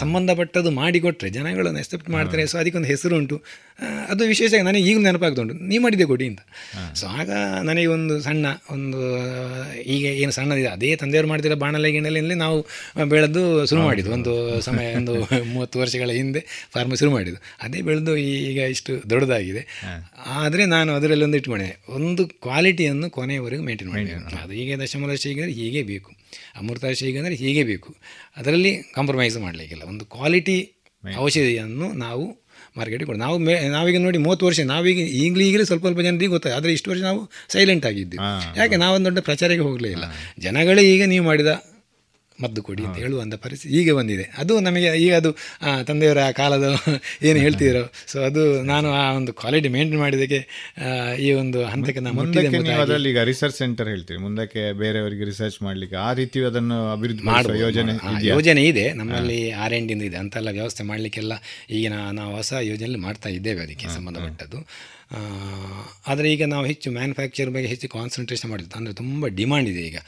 ಸಂಬಂಧಪಟ್ಟದ್ದು 0.00 0.70
ಮಾಡಿಕೊಟ್ರೆ 0.70 1.28
ಜನಗಳನ್ನು 1.30 1.80
ಎಕ್ಸೆಪ್ಟ್ 1.82 2.08
ಮಾಡ್ತಾರೆ. 2.10 2.46
ಸೊ 2.46 2.58
ಅದಕ್ಕೊಂದು 2.58 2.88
ಹೆಸರು 2.88 3.16
ಉಂಟು. 3.16 3.36
ಅದು 4.12 4.22
ವಿಶೇಷ 4.24 4.52
ನನಗೆ 4.68 4.84
ಈಗಲೂ 4.90 5.02
ನೆನಪಾಗ್ತಾ 5.02 5.42
ಉಂಟು. 5.42 5.54
ನೀವು 5.70 5.82
ಮಾಡಿದ್ದೆ 5.82 6.04
ಕೊಡಿ 6.04 6.26
ಅಂತ. 6.26 6.40
ಸೊ 7.00 7.06
ಆಗ 7.20 7.30
ನನಗೆ 7.68 7.86
ಒಂದು 7.86 8.14
ಸಣ್ಣ 8.20 8.46
ಒಂದು 8.70 9.00
ಈಗ 9.96 10.04
ಏನು 10.22 10.32
ಸಣ್ಣದಿದೆ. 10.38 10.68
ಅದೇ 10.68 10.90
ತಂದೆಯವರು 10.96 11.28
ಮಾಡ್ತಿರೋ 11.28 11.58
ಬಾಣಲೆ 11.64 11.92
ಗಿಣಲೆಯಲ್ಲಿ 11.92 12.37
ನಾವು 12.38 12.58
ಬೆಳೆದು 13.08 13.42
ಶುರು 13.66 13.82
ಮಾಡಿದ್ದು 13.82 14.10
ಒಂದು 14.10 14.32
ಸಮಯ 14.60 14.86
ಒಂದು 14.94 15.14
ಮೂವತ್ತು 15.54 15.76
ವರ್ಷಗಳ 15.78 16.10
ಹಿಂದೆ 16.10 16.40
ಫಾರ್ಮ್ 16.72 16.94
ಶುರು 16.96 17.10
ಮಾಡಿದ್ದು. 17.10 17.40
ಅದೇ 17.62 17.80
ಬೆಳೆದು 17.82 18.12
ಈಗ 18.50 18.58
ಇಷ್ಟು 18.74 18.92
ದೊಡ್ಡದಾಗಿದೆ. 19.10 19.62
ಆದರೆ 20.40 20.64
ನಾನು 20.66 20.90
ಅದರಲ್ಲಿ 20.94 21.24
ಒಂದು 21.24 21.36
ಇಟ್ಕೊಂಡೆ. 21.36 21.68
ಒಂದು 21.88 22.24
ಕ್ವಾಲಿಟಿಯನ್ನು 22.26 23.10
ಕೊನೆಯವರೆಗೂ 23.10 23.62
ಮೇಂಟೈನ್ 23.62 23.90
ಮಾಡಿದ್ದೇನೆ 23.90 24.42
ಅದು 24.42 24.52
ಹೀಗೆ 24.52 24.76
ದಶಮಲ 24.80 25.14
ಹೀಗೆ 25.24 25.46
ಹೀಗೆ 25.60 25.82
ಬೇಕು. 25.82 26.10
ಅಮೃತ 26.56 26.84
ಹೀಗೆ 26.84 27.34
ಹೀಗೆ 27.44 27.64
ಬೇಕು. 27.64 27.92
ಅದರಲ್ಲಿ 28.36 28.74
ಕಾಂಪ್ರಮೈಸ್ 28.94 29.38
ಮಾಡಲಿಕ್ಕಿಲ್ಲ. 29.38 29.84
ಒಂದು 29.84 30.06
ಕ್ವಾಲಿಟಿ 30.06 30.58
ಔಷಧಿಯನ್ನು 31.04 31.88
ನಾವು 32.04 32.24
ಮಾರ್ಕೆಟ್ 32.76 33.04
ಕೊಡಿ 33.04 33.18
ನಾವು 33.18 33.36
ಮೇ 33.38 33.54
ನಾವೀಗ 33.68 33.98
ನೋಡಿ 34.00 34.18
ಮೂವತ್ತು 34.18 34.44
ವರ್ಷ 34.46 34.60
ನಾವೀಗ 34.66 35.00
ಈಗಲೂ 35.20 35.42
ಈಗಲೇ 35.42 35.64
ಸ್ವಲ್ಪ 35.64 35.84
ಸ್ವಲ್ಪ 35.86 36.00
ಜನರಿಗೆ 36.00 36.26
ಗೊತ್ತಾಗ 36.26 36.52
ಆದರೆ 36.52 36.72
ಇಷ್ಟು 36.72 36.88
ವರ್ಷ 36.90 37.02
ನಾವು 37.02 37.20
ಸೈಲೆಂಟ್ 37.48 37.86
ಆಗಿದ್ದೀವಿ. 37.86 38.20
ಯಾಕೆ? 38.56 38.76
ನಾವೊಂದು 38.76 39.04
ದೊಡ್ಡ 39.04 39.20
ಪ್ರಚಾರಕ್ಕೆ 39.20 39.64
ಹೋಗಲೇ 39.64 39.90
ಇಲ್ಲ. 39.90 40.06
ಜನಗಳೇ 40.38 40.82
ಈಗ 40.94 41.02
ನೀವು 41.06 41.24
ಮಾಡಿದ 41.24 41.52
ಮದ್ದು 42.38 42.60
ಕೊಡಿ 42.64 42.82
ಅಂತ 42.84 42.96
ಹೇಳುವಂಥ 42.98 43.36
ಪರಿಸ್ಥಿತಿ 43.42 43.70
ಈಗ 43.78 43.94
ಬಂದಿದೆ. 43.96 44.24
ಅದು 44.38 44.54
ನಮಗೆ 44.66 44.90
ಈಗ 44.98 45.12
ಅದು 45.16 45.30
ಆ, 45.62 45.70
ತಂದೆಯವರ 45.82 46.06
ಕಾಲದ 46.36 46.64
ಏನು 47.28 47.38
ಹೇಳ್ತಿದ್ರು. 47.40 47.82
ಸೊ 48.08 48.18
ಅದು 48.28 48.42
ನಾನು 48.68 48.88
ಆ 48.96 49.04
ಒಂದು 49.14 49.32
ಕ್ವಾಲಿಟಿ 49.38 49.68
ಮೇಂಟೈನ್ 49.74 50.00
ಮಾಡಿದಕ್ಕೆ 50.02 50.40
ಆ, 50.80 50.88
ಈ 51.20 51.30
ಒಂದು 51.40 51.58
ಹಂತಕ್ಕೆ 51.70 52.02
ನಾನು 52.02 52.26
ಅದರಲ್ಲಿ 52.78 53.10
ಈಗ 53.12 53.22
ರಿಸರ್ಚ್ 53.28 53.58
ಸೆಂಟರ್ 53.60 53.88
ಹೇಳ್ತೀವಿ 53.88 54.20
ಮುಂದಕ್ಕೆ 54.20 54.46
ಬೇರೆಯವರಿಗೆ 54.80 55.24
ರಿಸರ್ಚ್ 55.24 55.58
ಮಾಡ್ಲಿಕ್ಕೆ 55.62 55.98
ಆ 56.00 56.10
ರೀತಿ 56.14 56.38
ಅದನ್ನು 56.48 56.78
ಅಭಿವೃದ್ಧಿ 56.92 57.24
ಮಾಡುವ 57.28 57.56
ಯೋಜನೆ 57.62 57.94
ಆ, 58.02 58.12
ಯೋಜನೆ 58.30 58.64
ಇದೆ. 58.66 58.86
ನಮ್ಮಲ್ಲಿ 58.98 59.40
ಆರ್ 59.62 59.76
ಎಂಡಿಂದ 59.76 60.04
ಇದೆ. 60.04 60.18
ಅಂತೆಲ್ಲ 60.22 60.52
ವ್ಯವಸ್ಥೆ 60.56 60.84
ಮಾಡಲಿಕ್ಕೆಲ್ಲ 60.84 61.34
ಈಗಿನ 61.70 61.98
ನಾವು 62.14 62.32
ಹೊಸ 62.36 62.52
ಯೋಜನೆಯಲ್ಲಿ 62.68 63.02
ಮಾಡ್ತಾ 63.02 63.30
ಇದ್ದೇವೆ 63.30 63.62
ಅದಕ್ಕೆ 63.62 63.88
ಸಂಬಂಧಪಟ್ಟದ್ದು. 63.96 64.60
ಆ, 64.60 64.97
ಆದರೆ 66.06 66.32
ಈಗ 66.32 66.44
ನಾವು 66.44 66.66
ಹೆಚ್ಚು 66.66 66.90
ಮ್ಯಾನುಫ್ಯಾಕ್ಚರ್ 66.90 67.50
ಬಗ್ಗೆ 67.50 67.68
ಹೆಚ್ಚು 67.68 67.88
ಕಾನ್ಸಂಟ್ರೇಷನ್ 67.88 68.50
ಮಾಡಿದ್ದು 68.50 68.76
ಅಂದರೆ 68.76 68.92
ತುಂಬ 68.94 69.26
ಡಿಮ್ಯಾಂಡ್ 69.26 69.68
ಇದೆ 69.68 69.80
ಈಗ. 69.80 69.98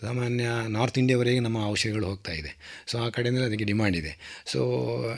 ಸಾಮಾನ್ಯ 0.00 0.46
ನಾರ್ತ್ 0.68 0.98
ಇಂಡಿಯಾವರೆಗೆ 0.98 1.40
ನಮ್ಮ 1.40 1.58
ಔಷಧಿಗಳು 1.64 2.06
ಹೋಗ್ತಾ 2.06 2.32
ಇದೆ. 2.32 2.56
ಸೊ 2.86 2.98
ಆ 2.98 3.08
ಕಡೆಯಿಂದ 3.08 3.38
ಅದಕ್ಕೆ 3.38 3.64
ಡಿಮ್ಯಾಂಡ್ 3.64 3.96
ಇದೆ. 3.96 4.42
ಸೊ 4.46 4.60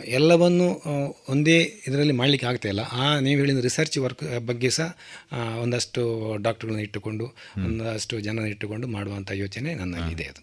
ಎಲ್ಲವನ್ನು 0.07 0.83
ಒಂದೇ 1.29 1.83
ಇದರಲ್ಲಿ 1.87 2.13
ಮಾಡಲಿಕ್ಕೆ 2.13 2.47
ಆಗ್ತಾ 2.47 2.69
ಇಲ್ಲ. 2.69 2.81
ಆ 2.81 3.21
ನೀವು 3.21 3.41
ಹೇಳಿದ 3.41 3.59
ರಿಸರ್ಚ್ 3.59 3.99
ವರ್ಕ್ 3.99 4.41
ಬಗ್ಗೆ 4.47 4.71
ಸಹ 4.71 4.91
ಒಂದಷ್ಟು 5.63 6.03
ಡಾಕ್ಟರ್ಗಳನ್ನ 6.43 6.83
ಇಟ್ಟುಕೊಂಡು 6.83 7.25
ಒಂದಷ್ಟು 7.57 8.21
ಜನರನ್ನ 8.21 8.47
ಇಟ್ಟುಕೊಂಡು 8.47 8.87
ಮಾಡುವಂಥ 8.89 9.31
ಯೋಚನೆ 9.35 9.75
ನನ್ನಲ್ಲಿದೆ 9.75 10.25
ಅದು. 10.25 10.43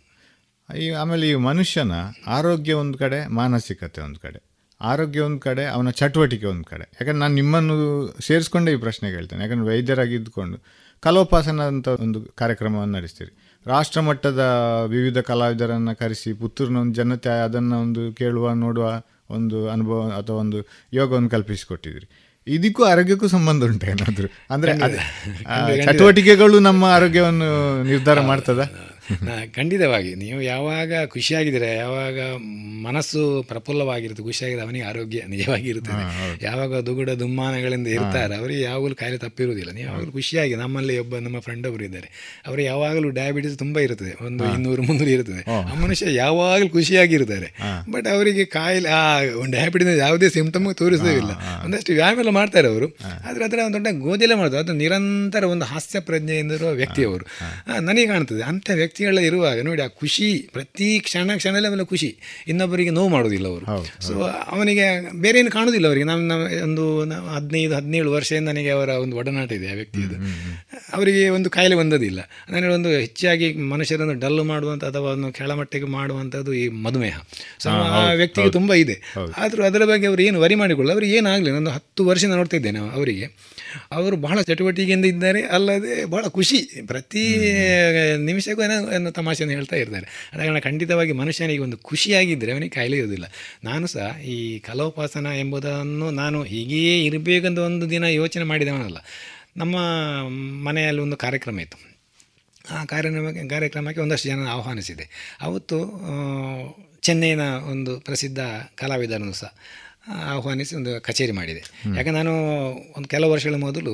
ಈ 0.69 0.89
ಆಮೇಲೆ 0.89 1.29
ಈ 1.29 1.35
ಮನುಷ್ಯನ 1.35 1.95
ಆರೋಗ್ಯ 2.27 2.73
ಒಂದು 2.73 2.97
ಕಡೆ 2.97 3.27
ಮಾನಸಿಕತೆ 3.27 4.01
ಒಂದು 4.01 4.19
ಕಡೆ. 4.19 4.39
ಆರೋಗ್ಯ 4.81 5.19
ಒಂದು 5.19 5.39
ಕಡೆ 5.39 5.65
ಅವನ 5.65 5.89
ಚಟುವಟಿಕೆ 5.89 6.45
ಒಂದು 6.45 6.63
ಕಡೆ. 6.63 6.85
ಯಾಕಂದ್ರೆ 6.93 7.19
ನಾನು 7.19 7.33
ನಿಮ್ಮನ್ನು 7.33 7.75
ಸೇರಿಸ್ಕೊಂಡೇ 8.21 8.73
ಈ 8.73 8.75
ಪ್ರಶ್ನೆ 8.75 9.11
ಕೇಳ್ತೇನೆ. 9.11 9.41
ಯಾಕಂದ್ರೆ 9.43 9.67
ವೈದ್ಯರಾಗಿದ್ದುಕೊಂಡು 9.69 10.57
ಕಲೋಪಾಸನ 11.03 11.61
ಅಂತ 11.61 11.87
ಒಂದು 11.87 12.21
ಕಾರ್ಯಕ್ರಮವನ್ನು 12.35 12.93
ನಡೆಸ್ತೀರಿ. 12.97 13.61
ರಾಷ್ಟ್ರ 13.67 14.01
ಮಟ್ಟದ 14.01 14.39
ವಿವಿಧ 14.87 15.17
ಕಲಾವಿದರನ್ನು 15.17 15.95
ಕರೆಸಿ 15.95 16.33
ಪುತ್ತೂರಿನ 16.33 16.77
ಒಂದು 16.77 16.95
ಜನತೆ 16.95 17.43
ಅದನ್ನು 17.43 17.81
ಒಂದು 17.81 18.13
ಕೇಳುವ 18.13 18.53
ನೋಡುವ 18.53 19.01
ಒಂದು 19.29 19.69
ಅನುಭವ 19.69 20.09
ಅಥವಾ 20.09 20.35
ಒಂದು 20.35 20.67
ಯೋಗವನ್ನು 20.93 21.29
ಕಲ್ಪಿಸಿಕೊಟ್ಟಿದ್ರಿ 21.29 22.07
ಇದಕ್ಕೂ 22.47 22.83
ಆರೋಗ್ಯಕ್ಕೂ 22.83 23.27
ಸಂಬಂಧ 23.27 23.63
ಉಂಟು 23.63 23.85
ಏನಾದರೂ? 23.85 24.27
ಅಂದರೆ 24.51 24.71
ಚಟುವಟಿಕೆಗಳು 25.85 26.59
ನಮ್ಮ 26.59 26.85
ಆರೋಗ್ಯವನ್ನು 26.85 27.47
ನಿರ್ಧಾರ 27.83 28.19
ಮಾಡ್ತದ? 28.21 28.59
ಖಂಡಿತವಾಗಿ. 29.55 30.11
ನೀವು 30.15 30.39
ಯಾವಾಗ 30.41 30.93
ಖುಷಿಯಾಗಿದ್ದೀರ 31.05 31.67
ಯಾವಾಗ 31.77 32.19
ಮನಸ್ಸು 32.87 33.21
ಪ್ರಫುಲ್ಲವಾಗಿರುತ್ತೆ 33.47 34.23
ಖುಷಿಯಾಗಿದೆ 34.23 34.61
ಅವನಿಗೆ 34.61 34.85
ಆರೋಗ್ಯ 34.85 35.21
ನಿಜವಾಗಿರುತ್ತದೆ. 35.27 36.03
ಯಾವಾಗ 36.45 36.79
ದುಗುಡ 36.87 37.11
ದುಮ್ಮಾನಗಳಿಂದ 37.21 37.87
ಇರ್ತಾರೆ 37.87 38.35
ಅವರಿಗೆ 38.35 38.61
ಯಾವಾಗಲೂ 38.61 38.95
ಕಾಯಿಲೆ 38.95 39.17
ತಪ್ಪಿರುವುದಿಲ್ಲ. 39.17 39.71
ನೀವು 39.71 39.87
ಯಾವಾಗಲೂ 39.89 40.11
ಖುಷಿಯಾಗಿ 40.11 40.55
ನಮ್ಮಲ್ಲಿ 40.55 40.95
ಒಬ್ಬ 41.03 41.17
ನಮ್ಮ 41.17 41.39
ಫ್ರೆಂಡ್ 41.39 41.67
ಒಬ್ಬರು 41.67 41.85
ಇದ್ದಾರೆ. 41.85 42.09
ಅವರು 42.47 42.61
ಯಾವಾಗಲೂ 42.61 43.09
ಡಯಾಬಿಟಿಸ್ 43.09 43.55
ತುಂಬ 43.63 43.79
ಇರುತ್ತದೆ. 43.79 44.13
ಒಂದು 44.25 44.43
ಇನ್ನೂರು 44.53 44.81
ಮುನ್ನೂರು 44.81 45.09
ಇರುತ್ತದೆ. 45.09 45.43
ಆ 45.71 45.75
ಮನುಷ್ಯ 45.83 46.13
ಯಾವಾಗಲೂ 46.15 46.69
ಖುಷಿಯಾಗಿರ್ತಾರೆ 46.69 47.49
ಬಟ್ 47.91 48.07
ಅವರಿಗೆ 48.07 48.45
ಕಾಯಿಲೆ 48.45 48.89
ಆ 48.89 49.03
ಡಯಾಬಿಟಿಸ್ 49.51 49.91
ಯಾವುದೇ 49.97 50.29
ಸಿಂಪ್ಟಮ್ 50.29 50.67
ತೋರಿಸೋದಿಲ್ಲ 50.75 51.31
ಒಂದಷ್ಟು 51.65 51.93
ವ್ಯಾಯಾಮ 51.93 52.19
ಎಲ್ಲ 52.19 52.33
ಮಾಡ್ತಾರೆ 52.39 52.67
ಅವರು. 52.67 52.87
ಆದರೆ 53.27 53.43
ಅದರ 53.45 53.59
ಒಂದು 53.65 53.77
ದೊಡ್ಡ 53.77 53.87
ಗೋದಿಲೆ 54.05 54.35
ಮಾಡ್ತಾರೆ 54.35 54.63
ಅದು 54.63 54.73
ನಿರಂತರ 54.73 55.43
ಒಂದು 55.53 55.65
ಹಾಸ್ಯ 55.65 55.99
ಪ್ರಜ್ಞೆಯಿಂದ 55.99 56.51
ಇರುವ 56.51 56.71
ವ್ಯಕ್ತಿಯವರು 56.81 57.25
ನನಗೆ 57.81 58.05
ಕಾಣ್ತದೆ. 58.07 58.43
ಅಂಥ 58.51 58.69
ವ್ಯಕ್ತಿಗಳ 58.95 59.23
ಇರುವಾಗ 59.29 59.57
ನೋಡಿ 59.67 59.81
ಆ 59.81 59.87
ಖುಷಿ 60.01 60.27
ಪ್ರತಿ 60.53 60.99
ಕ್ಷಣ 60.99 61.31
ಕ್ಷಣದಲ್ಲಿ 61.35 61.67
ಆಮೇಲೆ 61.67 61.85
ಖುಷಿ. 61.85 62.09
ಇನ್ನೊಬ್ಬರಿಗೆ 62.47 62.91
ನೋವು 62.97 63.09
ಮಾಡೋದಿಲ್ಲ 63.09 63.47
ಅವರು. 63.47 63.65
ಸೊ 64.01 64.13
ಅವನಿಗೆ 64.47 64.85
ಬೇರೆ 65.21 65.39
ಏನು 65.39 65.51
ಕಾಣೋದಿಲ್ಲ 65.51 65.87
ಅವರಿಗೆ. 65.87 66.05
ನಮ್ಮ 66.05 66.21
ನಮ್ಮ 66.31 66.43
ಒಂದು 66.63 66.83
ಹದಿನೈದು 67.35 67.73
ಹದಿನೇಳು 67.75 68.09
ವರ್ಷದಿಂದ 68.11 68.47
ನನಗೆ 68.49 68.69
ಅವರ 68.69 68.89
ಒಂದು 69.03 69.15
ಒಡನಾಟ 69.17 69.51
ಇದೆ 69.51 69.67
ಆ 69.71 69.75
ವ್ಯಕ್ತಿಯದು. 69.79 70.15
ಅವರಿಗೆ 70.93 71.23
ಒಂದು 71.29 71.49
ಕಾಯಿಲೆ 71.49 71.75
ಬಂದದಿಲ್ಲ. 71.75 72.21
ಅಂದರೆ 72.47 72.71
ಒಂದು 72.73 72.89
ಹೆಚ್ಚಾಗಿ 72.89 73.49
ಮನುಷ್ಯರನ್ನು 73.73 74.15
ಡಲ್ 74.19 74.41
ಮಾಡುವಂಥ 74.43 74.83
ಅಥವಾ 74.83 75.11
ಒಂದು 75.17 75.31
ಕೆಳಮಟ್ಟಿಗೆ 75.33 75.89
ಮಾಡುವಂಥದ್ದು 75.97 76.53
ಈ 76.53 76.63
ಮಧುಮೇಹ. 76.85 77.17
ಸೊ 77.59 77.69
ಆ 77.69 78.01
ವ್ಯಕ್ತಿಗೆ 78.11 78.51
ತುಂಬ 78.51 78.73
ಇದೆ. 78.83 78.97
ಆದರೂ 79.37 79.63
ಅದರ 79.63 79.85
ಬಗ್ಗೆ 79.85 80.07
ಅವರು 80.07 80.21
ಏನು 80.21 80.39
ವರಿ 80.41 80.55
ಮಾಡಿಕೊಳ್ಳ 80.55 80.91
ಅವ್ರಿಗೆ 80.91 81.17
ಏನಾಗಲಿ 81.17 81.51
ನಾನು 81.51 81.69
ಹತ್ತು 81.77 82.05
ವರ್ಷ 82.05 82.25
ನೋಡ್ತಾ 82.35 82.57
ಇದ್ದೇನೆ 82.57 82.79
ಅವರಿಗೆ. 82.79 83.27
ಅವರು 83.91 84.15
ಬಹಳ 84.17 84.41
ಚಟುವಟಿಕೆಯಿಂದ 84.41 85.05
ಇದ್ದಾರೆ, 85.05 85.41
ಅಲ್ಲದೆ 85.41 86.05
ಬಹಳ 86.05 86.27
ಖುಷಿ. 86.27 86.59
ಪ್ರತಿ 86.87 87.23
ನಿಮಿಷಕ್ಕೂ 88.25 88.63
ಏನೋ 88.63 89.11
ತಮಾಷೆಯನ್ನು 89.11 89.55
ಹೇಳ್ತಾ 89.55 89.75
ಇರ್ತಾರೆ. 89.75 90.29
ಅದ 90.33 90.59
ಖಂಡಿತವಾಗಿ 90.59 91.11
ಮನುಷ್ಯನಿಗೆ 91.11 91.59
ಒಂದು 91.59 91.77
ಖುಷಿಯಾಗಿದ್ದರೆ 91.77 92.51
ಅವನಿಗೆ 92.51 92.75
ಕಾಯಿಲೆ 92.75 92.97
ಇರೋದಿಲ್ಲ 92.97 93.25
ನಾನು 93.63 93.87
ಸಹ 93.87 94.21
ಈ 94.21 94.59
ಕಲೋಪಾಸನ 94.59 95.27
ಎಂಬುದನ್ನು 95.39 96.11
ನಾನು 96.11 96.43
ಹೀಗೆಯೇ 96.43 97.05
ಇರಬೇಕೆಂದು 97.05 97.63
ಒಂದು 97.63 97.89
ದಿನ 97.89 98.03
ಯೋಚನೆ 98.03 98.43
ಮಾಡಿದವನಲ್ಲ. 98.43 98.97
ನಮ್ಮ 99.57 99.75
ಮನೆಯಲ್ಲಿ 100.67 101.01
ಒಂದು 101.01 101.17
ಕಾರ್ಯಕ್ರಮ 101.17 101.59
ಇತ್ತು. 101.59 101.77
ಆ 102.71 102.85
ಕಾರ್ಯಕ್ರಮಕ್ಕೆ 102.85 103.47
ಕಾರ್ಯಕ್ರಮಕ್ಕೆ 103.47 104.01
ಒಂದಷ್ಟು 104.01 104.29
ಜನ 104.29 104.47
ಆಹ್ವಾನಿಸಿದೆ. 104.47 105.37
ಅವತ್ತು 105.41 105.77
ಚೆನ್ನೈನ 107.05 107.43
ಒಂದು 107.71 107.93
ಪ್ರಸಿದ್ಧ 107.99 108.39
ಕಲಾವಿದರನ್ನು 108.75 109.33
ಸಹ 109.33 109.51
ಆಹ್ವಾನಿಸಿ 110.31 110.73
ಒಂದು 110.75 110.91
ಕಚೇರಿ 111.01 111.31
ಮಾಡಿದೆ. 111.31 111.61
ಯಾಕೆ 111.97 112.11
ನಾನು 112.11 112.33
ಒಂದು 112.97 113.07
ಕೆಲವು 113.07 113.31
ವರ್ಷಗಳ 113.31 113.57
ಮೊದಲು 113.67 113.93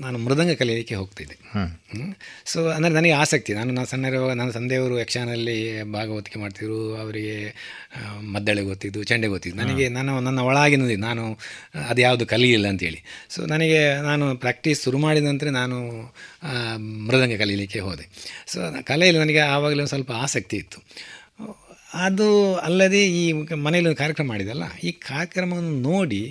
ನಾನು 0.00 0.16
ಮೃದಂಗ 0.18 0.52
ಕಲಿಯಲಿಕ್ಕೆ 0.52 0.94
ಹೋಗ್ತಿದ್ದೆ. 0.94 1.36
ಸೊ 2.46 2.58
ಅಂದರೆ 2.68 2.92
ನನಗೆ 2.94 3.14
ಆಸಕ್ತಿ. 3.22 3.52
ನಾನು 3.54 3.70
ನಾನು 3.72 3.88
ಸಣ್ಣ 3.88 4.10
ಇರುವಾಗ 4.10 4.34
ನನ್ನ 4.36 4.50
ತಂದೆಯವರು 4.50 4.94
ಯಕ್ಷಾನಲ್ಲಿ 5.00 5.56
ಭಾಗವತಿಕೆ 5.92 6.38
ಮಾಡ್ತಿದ್ರು 6.38 6.78
ಅವರಿಗೆ 6.96 7.36
ಮದ್ದಳೆ 8.34 8.62
ಗೊತ್ತಿದ್ದು 8.62 9.00
ಚೆಂಡೆ 9.04 9.28
ಗೊತ್ತಿದ್ದು. 9.28 9.58
ನನಗೆ 9.62 9.86
ನಾನು 9.88 10.12
ನನ್ನ 10.20 10.40
ಒಳಗಿನದಿ 10.40 10.96
ನಾನು 11.06 11.24
ಅದು 11.88 12.00
ಯಾವುದು 12.00 12.26
ಕಲಿಯಿಲ್ಲ 12.26 12.68
ಅಂತೇಳಿ. 12.68 13.00
ಸೊ 13.30 13.40
ನನಗೆ 13.46 13.80
ನಾನು 14.02 14.26
ಪ್ರಾಕ್ಟೀಸ್ 14.36 14.82
ಶುರು 14.84 14.98
ಮಾಡಿದ 14.98 15.24
ನಂತರ 15.24 15.50
ನಾನು 15.60 15.78
ಮೃದಂಗ 17.08 17.38
ಕಲೀಲಿಕ್ಕೆ 17.38 17.82
ಹೋದೆ. 17.88 18.06
ಸೊ 18.46 18.60
ಕಲೆಯಲ್ಲಿ 18.84 19.22
ನನಗೆ 19.24 19.42
ಆವಾಗಲೇ 19.56 19.86
ಸ್ವಲ್ಪ 19.86 20.12
ಆಸಕ್ತಿ 20.24 20.56
ಇತ್ತು. 20.56 20.80
ಅದು 22.06 22.26
ಅಲ್ಲದೆ 22.66 23.00
ಈ 23.20 23.22
ಮನೆಯಲ್ಲಿ 23.64 23.88
ಒಂದು 23.90 24.00
ಕಾರ್ಯಕ್ರಮ 24.02 24.26
ಮಾಡಿದಲ್ಲ 24.28 24.64
ಈ 24.88 24.90
ಕಾರ್ಯಕ್ರಮವನ್ನು 25.08 25.74
ನೋಡಿ 25.90 26.22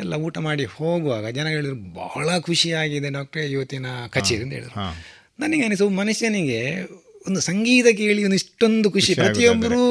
ಎಲ್ಲ 0.00 0.14
ಊಟ 0.26 0.38
ಮಾಡಿ 0.38 0.64
ಹೋಗುವಾಗ 0.76 1.26
ಜನ 1.38 1.46
ಹೇಳಿದ್ರು 1.54 1.76
ಬಹಳ 2.02 2.28
ಖುಷಿಯಾಗಿದೆ 2.48 3.08
ಡಾಕ್ಟ್ರೇ 3.16 3.44
ಇವತ್ತಿನ 3.54 3.86
ಕಚೇರಿ 4.14 4.42
ಅಂತ 4.44 4.54
ಹೇಳಿದ್ರು. 4.58 4.74
ನನಗೆ 5.42 5.62
ಅನಿಸು 5.66 5.88
ಮನುಷ್ಯನಿಗೆ 6.00 6.60
ಒಂದು 7.28 7.40
ಸಂಗೀತ 7.40 7.86
ಕೇಳಿ 8.00 8.20
ಒಂದು 8.24 8.38
ಇಷ್ಟೊಂದು 8.40 8.88
ಖುಷಿ 8.96 9.12
ಪ್ರತಿಯೊಬ್ಬರೂ 9.22 9.82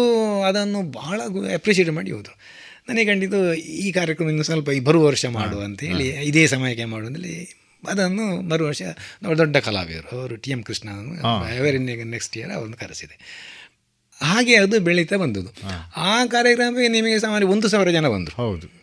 ಅದನ್ನು 0.50 0.80
ಬಹಳ 1.00 1.20
ಅಪ್ರಿಷಿಯೇಟ್ 1.58 1.92
ಮಾಡಿ 1.98 2.12
ಹೋದರು. 2.18 2.36
ನನಗೆ 2.90 3.06
ಕಂಡಿದ್ದು 3.12 3.40
ಈ 3.86 3.88
ಕಾರ್ಯಕ್ರಮ 3.98 4.30
ಇನ್ನು 4.34 4.46
ಸ್ವಲ್ಪ 4.50 4.70
ಈ 4.78 4.82
ಬರುವ 4.90 5.04
ವರ್ಷ 5.10 5.26
ಮಾಡು 5.40 5.58
ಅಂತ 5.68 5.80
ಹೇಳಿ 5.90 6.08
ಇದೇ 6.30 6.44
ಸಮಯಕ್ಕೆ 6.54 6.86
ಮಾಡು 6.94 7.08
ಅಂತೇಳಿ 7.10 7.36
ಅದನ್ನು 7.84 8.26
ಬರುವ 8.52 8.68
ವರ್ಷ 8.72 8.84
ನಾವು 9.24 9.36
ದೊಡ್ಡ 9.42 9.58
ಕಲಾವಿದರು 9.68 10.10
ಅವರು 10.20 10.36
T 10.44 10.52
M 10.52 10.62
Krishna 10.70 10.90
every 11.60 11.80
next 12.16 12.34
year 12.38 12.52
ಅವ್ರನ್ನ 12.58 12.78
ಕರೆಸಿದೆ. 12.84 13.16
ಹಾಗೆ 14.22 14.56
ಅದು 14.56 14.80
ಬೆಳೀತಾ 14.80 15.16
ಬಂದದ್ದು. 15.16 15.54
ಆ 15.98 16.26
ಕಾರ್ಯಕ್ರಮಕ್ಕೆ 16.26 16.88
ನಿಮಗೆ 16.88 17.20
ಸಾಮಾನ್ಯ 17.20 17.48
ಒಂದು 17.48 17.68
ಸಾವಿರ 17.68 17.90
ಜನ 17.90 18.08
ಬಂದರು. 18.08 18.36
ಹೌದು. 18.36 18.80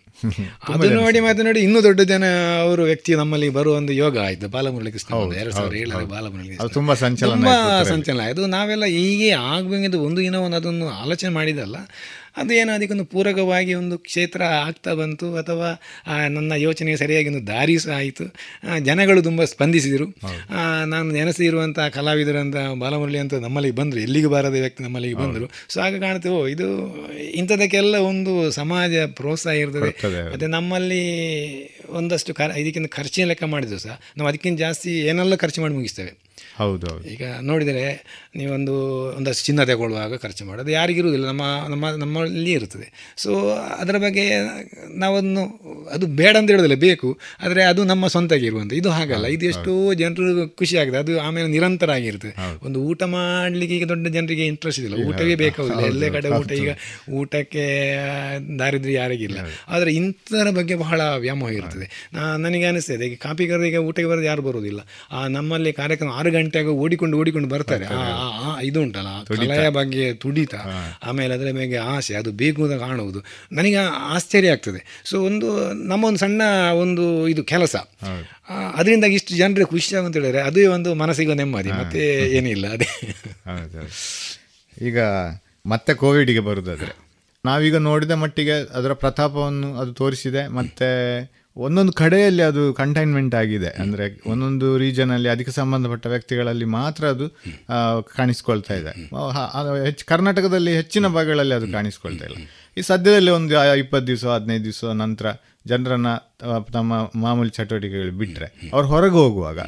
ಅದು 0.68 0.90
ನೋಡಿ 0.90 1.20
ಮತ್ತೆ 1.20 1.42
ನೋಡಿ 1.42 1.60
ಇನ್ನೂ 1.60 1.82
ದೊಡ್ಡ 1.82 2.00
ಜನ 2.00 2.24
ಅವರು 2.60 2.82
ವ್ಯಕ್ತಿ 2.82 3.14
ನಮ್ಮಲ್ಲಿ 3.14 3.48
ಬರುವ 3.48 3.74
ಒಂದು 3.74 3.92
ಯೋಗ 3.92 4.18
ಆಯ್ತು. 4.18 4.48
ಬಾಲಮುರಳಿ 4.48 4.92
ಕೃಷ್ಣ 4.92 5.32
ಎರಡು 5.32 5.54
ಸಾವಿರ 5.54 5.74
ಏಳರ 5.74 6.02
ಬಾಲಮುರಳಿ 6.04 6.74
ತುಂಬಾ 6.74 6.94
ಸಂಚಲನ 6.94 7.48
ಸಂಚಲನ 7.82 8.20
ಆಯಿತು. 8.20 8.46
ನಾವೆಲ್ಲ 8.46 8.84
ಹೀಗೆ 8.84 9.30
ಆಗಬೇಕಿದ್ದು 9.30 10.00
ಒಂದು 10.02 10.20
ದಿನ 10.20 10.34
ಒಂದು 10.34 10.56
ಅದನ್ನು 10.56 10.88
ಆಲೋಚನೆ 10.88 11.30
ಮಾಡಿದಲ್ಲ 11.30 11.76
ಅದು 12.36 12.54
ಏನೋ 12.54 12.72
ಅದಕ್ಕೊಂದು 12.72 13.04
ಪೂರಕವಾಗಿ 13.04 13.74
ಒಂದು 13.74 13.98
ಕ್ಷೇತ್ರ 13.98 14.42
ಆಗ್ತಾ 14.42 14.94
ಬಂತು 14.94 15.36
ಅಥವಾ 15.36 15.68
ನನ್ನ 16.28 16.52
ಯೋಚನೆ 16.56 16.96
ಸರಿಯಾಗಿ 16.96 17.28
ಒಂದು 17.28 17.46
ದಾರಿ 17.46 17.78
ಸಹ 17.78 17.94
ಆಯಿತು. 17.96 18.24
ಜನಗಳು 18.84 19.22
ತುಂಬ 19.22 19.44
ಸ್ಪಂದಿಸಿದರು. 19.44 20.06
ನಾನು 20.86 21.12
ನೆನೆಸಿರುವಂಥ 21.12 21.78
ಕಲಾವಿದರಂಥ 21.78 22.56
ಬಾಲಮುರಳಿ 22.78 23.18
ಅಂತ 23.18 23.34
ನಮ್ಮಲ್ಲಿಗೆ 23.34 23.76
ಬಂದರು. 23.76 24.00
ಎಲ್ಲಿಗೂ 24.00 24.28
ಬಾರದ 24.28 24.56
ವ್ಯಕ್ತಿ 24.60 24.82
ನಮ್ಮಲ್ಲಿಗೆ 24.82 25.14
ಬಂದರು. 25.14 25.50
ಸೊ 25.68 25.80
ಆಗ 25.80 26.00
ಕಾಣ್ತೇವೆ 26.00 26.34
ಓ 26.34 26.46
ಇದು 26.46 26.68
ಇಂಥದಕ್ಕೆಲ್ಲ 27.40 27.96
ಒಂದು 28.10 28.50
ಸಮಾಜ 28.50 28.96
ಪ್ರೋತ್ಸಾಹ 28.96 29.54
ಇರ್ತದೆ. 29.54 29.90
ಮತ್ತು 30.32 30.46
ನಮ್ಮಲ್ಲಿ 30.46 31.02
ಒಂದಷ್ಟು 31.90 32.34
ಖರ್ 32.34 32.56
ಇದಕ್ಕಿಂತ 32.58 32.88
ಖರ್ಚಿನ 32.92 33.26
ಲೆಕ್ಕ 33.28 33.44
ಮಾಡಿದ್ರು 33.44 33.78
ಸಹ. 33.78 34.00
ನಾವು 34.16 34.28
ಅದಕ್ಕಿಂತ 34.28 34.58
ಜಾಸ್ತಿ 34.58 34.90
ಏನೆಲ್ಲ 34.98 35.34
ಖರ್ಚು 35.34 35.60
ಮಾಡಿ 35.60 35.74
ಮುಗಿಸ್ತೇವೆ. 35.74 36.25
ಹೌದು 36.56 36.90
ಈಗ 37.12 37.24
ನೋಡಿದರೆ 37.42 37.84
ನೀವೊಂದು 38.36 38.74
ಒಂದಷ್ಟು 39.16 39.44
ಚಿನ್ನ 39.44 39.64
ತಗೊಳ್ಳುವಾಗ 39.64 40.16
ಖರ್ಚು 40.16 40.44
ಮಾಡೋದು 40.44 40.70
ಯಾರಿಗಿರುವುದಿಲ್ಲ 40.70 41.26
ನಮ್ಮ 41.26 41.44
ನಮ್ಮ 41.68 41.90
ನಮ್ಮಲ್ಲಿ 41.96 42.52
ಇರ್ತದೆ 42.52 42.86
ಸೊ 43.16 43.30
ಅದರ 43.78 43.96
ಬಗ್ಗೆ 43.98 44.24
ನಾವನ್ನು 44.96 45.42
ಅದು 45.90 46.06
ಬೇಡ 46.16 46.36
ಅಂತ 46.36 46.50
ಹೇಳೋದಿಲ್ಲ 46.50 46.74
ಬೇಕು. 46.80 47.08
ಆದರೆ 47.40 47.62
ಅದು 47.62 47.84
ನಮ್ಮ 47.84 48.06
ಸ್ವಂತಕ್ಕೆ 48.06 48.46
ಇರುವಂಥ 48.46 48.72
ಇದು 48.72 48.90
ಹಾಗಲ್ಲ. 48.90 49.26
ಇದು 49.26 49.44
ಎಷ್ಟೋ 49.46 49.72
ಜನರು 49.94 50.24
ಖುಷಿ 50.56 50.76
ಆಗಿದೆ 50.76 50.98
ಅದು 50.98 51.20
ಆಮೇಲೆ 51.20 51.48
ನಿರಂತರ 51.48 51.90
ಆಗಿರ್ತದೆ 51.90 52.32
ಒಂದು 52.62 52.80
ಊಟ 52.82 53.02
ಮಾಡಲಿಕ್ಕೆ 53.14 53.76
ಈಗ 53.76 53.88
ದೊಡ್ಡ 53.88 54.06
ಜನರಿಗೆ 54.08 54.46
ಇಂಟ್ರೆಸ್ಟ್ 54.46 54.80
ಇದಿಲ್ಲ 54.80 54.98
ಊಟವೇ 55.08 55.34
ಬೇಕಾಗಿಲ್ಲ 55.36 55.80
ಎಲ್ಲ 55.86 56.04
ಕಡೆ 56.16 56.28
ಊಟ 56.38 56.50
ಈಗ 56.60 56.72
ಊಟಕ್ಕೆ 57.20 57.64
ದಾರಿದ್ರ್ಯ 58.58 58.94
ಯಾರಿಗಿಲ್ಲ. 58.94 59.38
ಆದರೆ 59.68 59.92
ಇಂಥರ 59.92 60.50
ಬಗ್ಗೆ 60.50 60.74
ಬಹಳ 60.76 61.00
ವ್ಯಾಮೋಹ 61.18 61.52
ಇರ್ತದೆ. 61.52 61.86
ನನಗೆ 62.38 62.64
ಅನಿಸ್ತದೆ 62.64 63.06
ಈಗ 63.06 63.18
ಕಾಪಿಗಾರರಿಗೆ 63.18 63.80
ಊಟಕ್ಕೆ 63.88 64.08
ಬರೋದು 64.12 64.26
ಯಾರು 64.26 64.42
ಬರೋದಿಲ್ಲ 64.42 64.80
ನಮ್ಮಲ್ಲಿ 65.28 65.72
ಕಾರ್ಯಕ್ರಮ 65.72 66.10
ಆರು 66.26 66.34
ಗಂಟೆಗೆ 66.34 66.72
ಓಡಿಕೊಂಡು 66.82 67.18
ಓಡಿಕೊಂಡು 67.18 67.48
ಬರ್ತಾರೆ. 67.48 67.86
ಇದು 68.62 68.78
ಉಂಟಲ್ಲ 68.82 69.10
ಕಲೆಯ 69.24 69.68
ಬಗ್ಗೆ 69.68 70.12
ತುಡಿತ. 70.12 70.54
ಆಮೇಲೆ 71.02 71.34
ಅದರ 71.34 71.50
ಮೇಲೆ 71.52 71.76
ಆಸೆ 71.76 72.14
ಅದು 72.14 72.30
ಬೇಕು 72.32 72.60
ಅಂತ 72.64 72.76
ಕಾಣುವುದು. 72.80 73.20
ನನಗೆ 73.52 73.80
ಆಶ್ಚರ್ಯ 74.14 74.48
ಆಗ್ತದೆ. 74.48 75.02
ಸೊ 75.04 75.24
ಒಂದು 75.24 75.48
ನಮ್ಮ 75.72 76.04
ಒಂದು 76.04 76.18
ಸಣ್ಣ 76.18 76.42
ಒಂದು 76.74 77.28
ಇದು 77.28 77.44
ಕೆಲಸ. 77.44 77.76
ಅದರಿಂದ 78.74 79.04
ಇಷ್ಟು 79.04 79.36
ಜನರಿಗೆ 79.36 79.70
ಖುಷಿ 79.70 79.96
ಅಂತ 79.96 80.16
ಹೇಳಿದ್ರೆ 80.16 80.42
ಅದೇ 80.42 80.66
ಒಂದು 80.66 80.94
ಮನಸ್ಸಿಗೆ 80.94 81.34
ನೆಮ್ಮದಿ 81.34 81.72
ಮತ್ತೆ 81.72 82.02
ಏನಿಲ್ಲ 82.36 82.66
ಅದೇ. 82.72 82.90
ಈಗ 84.86 85.00
ಮತ್ತೆ 85.66 85.94
ಕೋವಿಡ್ಗೆ 85.94 86.40
ಬರುದಾದ್ರೆ 86.40 86.92
ನಾವೀಗ 87.44 87.76
ನೋಡಿದ 87.76 88.10
ಮಟ್ಟಿಗೆ 88.10 88.50
ಅದರ 88.50 88.92
ಪ್ರತಾಪವನ್ನು 88.92 89.68
ಅದು 89.78 89.92
ತೋರಿಸಿದೆ 89.92 90.48
ಮತ್ತೆ 90.48 90.88
ಒಂದೊಂದು 91.64 91.92
ಕಡೆಯಲ್ಲಿ 91.92 92.42
ಅದು 92.42 92.62
ಕಂಟೈನ್ಮೆಂಟ್ 92.74 93.34
ಆಗಿದೆ. 93.34 93.70
ಅಂದರೆ 93.82 94.06
ಒಂದೊಂದು 94.30 94.68
ರೀಜನಲ್ಲಿ 94.78 95.28
ಅದಕ್ಕೆ 95.28 95.52
ಸಂಬಂಧಪಟ್ಟ 95.52 96.06
ವ್ಯಕ್ತಿಗಳಲ್ಲಿ 96.06 96.66
ಮಾತ್ರ 96.78 97.04
ಅದು 97.14 97.26
ಕಾಣಿಸ್ಕೊಳ್ತಾ 98.16 98.74
ಇದೆ. 98.74 98.92
ಹೆಚ್ಚು 99.84 100.06
ಕರ್ನಾಟಕದಲ್ಲಿ 100.06 100.74
ಹೆಚ್ಚಿನ 100.76 101.06
ಭಾಗಗಳಲ್ಲಿ 101.16 101.54
ಅದು 101.54 101.68
ಕಾಣಿಸ್ಕೊಳ್ತಾ 101.72 102.24
ಇಲ್ಲ. 102.24 102.38
ಈ 102.76 102.80
ಸದ್ಯದಲ್ಲಿ 102.80 103.32
ಒಂದು 103.38 103.54
ಇಪ್ಪತ್ತು 103.78 104.06
ದಿವಸ, 104.06 104.24
ಹದಿನೈದು 104.34 104.64
ದಿವಸ 104.64 104.84
ನಂತರ 105.04 105.26
ಜನರನ್ನು 105.66 106.14
ತಮ್ಮ 106.72 106.94
ಮಾಮೂಲಿ 107.22 107.50
ಚಟುವಟಿಕೆಗಳು 107.50 108.14
ಬಿಟ್ಟರೆ 108.22 108.48
ಅವ್ರು 108.72 108.86
ಹೊರಗೆ 108.88 109.18
ಹೋಗುವಾಗ 109.24 109.60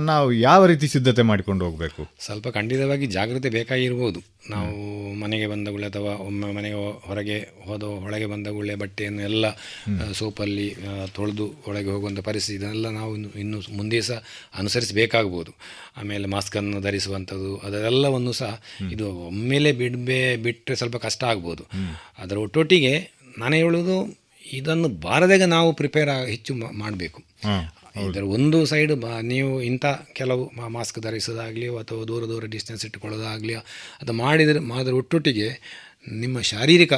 ನಾವು 0.00 0.32
ಯಾವ 0.32 0.66
ರೀತಿ 0.66 0.88
ಸಿದ್ಧತೆ 0.88 1.22
ಮಾಡಿಕೊಂಡು 1.22 1.64
ಹೋಗಬೇಕು? 1.64 2.02
ಸ್ವಲ್ಪ 2.20 2.48
ಖಂಡಿತವಾಗಿ 2.48 3.06
ಜಾಗ್ರತೆ 3.06 3.48
ಬೇಕಾಗಿರ್ಬೋದು. 3.50 4.20
ನಾವು 4.50 4.74
ಮನೆಗೆ 5.14 5.46
ಬಂದ 5.46 5.68
ಗುಳ್ಳೆ 5.68 5.86
ಅಥವಾ 5.86 6.12
ಒಮ್ಮೆ 6.26 6.52
ಮನೆಗೆ 6.52 6.78
ಹೊರಗೆ 7.06 7.38
ಹೋದ 7.64 7.82
ಒಳಗೆ 7.82 8.26
ಬಂದ 8.26 8.46
ಗುಳ್ಳೆ 8.46 8.74
ಬಟ್ಟೆಯನ್ನು 8.74 9.22
ಎಲ್ಲ 9.22 9.46
ಸೋಪಲ್ಲಿ 10.12 10.76
ತೊಳೆದು 11.14 11.46
ಒಳಗೆ 11.68 11.90
ಹೋಗುವಂಥ 11.90 12.18
ಪರಿಸ್ಥಿತಿ 12.18 12.56
ಇದನ್ನೆಲ್ಲ 12.58 12.88
ನಾವು 12.88 13.14
ಇನ್ನು 13.16 13.30
ಇನ್ನು 13.38 13.60
ಮುಂದೆ 13.76 14.00
ಸಹ 14.00 14.22
ಅನುಸರಿಸಬೇಕಾಗ್ಬೋದು. 14.54 15.54
ಆಮೇಲೆ 15.96 16.28
ಮಾಸ್ಕನ್ನು 16.28 16.80
ಧರಿಸುವಂಥದ್ದು 16.80 17.56
ಅದೆಲ್ಲವನ್ನು 17.56 18.32
ಸಹ 18.32 18.60
ಇದು 18.92 19.08
ಒಮ್ಮೆಲೆ 19.26 19.72
ಬಿಡಬೇ 19.72 20.36
ಬಿಟ್ಟರೆ 20.36 20.76
ಸ್ವಲ್ಪ 20.76 20.96
ಕಷ್ಟ 20.96 21.24
ಆಗ್ಬೋದು. 21.24 21.66
ಅದರ 22.18 22.36
ಒಟ್ಟೊಟ್ಟಿಗೆ 22.36 22.94
ನಾನು 23.38 23.54
ಹೇಳೋದು 23.54 23.98
ಇದನ್ನು 24.52 24.88
ಬಾರದಾಗ 24.88 25.42
ನಾವು 25.42 25.72
ಪ್ರಿಪೇರ್ 25.72 26.10
ಹೆಚ್ಚು 26.26 26.54
ಮಾಡಬೇಕು. 26.54 27.20
ಇದರ 27.96 28.22
ಒಂದು 28.22 28.66
ಸೈಡ್ 28.66 29.04
ನೀವು 29.22 29.62
ಇಂಥ 29.62 29.86
ಕೆಲವು 30.12 30.68
ಮಾಸ್ಕ್ 30.68 31.00
ಧರಿಸೋದಾಗಲಿ 31.00 31.68
ಅಥವಾ 31.68 32.04
ದೂರ 32.04 32.24
ದೂರ 32.24 32.44
ಡಿಸ್ಟೆನ್ಸ್ 32.44 32.84
ಇಟ್ಟುಕೊಳ್ಳೋದಾಗಲಿ 32.84 33.54
ಅದು 34.02 34.12
ಮಾಡಿದರೆ 34.12 34.58
ಮಾಡಿದ್ರೆ 34.58 34.94
ಒಟ್ಟೊಟ್ಟಿಗೆ 34.94 35.48
ನಿಮ್ಮ 36.08 36.40
ಶಾರೀರಿಕ 36.40 36.92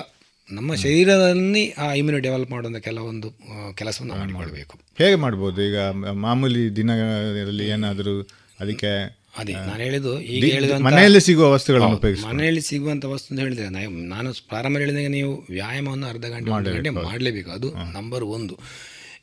ನಮ್ಮ 0.53 0.75
ಶರೀರದಲ್ಲಿ 0.75 1.71
ಆ 1.71 1.93
ಇಮ್ಯುನಿಟಿ 1.93 2.23
ಡೆವಲಪ್ 2.23 2.51
ಮಾಡುವಂಥ 2.51 2.77
ಕೆಲವೊಂದು 2.77 3.29
ಕೆಲಸವನ್ನು 3.75 4.15
ಮಾಡಿಕೊಳ್ಬೇಕು. 4.15 4.79
ಹೇಗೆ 4.99 5.15
ಮಾಡ್ಬೋದು? 5.15 5.63
ಈಗ 5.63 5.79
ಮಾಮೂಲಿ 6.13 6.77
ದಿನಗಳಲ್ಲಿ 6.77 7.69
ಏನಾದರೂ 7.69 8.23
ಅದಕ್ಕೆ 8.61 9.23
ಅದೇ 9.39 9.53
ನಾನು 9.53 9.83
ಹೇಳಿದ್ದು 9.83 10.21
ಈಗ 10.21 10.53
ಹೇಳಿದ 10.53 10.71
ಮನೆಯಲ್ಲಿ 10.71 11.21
ಸಿಗುವ 11.21 11.51
ವಸ್ತುಗಳನ್ನು 11.53 12.29
ಮನೆಯಲ್ಲಿ 12.29 12.61
ಸಿಗುವಂಥ 12.61 13.05
ವಸ್ತು 13.05 13.35
ಅಂತ 13.35 13.41
ಹೇಳಿದ್ರೆ 13.41 13.69
ನಾನು 14.09 14.33
ಪ್ರಾರಂಭ 14.49 14.79
ಹೇಳಿದಾಗ 14.79 15.07
ನೀವು 15.07 15.47
ವ್ಯಾಯಾಮವನ್ನು 15.51 16.07
ಅರ್ಧ 16.07 16.25
ಗಂಟೆ 16.25 16.71
ಗಂಟೆ 16.71 16.91
ಮಾಡಲೇಬೇಕು. 16.91 17.51
ಅದು 17.51 17.75
ನಂಬರ್ 17.93 18.25
ಒಂದು. 18.25 18.59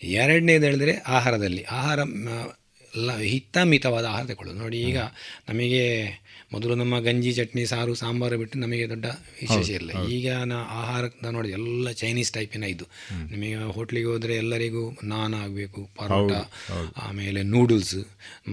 ಎರಡನೇದು 0.02 0.66
ಹೇಳಿದ್ರೆ 0.66 0.94
ಆಹಾರದಲ್ಲಿ. 1.08 1.64
ಆಹಾರ 1.64 2.00
ಎಲ್ಲ 2.94 3.18
ಹಿತಮಿತವಾದ 3.18 4.06
ಆಹಾರ 4.06 4.24
ತಗೊಳ್ಳೋದು 4.24 4.60
ನೋಡಿ 4.60 4.82
ಈಗ 4.82 5.00
ನಮಗೆ 5.50 5.84
ಮೊದಲು 6.52 6.76
ನಮ್ಮ 6.76 7.00
ಗಂಜಿ 7.00 7.32
ಚಟ್ನಿ 7.34 7.66
ಸಾರು 7.66 7.96
ಸಾಂಬಾರು 7.96 8.38
ಬಿಟ್ಟು 8.38 8.60
ನಮಗೆ 8.60 8.90
ದೊಡ್ಡ 8.90 9.08
ವಿಶೇಷ 9.42 9.70
ಇಲ್ಲ 9.70 9.92
ಈಗ 10.08 10.30
ನಾ 10.44 10.58
ಆಹಾರ 10.78 11.04
ನೋಡಿ 11.32 11.50
ಎಲ್ಲ 11.50 11.92
ಚೈನೀಸ್ 11.92 12.32
ಟೈಪಿನ 12.32 12.64
ಇದು. 12.64 12.86
ನಿಮಗೆ 13.32 13.56
ಹೋಟ್ಲಿಗೆ 13.72 14.06
ಹೋದರೆ 14.06 14.36
ಎಲ್ಲರಿಗೂ 14.36 14.84
ನಾನ್ 15.04 15.34
ಆಗಬೇಕು 15.34 15.90
ಪರೋಟ 15.96 16.32
ಆಮೇಲೆ 16.98 17.44
ನೂಡಲ್ಸ್ 17.44 17.96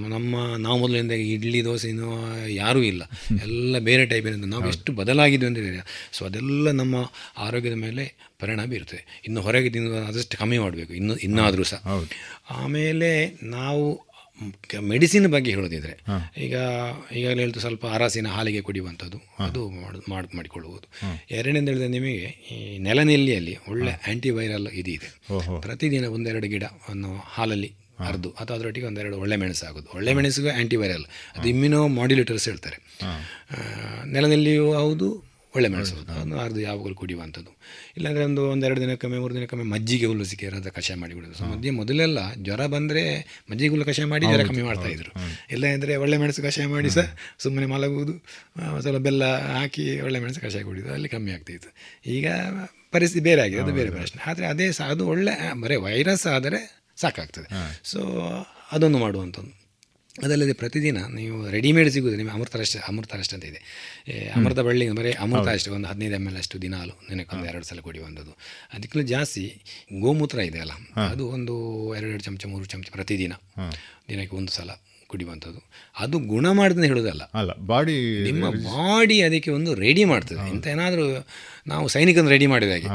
ನಮ್ಮ 0.08 0.34
ನಾವು 0.56 0.78
ಮೊದಲಿಂದ 0.78 1.12
ಇಡ್ಲಿ 1.26 1.64
ದೋಸೆ 1.64 1.88
ಇನ್ನೂ 1.88 2.10
ಯಾರೂ 2.54 2.82
ಇಲ್ಲ. 2.82 3.02
ಎಲ್ಲ 3.42 3.78
ಬೇರೆ 3.78 4.06
ಟೈಪಿನ 4.06 4.44
ನಾವು 4.46 4.68
ಎಷ್ಟು 4.68 4.92
ಬದಲಾಗಿದ್ವಿ 4.92 5.48
ಅಂತ 5.48 5.86
ಸೊ 6.12 6.24
ಅದೆಲ್ಲ 6.24 6.70
ನಮ್ಮ 6.72 6.96
ಆರೋಗ್ಯದ 7.38 7.74
ಮೇಲೆ 7.78 8.04
ಪರಿಣಾಮ 8.40 8.66
ಬೀರ್ತದೆ 8.66 9.02
ಇನ್ನು 9.26 9.40
ಹೊರಗೆ 9.40 9.70
ತಿನ್ನೋದು 9.70 10.06
ಆದಷ್ಟು 10.06 10.36
ಕಮ್ಮಿ 10.38 10.58
ಮಾಡಬೇಕು. 10.58 10.92
ಇನ್ನು 10.94 11.16
ಇನ್ನಾದರೂ 11.16 11.64
ಸಹ. 11.64 11.80
ಆಮೇಲೆ 12.56 13.10
ನಾವು 13.50 13.84
ಮೆಡಿಸಿನ್ 14.80 15.28
ಬಗ್ಗೆ 15.28 15.50
ಹೇಳೋದಿದ್ರೆ 15.50 16.00
ಈಗ 16.38 16.54
ಈಗಾಗಲೇ 17.16 17.42
ಹೇಳ್ತು 17.42 17.60
ಸ್ವಲ್ಪ 17.60 17.86
ಅರಸಿನ 17.86 18.26
ಹಾಲಿಗೆ 18.26 18.60
ಕುಡಿಯುವಂಥದ್ದು 18.60 19.18
ಅದು 19.38 19.68
ಮಾಡ್ 19.68 19.96
ಮಾಡಿ 20.08 20.36
ಮಾಡಿಕೊಳ್ಳುವುದು. 20.36 20.88
ಎರಡನೇದು 21.30 21.66
ಹೇಳಿದ್ರೆ 21.66 21.88
ನಿಮಗೆ 21.88 22.26
ಈ 22.50 22.78
ನೆಲನೆಲ್ಲಿಯಲ್ಲಿ 22.78 23.58
ಒಳ್ಳೆ 23.68 23.90
ಆ್ಯಂಟಿವೈರಲ್ 23.90 24.66
ಇದಿದೆ. 24.66 24.92
ಇದೆ 24.92 25.60
ಪ್ರತಿದಿನ 25.60 26.04
ಒಂದೆರಡು 26.04 26.46
ಗಿಡ 26.46 26.64
ಅನ್ನು 26.64 27.16
ಹಾಲಲ್ಲಿ 27.24 27.72
ಅರ್ದು 27.98 28.30
ಅಥವಾ 28.30 28.56
ಅದರೊಟ್ಟಿಗೆ 28.56 28.86
ಒಂದೆರಡು 28.86 29.18
ಒಳ್ಳೆ 29.18 29.36
ಮೆಣಸು 29.36 29.66
ಆಗೋದು 29.66 29.88
ಒಳ್ಳೆ 29.94 30.12
ಮೆಣಸಿಗೂ 30.12 30.48
ಆ್ಯಂಟಿವೈರಲ್ 30.48 31.04
ಅದು 31.36 31.48
ಇಮ್ಯುನೋ 31.48 31.88
ಮಾಡ್ಯುಲೇಟರ್ಸ್ 31.88 32.48
ಹೇಳ್ತಾರೆ. 32.48 32.76
ಆ, 33.00 33.16
ನೆಲನೆಲ್ಲಿಯೂ 34.04 34.72
ಹೌದು 34.72 35.25
ಒಳ್ಳೆ 35.56 35.68
ಮೆಣಸು 35.74 35.94
ಅದನ್ನು 36.12 36.36
ಅರ್ದು 36.44 36.60
ಯಾವಾಗಲೂ 36.66 36.96
ಕುಡಿಯುವಂಥದ್ದು. 37.00 37.52
ಇಲ್ಲಾಂದರೆ 37.96 38.24
ಒಂದು 38.28 38.42
ಒಂದೆರಡು 38.54 38.80
ದಿನಕ್ಕೊಮ್ಮೆ 38.84 39.18
ಮೂರು 39.22 39.34
ದಿನಕ್ಕೊಮ್ಮೆ 39.38 39.66
ಮಜ್ಜಿಗೆ 39.74 40.06
ಹುಲ್ಲು 40.10 40.24
ಸಿಕ್ಕಿರೋದು 40.30 40.70
ಕಷಾಯ 40.78 40.96
ಮಾಡಿ 41.02 41.14
ಕುಡಿಯೋದು 41.16 41.36
ಸೊ 41.40 41.46
ಮಧ್ಯೆ 41.52 41.72
ಮೊದಲೆಲ್ಲ 41.80 42.18
ಜ್ವರ 42.46 42.62
ಬಂದರೆ 42.74 43.04
ಮಜ್ಜಿಗೆ 43.50 43.70
ಹುಲ್ಲು 43.74 43.86
ಕಷಾಯ 43.90 44.06
ಮಾಡಿ 44.12 44.26
ಜ್ವರ 44.32 44.44
ಕಮ್ಮಿ 44.50 44.64
ಮಾಡ್ತಾ 44.70 44.88
ಇದ್ರು. 44.96 45.12
ಇಲ್ಲ 45.56 45.64
ಅಂದರೆ 45.76 45.96
ಒಳ್ಳೆ 46.04 46.18
ಮೆಣಸು 46.22 46.42
ಕಷಾಯ 46.48 46.66
ಮಾಡಿ 46.76 46.90
ಸಹ 46.96 47.06
ಸುಮ್ಮನೆ 47.44 47.68
ಮಲಗುವುದು 47.74 48.16
ಸ್ವಲ್ಪ 48.86 49.02
ಬೆಲ್ಲ 49.08 49.24
ಹಾಕಿ 49.58 49.86
ಒಳ್ಳೆ 50.06 50.20
ಮೆಣಸು 50.24 50.42
ಕಷಾಯ 50.46 50.64
ಕುಡಿಯೋದು 50.70 50.92
ಅಲ್ಲಿ 50.96 51.10
ಕಮ್ಮಿ 51.16 51.32
ಆಗ್ತಾಯಿತ್ತು 51.36 51.72
ಈಗ 52.16 52.26
ಪರಿಸ್ಥಿತಿ 52.96 53.24
ಬೇರೆ 53.28 53.40
ಆಗಿದೆ 53.44 53.60
ಅದು 53.66 53.74
ಬೇರೆ 53.80 53.90
ಪ್ರಶ್ನೆ. 53.98 54.20
ಆದರೆ 54.30 54.46
ಅದೇ 54.52 54.66
ಸಹ 54.78 54.88
ಅದು 54.96 55.04
ಒಳ್ಳೆ 55.12 55.36
ಬರೀ 55.62 55.78
ವೈರಸ್ 55.86 56.26
ಆದರೆ 56.36 56.60
ಸಾಕಾಗ್ತದೆ. 57.02 57.48
ಸೊ 57.92 58.00
ಅದೊಂದು 58.72 58.98
ಮಾಡುವಂಥದ್ದು. 58.98 59.52
ಅದಲ್ಲದೆ 60.24 60.52
ಪ್ರತಿದಿನ 60.52 60.98
ನೀವು 61.14 61.50
ರೆಡಿಮೇಡ್ 61.50 61.90
ಸಿಗೋದು 61.90 62.16
ನಿಮಗೆ 62.16 62.34
ಅಮೃತ 62.34 62.56
ರಷ್ಟ 62.56 62.76
ಅಮೃತ 62.88 63.14
ರಷ್ಟ 63.14 63.34
ಅಂತ 63.34 63.44
ಇದೆ. 63.44 63.60
ಅಮೃತ 64.36 64.58
ಬಳ್ಳಿ 64.58 64.90
ಬರೀ 64.90 65.12
ಅಮೃತ 65.12 65.48
ಅಷ್ಟು 65.48 65.72
ಒಂದು 65.72 65.88
ಹದಿನೈದು 65.88 66.14
ಎಂ 66.14 66.26
ಎಲ್ 66.26 66.36
ಅಷ್ಟು 66.36 66.62
ದಿನಾಲು 66.62 67.08
ದಿನಕ್ಕೊಂದು 67.08 67.46
ಎರಡು 67.46 67.64
ಸಲ 67.64 67.80
ಕುಡಿಯುವಂಥದ್ದು. 67.80 68.30
ಅದಕ್ಕಿಂತ 68.72 69.06
ಜಾಸ್ತಿ 69.06 69.62
ಗೋಮೂತ್ರ 70.00 70.38
ಇದೆ 70.38 70.58
ಅಲ್ಲ 70.58 70.72
ಅದು 71.08 71.26
ಒಂದು 71.28 71.54
ಎರಡೆರಡು 71.94 72.22
ಚಮಚ 72.22 72.46
ಮೂರು 72.46 72.64
ಚಮಚ 72.64 72.90
ಪ್ರತಿದಿನ. 72.90 73.32
ದಿನಕ್ಕೆ 74.08 74.36
ಒಂದು 74.36 74.52
ಸಲ. 74.52 74.70
ಕುಡಿಯುವಂಥದ್ದು. 75.06 75.62
ಅದು 75.98 76.18
ಗುಣ 76.18 76.50
ಮಾಡಿದ್ರೆ 76.50 76.86
ಹೇಳೋದಲ್ಲ. 76.86 77.22
ಅಲ್ಲ 77.34 77.52
ಬಾಡಿ 77.54 78.22
ನಿಮ್ಮ 78.24 78.50
ಬಾಡಿ 78.64 79.22
ಅದಕ್ಕೆ 79.22 79.50
ಒಂದು 79.50 79.74
ರೆಡಿ 79.74 80.04
ಮಾಡ್ತದೆ. 80.04 80.38
ಇಂಥ 80.50 80.66
ಏನಾದರೂ 80.66 81.26
ನಾವು 81.66 81.88
ಸೈನಿಕನ 81.88 82.28
ರೆಡಿ 82.28 82.46
ಮಾಡಿದಾಗೆ. 82.46 82.86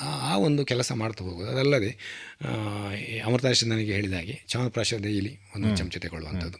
ಆ- 0.00 0.36
ಒಂದು 0.36 0.64
ಕೆಲಸ 0.64 0.92
ಮಾಡ್ತಾ 0.92 1.24
ಹೋಗೋದು. 1.24 1.50
ಅದಲ್ಲದೆ 1.50 1.90
ಅಮೃತಾಶ್ 3.26 3.64
ನನಗೆ 3.64 3.92
ಹೇಳಿದ 3.92 4.12
ಹಾಗೆ 4.12 4.44
ಚಾವನಪ್ರಾಶ 4.48 4.94
ಡೈಲಿ 4.94 5.38
ಒಂದು 5.56 5.68
ಚಮಚ 5.76 5.96
ತಗೊಳ್ಳುವಂಥದ್ದು. 5.98 6.58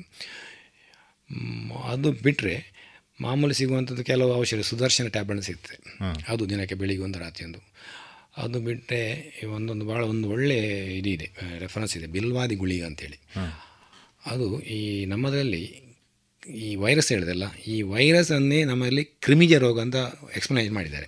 ಅದು 1.85 2.13
ಬಿಟ್ಟರೆ 2.13 2.81
ಮಾಮೂಲಿ 3.21 3.55
ಸಿಗುವಂಥದ್ದು 3.55 4.05
ಕೆಲವು 4.05 4.35
ಔಷಧ 4.35 4.61
ಸುದರ್ಶನ 4.61 5.07
ಟ್ಯಾಬ್ಲೆಟ್ 5.07 5.45
ಸಿಗ್ತದೆ. 5.45 6.05
ಅದು 6.29 6.51
ದಿನಕ್ಕೆ 6.51 6.75
ಬೆಳಿಗ್ಗೆ 6.75 7.05
ಒಂದು 7.05 7.19
ರಾತ್ರಿ 7.19 7.47
ಒಂದು. 7.47 7.59
ಅದು 8.37 8.61
ಬಿಟ್ಟರೆ 8.61 9.41
ಒಂದೊಂದು 9.47 9.87
ಭಾಳ 9.87 10.05
ಒಂದು 10.05 10.29
ಒಳ್ಳೆ 10.29 10.59
ಇದಿದೆ 10.99 11.25
ಇದೆ 11.25 11.59
ರೆಫರೆನ್ಸ್ 11.59 11.97
ಇದೆ. 11.97 12.07
ಬಿಲ್ವಾದಿ 12.07 12.55
ಗುಳಿಗೆ 12.55 12.85
ಅಂತೇಳಿ. 12.85 13.21
ಅದು 14.25 14.47
ಈ 14.61 14.81
ನಮ್ಮದರಲ್ಲಿ 15.05 15.63
ಈ 16.59 16.69
ವೈರಸ್ 16.83 17.09
ಹೇಳಿದಲ್ಲ 17.13 17.45
ಈ 17.67 17.75
ವೈರಸ್ 17.83 18.31
ಅನ್ನೇ 18.33 18.59
ನಮ್ಮಲ್ಲಿ 18.65 19.03
ಕ್ರಿಮಿಜ 19.05 19.55
ರೋಗ 19.55 19.81
ಅಂತ 19.81 19.99
ಎಕ್ಸ್ಪ್ಲೈನ್ 20.37 20.73
ಮಾಡಿದ್ದಾರೆ. 20.75 21.07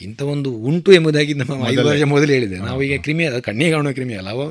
ಇಂಥ 0.00 0.20
ಒಂದು 0.22 0.50
ಉಂಟು 0.68 0.90
ಎಂಬುದಾಗಿ 0.92 1.32
ನಮ್ಮ 1.34 1.56
ಐದು 1.68 1.84
ವರ್ಷ 1.88 2.06
ಮೊದಲು 2.12 2.32
ಹೇಳಿದೆ 2.32 2.58
ನಾವು 2.58 2.82
ಈಗ 2.82 2.96
ಕ್ರಿಮಿ 3.00 3.24
ಅದು 3.24 3.40
ಕಣ್ಣಿಗೆ 3.42 3.70
ಕಾಣುವ 3.70 3.92
ಕ್ರಿಮಿ 3.92 4.14
ಅಲ್ಲ 4.14 4.28
ಅವು 4.28 4.46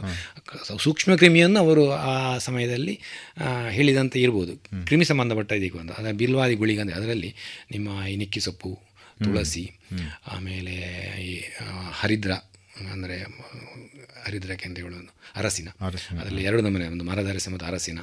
ಸೂಕ್ಷ್ಮ 0.78 1.16
ಕ್ರಿಮಿಯನ್ನು 1.16 1.60
ಅವರು 1.60 1.86
ಆ 1.92 2.16
ಸಮಯದಲ್ಲಿ 2.38 2.96
ಹೇಳಿದಂತ 3.70 4.16
ಇರ್ಬೋದು. 4.16 4.56
ಕ್ರಿಮಿ 4.86 5.06
ಸಂಬಂಧಪಟ್ಟ 5.06 5.52
ಇದಕ್ಕೆ 5.52 5.80
ಒಂದು 5.80 5.94
ಅದರ 5.94 6.12
ಬಿಲ್ವಾದಿ 6.12 6.56
ಗುಳಿಗೆ 6.56 6.82
ಅಂದರೆ 6.82 6.96
ಅದರಲ್ಲಿ 6.96 7.32
ನಿಮ್ಮ 7.72 7.90
ಈ 8.12 8.16
ನಿಕ್ಕಿ 8.16 8.40
ಸೊಪ್ಪು 8.40 8.74
ತುಳಸಿ 9.24 9.66
ಆಮೇಲೆ 10.28 10.76
ಈ 11.30 11.34
ಹರಿದ್ರ 11.92 12.34
ಅಂದರೆ 12.86 13.24
ಹರಿದ್ರ 14.26 14.52
ಹೇಳೋದು 14.82 15.12
ಅರಸಿನ. 15.36 15.70
ಅದರಲ್ಲಿ 16.20 16.44
ಎರಡು 16.44 16.62
ನಮೂನೆ 16.62 16.88
ಒಂದು 16.88 17.04
ಮರದ 17.04 17.30
ಅರಸಿ 17.30 17.50
ಮತ್ತು 17.52 17.66
ಅರಸಿನ. 17.66 18.00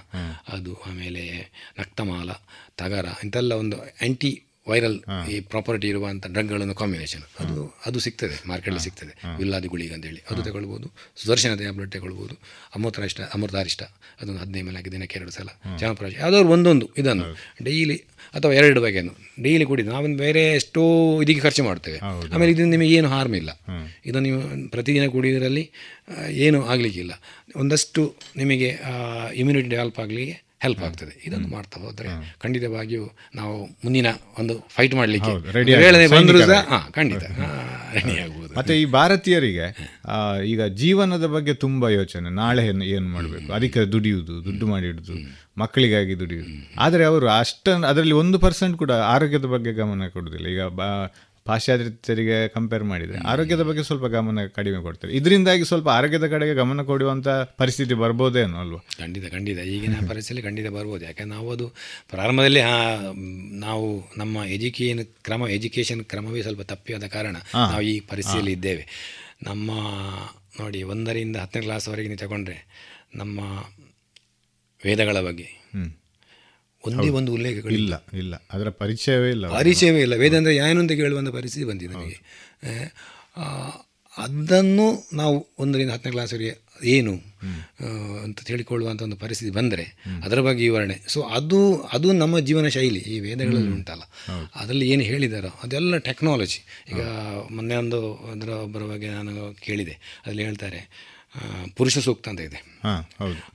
ಅದು 0.49 0.75
ಆಮೇಲೆ 0.75 1.53
ನಕ್ತಮಾಲ 1.79 2.31
ತಗರ 2.77 3.07
ಇಂಥೆಲ್ಲ 3.25 3.53
ಒಂದು 3.53 3.77
ಆ್ಯಂಟಿ 3.83 4.43
ವೈರಲ್ 4.70 4.98
ಈ 5.33 5.40
ಪ್ರಾಪರ್ಟಿ 5.40 5.88
ಇರುವಂಥ 5.92 6.27
ಡ್ರಗ್ಗಳನ್ನು 6.35 6.74
ಕಾಂಬಿನೇಷನ್ 6.81 7.24
ಅದು 7.42 7.74
ಅದು 7.87 7.98
ಸಿಗ್ತದೆ 8.07 8.37
ಮಾರ್ಕೆಟಲ್ಲಿ 8.50 8.83
ಸಿಗ್ತದೆ. 8.87 9.12
ವಿಲ್ಲಾದಿ 9.40 9.68
ಗುಳಿಗೆ 9.72 9.94
ಅಂತೇಳಿ 9.96 10.22
ಅದು 10.31 10.42
ತಗೊಳ್ಬೋದು. 10.48 10.87
ಸುದರ್ಶನ 11.22 11.55
ಟ್ಯಾಬ್ಲೆಟ್ 11.62 11.92
ತಗೊಳ್ಬೋದು. 11.96 12.35
ಅಮೃತಾರಿಷ್ಟ 12.77 13.20
ಅಮೃತಾರಿಷ್ಟ 13.37 13.83
ಅದೊಂದು 14.20 14.40
ಹದಿನೈದು 14.40 14.66
ಮೇಲೆ 14.66 14.90
ದಿನಕ್ಕೆ 14.96 15.18
ಎರಡು 15.18 15.31
ಸಲ. 15.31 15.48
ಚಾಮಪ್ರಾಶ 15.81 16.12
ಯಾವುದಾದ್ರು 16.22 16.48
ಒಂದೊಂದು 16.48 16.90
ಇದನ್ನು. 17.03 17.27
ಡೈಲಿ 17.62 17.98
ಅಥವಾ 18.35 18.53
ಎರಡು 18.53 18.81
ಬಗೆಯನ್ನು. 18.85 19.14
ಡೈಲಿ 19.42 19.64
ಕುಡಿದು 19.64 19.90
ನಾವೊಂದು 19.92 20.18
ಬೇರೆ 20.18 20.42
ಎಷ್ಟೋ 20.61 20.83
ಇದಕ್ಕೆ 21.24 21.42
ಖರ್ಚು 21.46 21.64
ಮಾಡ್ತೇವೆ. 21.64 21.98
ಆಮೇಲೆ 22.35 22.50
ಇದರಿಂದ 22.53 22.72
ನಿಮಗೆ 22.77 22.94
ಏನು 22.98 23.09
ಹಾರ್ಮ್ 23.09 23.37
ಇಲ್ಲ. 23.40 23.50
ಇದನ್ನು 24.07 24.27
ನೀವು 24.29 24.40
ಪ್ರತಿದಿನ 24.68 25.07
ಕುಡಿಯೋದ್ರಲ್ಲಿ 25.16 25.64
ಏನು 26.46 26.66
ಆಗಲಿಕ್ಕಿಲ್ಲ. 26.66 27.12
ಒಂದಷ್ಟು 27.57 28.03
ನಿಮಗೆ 28.37 28.70
ಇಮ್ಯುನಿಟಿ 29.42 29.68
ಡೆವಲಪ್ 29.68 30.00
ಆಗಲಿಕ್ಕೆ 30.05 30.43
ಹೆಲ್ಪ್ 30.64 30.83
ಆಗ್ತದೆ. 30.88 31.12
ಇದನ್ನು 31.27 31.48
ಮಾಡ್ತಾ 31.55 31.79
ಹೋದರೆ 31.85 32.09
ಖಂಡಿತವಾಗಿಯೂ 32.44 33.05
ನಾವು 33.40 33.57
ಮುಂದಿನ 33.85 34.09
ಒಂದು 34.38 34.57
ಫೈಟ್ 34.77 34.94
ಮಾಡಲಿಕ್ಕೆ 35.00 35.33
ಖಂಡಿತ. 36.98 37.24
ರೆಡಿ 37.96 38.18
ಆಗ್ಬೋದು 38.24 38.53
ಮತ್ತೆ 38.59 38.74
ಈ 38.81 38.85
ಭಾರತೀಯರಿಗೆ 38.98 39.66
ಈಗ 40.53 40.62
ಜೀವನದ 40.83 41.27
ಬಗ್ಗೆ 41.37 41.53
ತುಂಬಾ 41.64 41.88
ಯೋಚನೆ. 42.00 42.29
ನಾಳೆ 42.42 42.62
ಏನು 42.96 43.09
ಮಾಡಬೇಕು? 43.14 43.48
ಅದಕ್ಕೆ 43.59 43.81
ದುಡಿಯುವುದು 43.94 44.35
ದುಡ್ಡು 44.46 44.66
ಮಾಡಿ 44.72 44.87
ಇಡುದು 44.92 45.16
ಮಕ್ಕಳಿಗಾಗಿ 45.62 46.14
ದುಡಿಯುವುದು. 46.20 46.55
ಆದರೆ 46.85 47.03
ಅವರು 47.11 47.27
ಅಷ್ಟ 47.40 47.66
ಅದರಲ್ಲಿ 47.90 48.16
ಒಂದು 48.22 48.37
ಪರ್ಸೆಂಟ್ 48.44 48.77
ಕೂಡ 48.83 48.92
ಆರೋಗ್ಯದ 49.14 49.48
ಬಗ್ಗೆ 49.55 49.72
ಗಮನ 49.81 50.09
ಕೊಡುವುದಿಲ್ಲ. 50.14 50.46
ಈಗ 50.55 50.62
ಪಾಶ್ಚಾತ್ಯರಿಗೆ 51.44 52.37
ಕಂಪೇರ್ 52.48 52.85
ಮಾಡಿದ್ರೆ 52.85 53.18
ಆರೋಗ್ಯದ 53.33 53.62
ಬಗ್ಗೆ 53.68 53.83
ಸ್ವಲ್ಪ 53.83 54.07
ಗಮನ 54.14 54.44
ಕಡಿಮೆ 54.46 54.78
ಕೊಡ್ತಾರೆ. 54.83 55.12
ಇದರಿಂದಾಗಿ 55.16 55.64
ಸ್ವಲ್ಪ 55.64 55.88
ಆರೋಗ್ಯದ 55.88 56.26
ಕಡೆಗೆ 56.26 56.54
ಗಮನ 56.54 56.83
ಕೊಡುವಂಥ 56.83 57.28
ಪರಿಸ್ಥಿತಿ 57.61 57.94
ಬರ್ಬೋದೇನೋ 57.94 58.57
ಅಲ್ವಾ? 58.59 58.80
ಖಂಡಿತ 58.98 59.33
ಖಂಡಿತ. 59.33 59.59
ಈಗಿನ 59.74 59.96
ಪರಿಸ್ಥಿತಿ 60.09 60.42
ಖಂಡಿತ 60.42 60.68
ಬರ್ಬೋದು. 60.76 61.04
ಯಾಕಂದ್ರೆ 61.04 61.33
ನಾವು 61.35 61.48
ಅದು 61.52 61.66
ಪ್ರಾರಂಭದಲ್ಲಿ 62.11 62.62
ನಾವು 63.61 63.88
ನಮ್ಮ 64.16 64.37
ಎಜುಕೇಷನ್ 64.57 65.04
ಕ್ರಮ 65.24 65.48
ಎಜುಕೇಷನ್ 65.48 66.04
ಕ್ರಮವೇ 66.04 66.42
ಸ್ವಲ್ಪ 66.42 66.64
ತಪ್ಪಿಯಾದ 66.72 67.09
ಕಾರಣ 67.16 67.37
ನಾವು 67.54 67.83
ಈ 67.83 68.00
ಪರಿಸ್ಥಿತಿಯಲ್ಲಿ 68.00 68.52
ಇದ್ದೇವೆ. 68.52 68.87
ನಮ್ಮ 69.42 69.70
ನೋಡಿ 70.61 70.80
ಒಂದರಿಂದ 70.83 71.36
ಹತ್ತನೇ 71.36 71.62
ಕ್ಲಾಸ್ವರೆಗೆ 71.62 72.16
ತಗೊಂಡ್ರೆ 72.16 72.59
ನಮ್ಮ 73.14 73.40
ವೇದಗಳ 74.84 75.18
ಬಗ್ಗೆ 75.20 75.49
ಒಂದೇ 76.87 77.09
ಒಂದು 77.09 77.32
ಉಲ್ಲೇಖಗಳು 77.32 77.74
ಇಲ್ಲ 77.74 78.07
ಇಲ್ಲ. 78.12 78.35
ಅದರ 78.53 78.68
ಪರಿಚಯವೇ 78.68 79.30
ಇಲ್ಲ 79.30 79.49
ಪರಿಚಯವೇ 79.49 80.01
ಇಲ್ಲ. 80.01 80.14
ವೇದ 80.14 80.35
ಅಂದರೆ 80.35 80.57
ಏನು 80.57 80.80
ಅಂತ 80.80 80.93
ಕೇಳುವಂಥ 80.93 81.28
ಪರಿಸ್ಥಿತಿ 81.28 81.66
ಬಂದಿದೆ 81.66 81.93
ನಮಗೆ. 81.93 82.18
ಆ, 83.37 83.45
ಅದನ್ನು 84.18 85.09
ನಾವು 85.12 85.49
ಒಂದರಿಂದ 85.59 85.91
ಹತ್ತನೇ 85.91 86.11
ಕ್ಲಾಸ್ವರೆಗೆ 86.11 86.64
ಏನು 86.85 87.12
ಅಂತ 88.22 88.41
ತಿಳ್ಕೊಳ್ಳುವಂಥ 88.41 89.03
ಒಂದು 89.03 89.16
ಪರಿಸ್ಥಿತಿ 89.16 89.51
ಬಂದರೆ 89.51 89.85
ಅದರ 90.24 90.41
ಬಗ್ಗೆ 90.41 90.62
ವಿವರಣೆ. 90.62 91.01
ಸೊ 91.09 91.22
ಅದು 91.22 91.82
ಅದು 91.82 92.12
ನಮ್ಮ 92.12 92.39
ಜೀವನ 92.39 92.68
ಶೈಲಿ. 92.68 92.99
ಈ 92.99 93.20
ವೇದಗಳಲ್ಲಿ 93.20 93.72
ಉಂಟಲ್ಲ. 93.72 94.03
ಅದರಲ್ಲಿ 94.55 94.89
ಏನು 94.91 95.03
ಹೇಳಿದಾರೋ 95.03 95.49
ಅದೆಲ್ಲ 95.62 95.97
ಟೆಕ್ನಾಲಜಿ 95.97 96.61
ಈಗ 96.93 97.01
ಮೊನ್ನೆ 97.51 97.76
ಒಂದು 97.76 98.14
ಅದರ 98.16 98.49
ಒಬ್ಬರ 98.49 98.82
ಬಗ್ಗೆ 98.82 99.09
ನಾನು 99.09 99.57
ಕೇಳಿದೆ. 99.61 99.93
ಅದರಲ್ಲಿ 99.93 100.43
ಹೇಳ್ತಾರೆ 100.43 100.80
ಪುರುಷ 101.76 101.99
ಸೂಕ್ತ 101.99 102.28
ಅಂತ 102.28 102.41
ಇದೆ. 102.41 102.80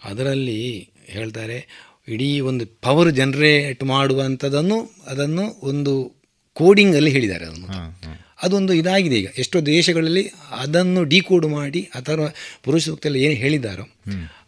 ಅದರಲ್ಲಿ 0.03 0.89
ಹೇಳ್ತಾರೆ 1.05 1.88
ಇಡೀ 2.09 2.39
ಒಂದು 2.39 2.65
ಪವರ್ 2.81 3.11
ಜನರೇಟ್ 3.11 3.83
ಮಾಡುವಂಥದ್ದನ್ನು 3.83 4.77
ಅದನ್ನು 5.07 5.45
ಒಂದು 5.61 5.93
ಕೋಡಿಂಗಲ್ಲಿ 6.53 7.11
ಹೇಳಿದ್ದಾರೆ 7.11 7.45
ಅದನ್ನು. 7.45 7.67
ಅದೊಂದು 8.43 8.73
ಇದಾಗಿದೆ 8.73 9.15
ಈಗ. 9.15 9.27
ಎಷ್ಟೋ 9.37 9.61
ದೇಶಗಳಲ್ಲಿ 9.61 10.23
ಅದನ್ನು 10.59 11.03
ಡಿಕೋಡ್ 11.03 11.45
ಮಾಡಿ 11.47 11.81
ಅಥವಾ 11.95 12.27
ಪುರುಷ 12.63 12.83
ಸೂಕ್ತದಲ್ಲಿ 12.85 13.23
ಏನು 13.23 13.33
ಹೇಳಿದ್ದಾರೋ 13.33 13.85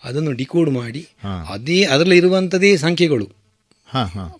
ಅದನ್ನು 0.03 0.31
ಡಿಕೋಡ್ 0.31 0.69
ಮಾಡಿ 0.71 1.07
ಅದೇ 1.49 1.83
ಅದರಲ್ಲಿ 1.83 2.17
ಇರುವಂಥದ್ದೇ 2.17 2.77
ಸಂಖ್ಯೆಗಳು. 2.77 3.27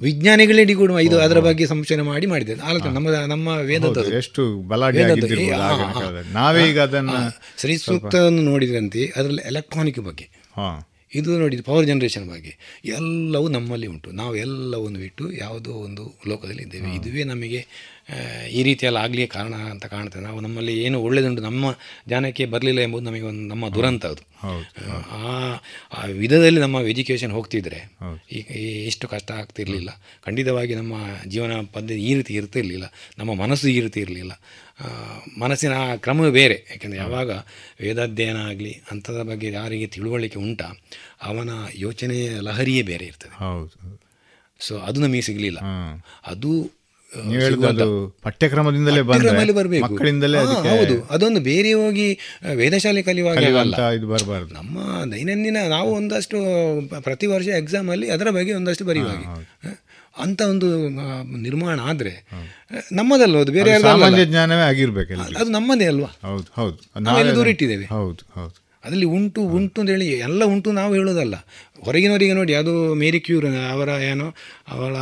ವಿಜ್ಞಾನಿಗಳೇ 0.01 0.63
ಡಿಕೋಡ್ 0.63 0.91
ಇದು 1.01 1.19
ಅದರ 1.19 1.39
ಬಗ್ಗೆ 1.39 1.65
ಸಂಶೋಧನೆ 1.67 2.03
ಮಾಡಿ 2.03 2.25
ಮಾಡಿದ್ದಾರೆ. 2.25 2.61
ಆಲೋಚನೆ 2.61 2.91
ನಮ್ಮ 2.91 3.09
ನಮ್ಮ 3.25 3.47
ವೇದದ 3.61 3.87
ಎಷ್ಟು 4.17 4.43
ಅದನ್ನ 6.81 7.11
ಸೂಕ್ತವನ್ನು 7.77 8.41
ನೋಡಿದ್ರಂತೆ 8.41 9.13
ಅದರಲ್ಲಿ 9.15 9.47
ಎಲೆಕ್ಟ್ರಾನಿಕ್ 9.47 9.99
ಬಗ್ಗೆ. 9.99 10.27
ಇದು 11.15 11.39
ನೋಡಿ 11.39 11.61
ಪವರ್ 11.61 11.87
ಜನರೇಷನ್ 11.87 12.29
ಬಗ್ಗೆ. 12.29 12.81
ಎಲ್ಲವೂ 12.85 13.47
ನಮ್ಮಲ್ಲಿ 13.47 13.87
ಉಂಟು. 13.87 14.11
ನಾವು 14.11 14.35
ಎಲ್ಲವನ್ನು 14.35 14.99
ಬಿಟ್ಟು 14.99 15.31
ಯಾವುದೋ 15.31 15.71
ಒಂದು 15.71 16.19
ಲೋಕದಲ್ಲಿ 16.27 16.63
ಇದ್ದೇವೆ. 16.63 16.95
ಇದುವೇ 16.95 17.23
ನಮಗೆ 17.23 17.65
ಈ 18.49 18.63
ರೀತಿಯೆಲ್ಲ 18.63 18.97
ಆಗಲಿ 18.97 19.27
ಕಾರಣ 19.27 19.53
ಅಂತ 19.53 19.85
ಕಾಣ್ತದೆ. 19.85 20.23
ನಾವು 20.23 20.39
ನಮ್ಮಲ್ಲಿ 20.39 20.73
ಏನು 20.83 21.01
ಒಳ್ಳೆಯದುಂಟು 21.01 21.41
ನಮ್ಮ 21.41 21.65
ಜ್ಞಾನಕ್ಕೆ 22.07 22.45
ಬರಲಿಲ್ಲ 22.45 22.79
ಎಂಬುದು 22.79 23.05
ನಮಗೆ 23.05 23.21
ಒಂದು 23.21 23.43
ನಮ್ಮ 23.47 23.69
ದುರಂತ 23.69 24.05
ಅದು. 24.05 24.23
ಆ 25.91 26.05
ವಿಧದಲ್ಲಿ 26.05 26.59
ನಮ್ಮ 26.59 26.79
ಎಜುಕೇಷನ್ 26.81 27.31
ಹೋಗ್ತಿದ್ರೆ 27.31 27.79
ಈಗ 28.31 28.45
ಇಷ್ಟು 28.85 29.07
ಕಷ್ಟ 29.07 29.31
ಆಗ್ತಿರಲಿಲ್ಲ. 29.31 29.89
ಖಂಡಿತವಾಗಿ 30.25 30.75
ನಮ್ಮ 30.75 30.95
ಜೀವನ 31.27 31.51
ಪದ್ಧತಿ 31.73 32.01
ಈ 32.05 32.13
ರೀತಿ 32.13 32.33
ಇರ್ತಿರಲಿಲ್ಲ. 32.33 32.93
ನಮ್ಮ 33.17 33.33
ಮನಸ್ಸು 33.33 33.67
ಈ 33.67 33.79
ರೀತಿ 33.81 33.99
ಇರಲಿಲ್ಲ. 33.99 34.33
ಮನಸ್ಸಿನ 35.39 35.73
ಆ 35.73 35.95
ಕ್ರಮವೇ 35.95 36.31
ಬೇರೆ. 36.31 36.67
ಯಾಕೆಂದರೆ 36.69 36.99
ಯಾವಾಗ 36.99 37.31
ವೇದಾಧ್ಯಯನ 37.81 38.37
ಆಗಲಿ 38.37 38.81
ಅಂಥದ್ರ 38.91 39.23
ಬಗ್ಗೆ 39.23 39.51
ಯಾರಿಗೆ 39.51 39.87
ತಿಳುವಳಿಕೆ 39.87 40.39
ಉಂಟ 40.39 40.61
ಅವನ 41.21 41.49
ಯೋಚನೆಯ 41.75 42.29
ಲಹರಿಯೇ 42.39 42.81
ಬೇರೆ 42.81 43.05
ಇರ್ತದೆ. 43.05 43.35
ಸೊ 44.59 44.77
ಅದು 44.77 44.99
ನಮಗೆ 45.01 45.21
ಸಿಗಲಿಲ್ಲ. 45.21 45.59
ಅದು 46.25 46.51
ಪಠ್ಯಕ್ರಮದಿಂದಲೇ 48.23 49.01
ಬರಬೇಕು. 49.01 49.83
ಮಕ್ಕಳಿಂದಲೇ 49.83 50.37
ಹೌದು. 50.37 51.07
ಅದೊಂದು 51.09 51.39
ಬೇರೆ 51.39 51.73
ಹೋಗಿ 51.73 52.19
ವೇದಶಾಲೆ 52.55 53.01
ಕಲಿಯುವಾಗ 53.01 53.37
ಇದು 53.95 54.07
ಬರಬಾರ್ದು. 54.07 54.53
ನಮ್ಮ 54.53 54.79
ದೈನಂದಿನ 55.11 55.57
ನಾವು 55.69 55.91
ಒಂದಷ್ಟು 55.91 56.37
ಪ್ರತಿ 57.01 57.27
ವರ್ಷ 57.27 57.47
ಎಕ್ಸಾಮ್ 57.47 57.89
ಅಲ್ಲಿ 57.89 58.09
ಅದರ 58.11 58.29
ಬಗ್ಗೆ 58.29 58.53
ಒಂದಷ್ಟು 58.53 58.85
ಬರೆಯುವಾಗ? 58.85 59.23
ಅಂತ 60.17 60.41
ಒಂದು 60.41 60.89
ನಿರ್ಮಾಣ 61.37 61.79
ಆದರೆ 61.79 62.27
ನಮ್ಮದಲ್ಲ 62.91 63.37
ಅದು 63.37 63.51
ಬೇರೆ 63.51 64.25
ಜ್ಞಾನವೇ 64.25 64.61
ಆಗಿರ್ಬೇಕಲ್ಲ 64.61 65.21
ಅದು 65.37 65.49
ನಮ್ಮದೇ 65.51 65.85
ಅಲ್ವಾ? 65.85 66.09
ಹೌದು 66.21 66.47
ಹೌದು. 66.55 67.35
ದೂರಿಟ್ಟಿದ್ದೇವೆ. 67.35 67.85
ಹೌದು 67.85 68.39
ಹೌದು. 68.39 68.70
ಅದರಲ್ಲಿ 68.83 69.05
ಉಂಟು 69.05 69.41
ಉಂಟು 69.41 69.81
ಅಂತ 69.81 69.89
ಹೇಳಿ 69.89 70.07
ಎಲ್ಲ 70.07 70.43
ಉಂಟು 70.43 70.71
ನಾವು 70.71 70.93
ಹೇಳೋದಲ್ಲ. 70.93 71.35
ಹೊರಗಿನವರಿಗೆ 71.79 72.33
ನೋಡಿ 72.33 72.53
ಅದು 72.53 72.93
ಮೇರಿ 72.93 73.19
ಕ್ಯೂರ್ 73.19 73.45
ಅವರ 73.71 73.89
ಏನೋ 73.89 74.35
ಅವಳ 74.67 74.95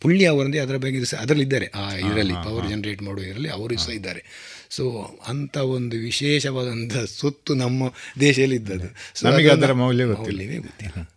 ಪುಳ್ಳಿ 0.00 0.26
ಅವರಂದೇ 0.26 0.58
ಅದರ 0.58 0.76
ಬಗ್ಗೆ 0.76 1.04
ಸಹ 1.04 1.18
ಅದರಲ್ಲಿ 1.20 1.44
ಇದ್ದಾರೆ. 1.44 1.66
ಆ 1.66 1.94
ಇದರಲ್ಲಿ 1.94 2.32
ಪವರ್ 2.32 2.68
ಜನರೇಟ್ 2.68 3.02
ಮಾಡುವ 3.02 3.24
ಇದರಲ್ಲಿ 3.24 3.48
ಅವರು 3.48 3.78
ಸಹ 3.78 3.92
ಇದ್ದಾರೆ. 3.92 4.24
ಸೊ 4.70 4.84
ಅಂಥ 5.28 5.56
ಒಂದು 5.56 5.96
ವಿಶೇಷವಾದಂಥ 5.96 6.96
ಸೊತ್ತು 6.96 7.54
ನಮ್ಮ 7.54 7.82
ದೇಶದಲ್ಲಿ 8.20 8.56
ಇದ್ದದ್ದು 8.56 8.88
ನಮಗೆ 9.28 9.50
ಅದರ 9.50 9.72
ಮೌಲ್ಯ 9.72 10.04
ಗೊತ್ತಿಲ್ಲ. 10.04 10.40
ಗೊತ್ತಿಲ್ಲ. 10.56 11.10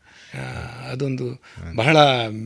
ಅದೊಂದು 0.92 1.42
ಬಹಳ 1.76 1.98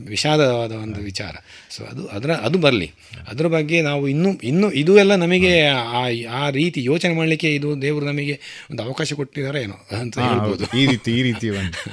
ವಿಷಾದವಾದ 0.08 0.72
ಒಂದು 0.72 1.00
ವಿಚಾರ. 1.00 1.34
ಸೊ 1.70 1.84
ಅದು 1.84 2.06
ಅದರ 2.06 2.30
ಅದು 2.30 2.58
ಬರಲಿ. 2.58 2.92
ಅದರ 3.28 3.46
ಬಗ್ಗೆ 3.46 3.82
ನಾವು 3.82 4.08
ಇನ್ನೂ 4.08 4.32
ಇನ್ನೂ 4.32 4.70
ಇದು 4.70 4.98
ಎಲ್ಲ 4.98 5.14
ನಮಗೆ 5.14 5.66
ಆ 5.66 6.04
ಆ 6.30 6.50
ರೀತಿ 6.50 6.84
ಯೋಚನೆ 6.84 7.14
ಮಾಡಲಿಕ್ಕೆ 7.14 7.54
ಇದು 7.54 7.82
ದೇವರು 7.82 8.06
ನಮಗೆ 8.06 8.40
ಒಂದು 8.70 8.82
ಅವಕಾಶ 8.82 9.12
ಕೊಟ್ಟಿದ್ದಾರೆ 9.12 9.62
ಏನೋ 9.62 10.00
ಅಂತ 10.00 10.18
ಹೇಳ್ಬೋದು. 10.18 10.78
ಈ 10.78 10.86
ರೀತಿ 10.86 11.18
ಈ 11.18 11.22
ರೀತಿ 11.22 11.48
ಒಂದು. 11.50 11.90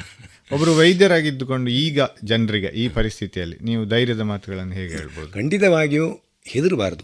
ಒಬ್ಬರು 0.52 0.76
ವೈದ್ಯರಾಗಿದ್ದುಕೊಂಡು 0.76 1.72
ಈಗ 1.72 2.00
ಜನರಿಗೆ 2.24 2.68
ಈ 2.68 2.88
ಪರಿಸ್ಥಿತಿಯಲ್ಲಿ 2.88 3.58
ನೀವು 3.62 3.86
ಧೈರ್ಯದ 3.86 4.22
ಮಾತುಗಳನ್ನು 4.22 4.74
ಹೇಗೆ 4.74 4.94
ಹೇಳ್ಬೋದು? 4.94 5.34
ಖಂಡಿತವಾಗಿಯೂ 5.34 6.20
ಹೆದರಬಾರ್ದು. 6.46 7.04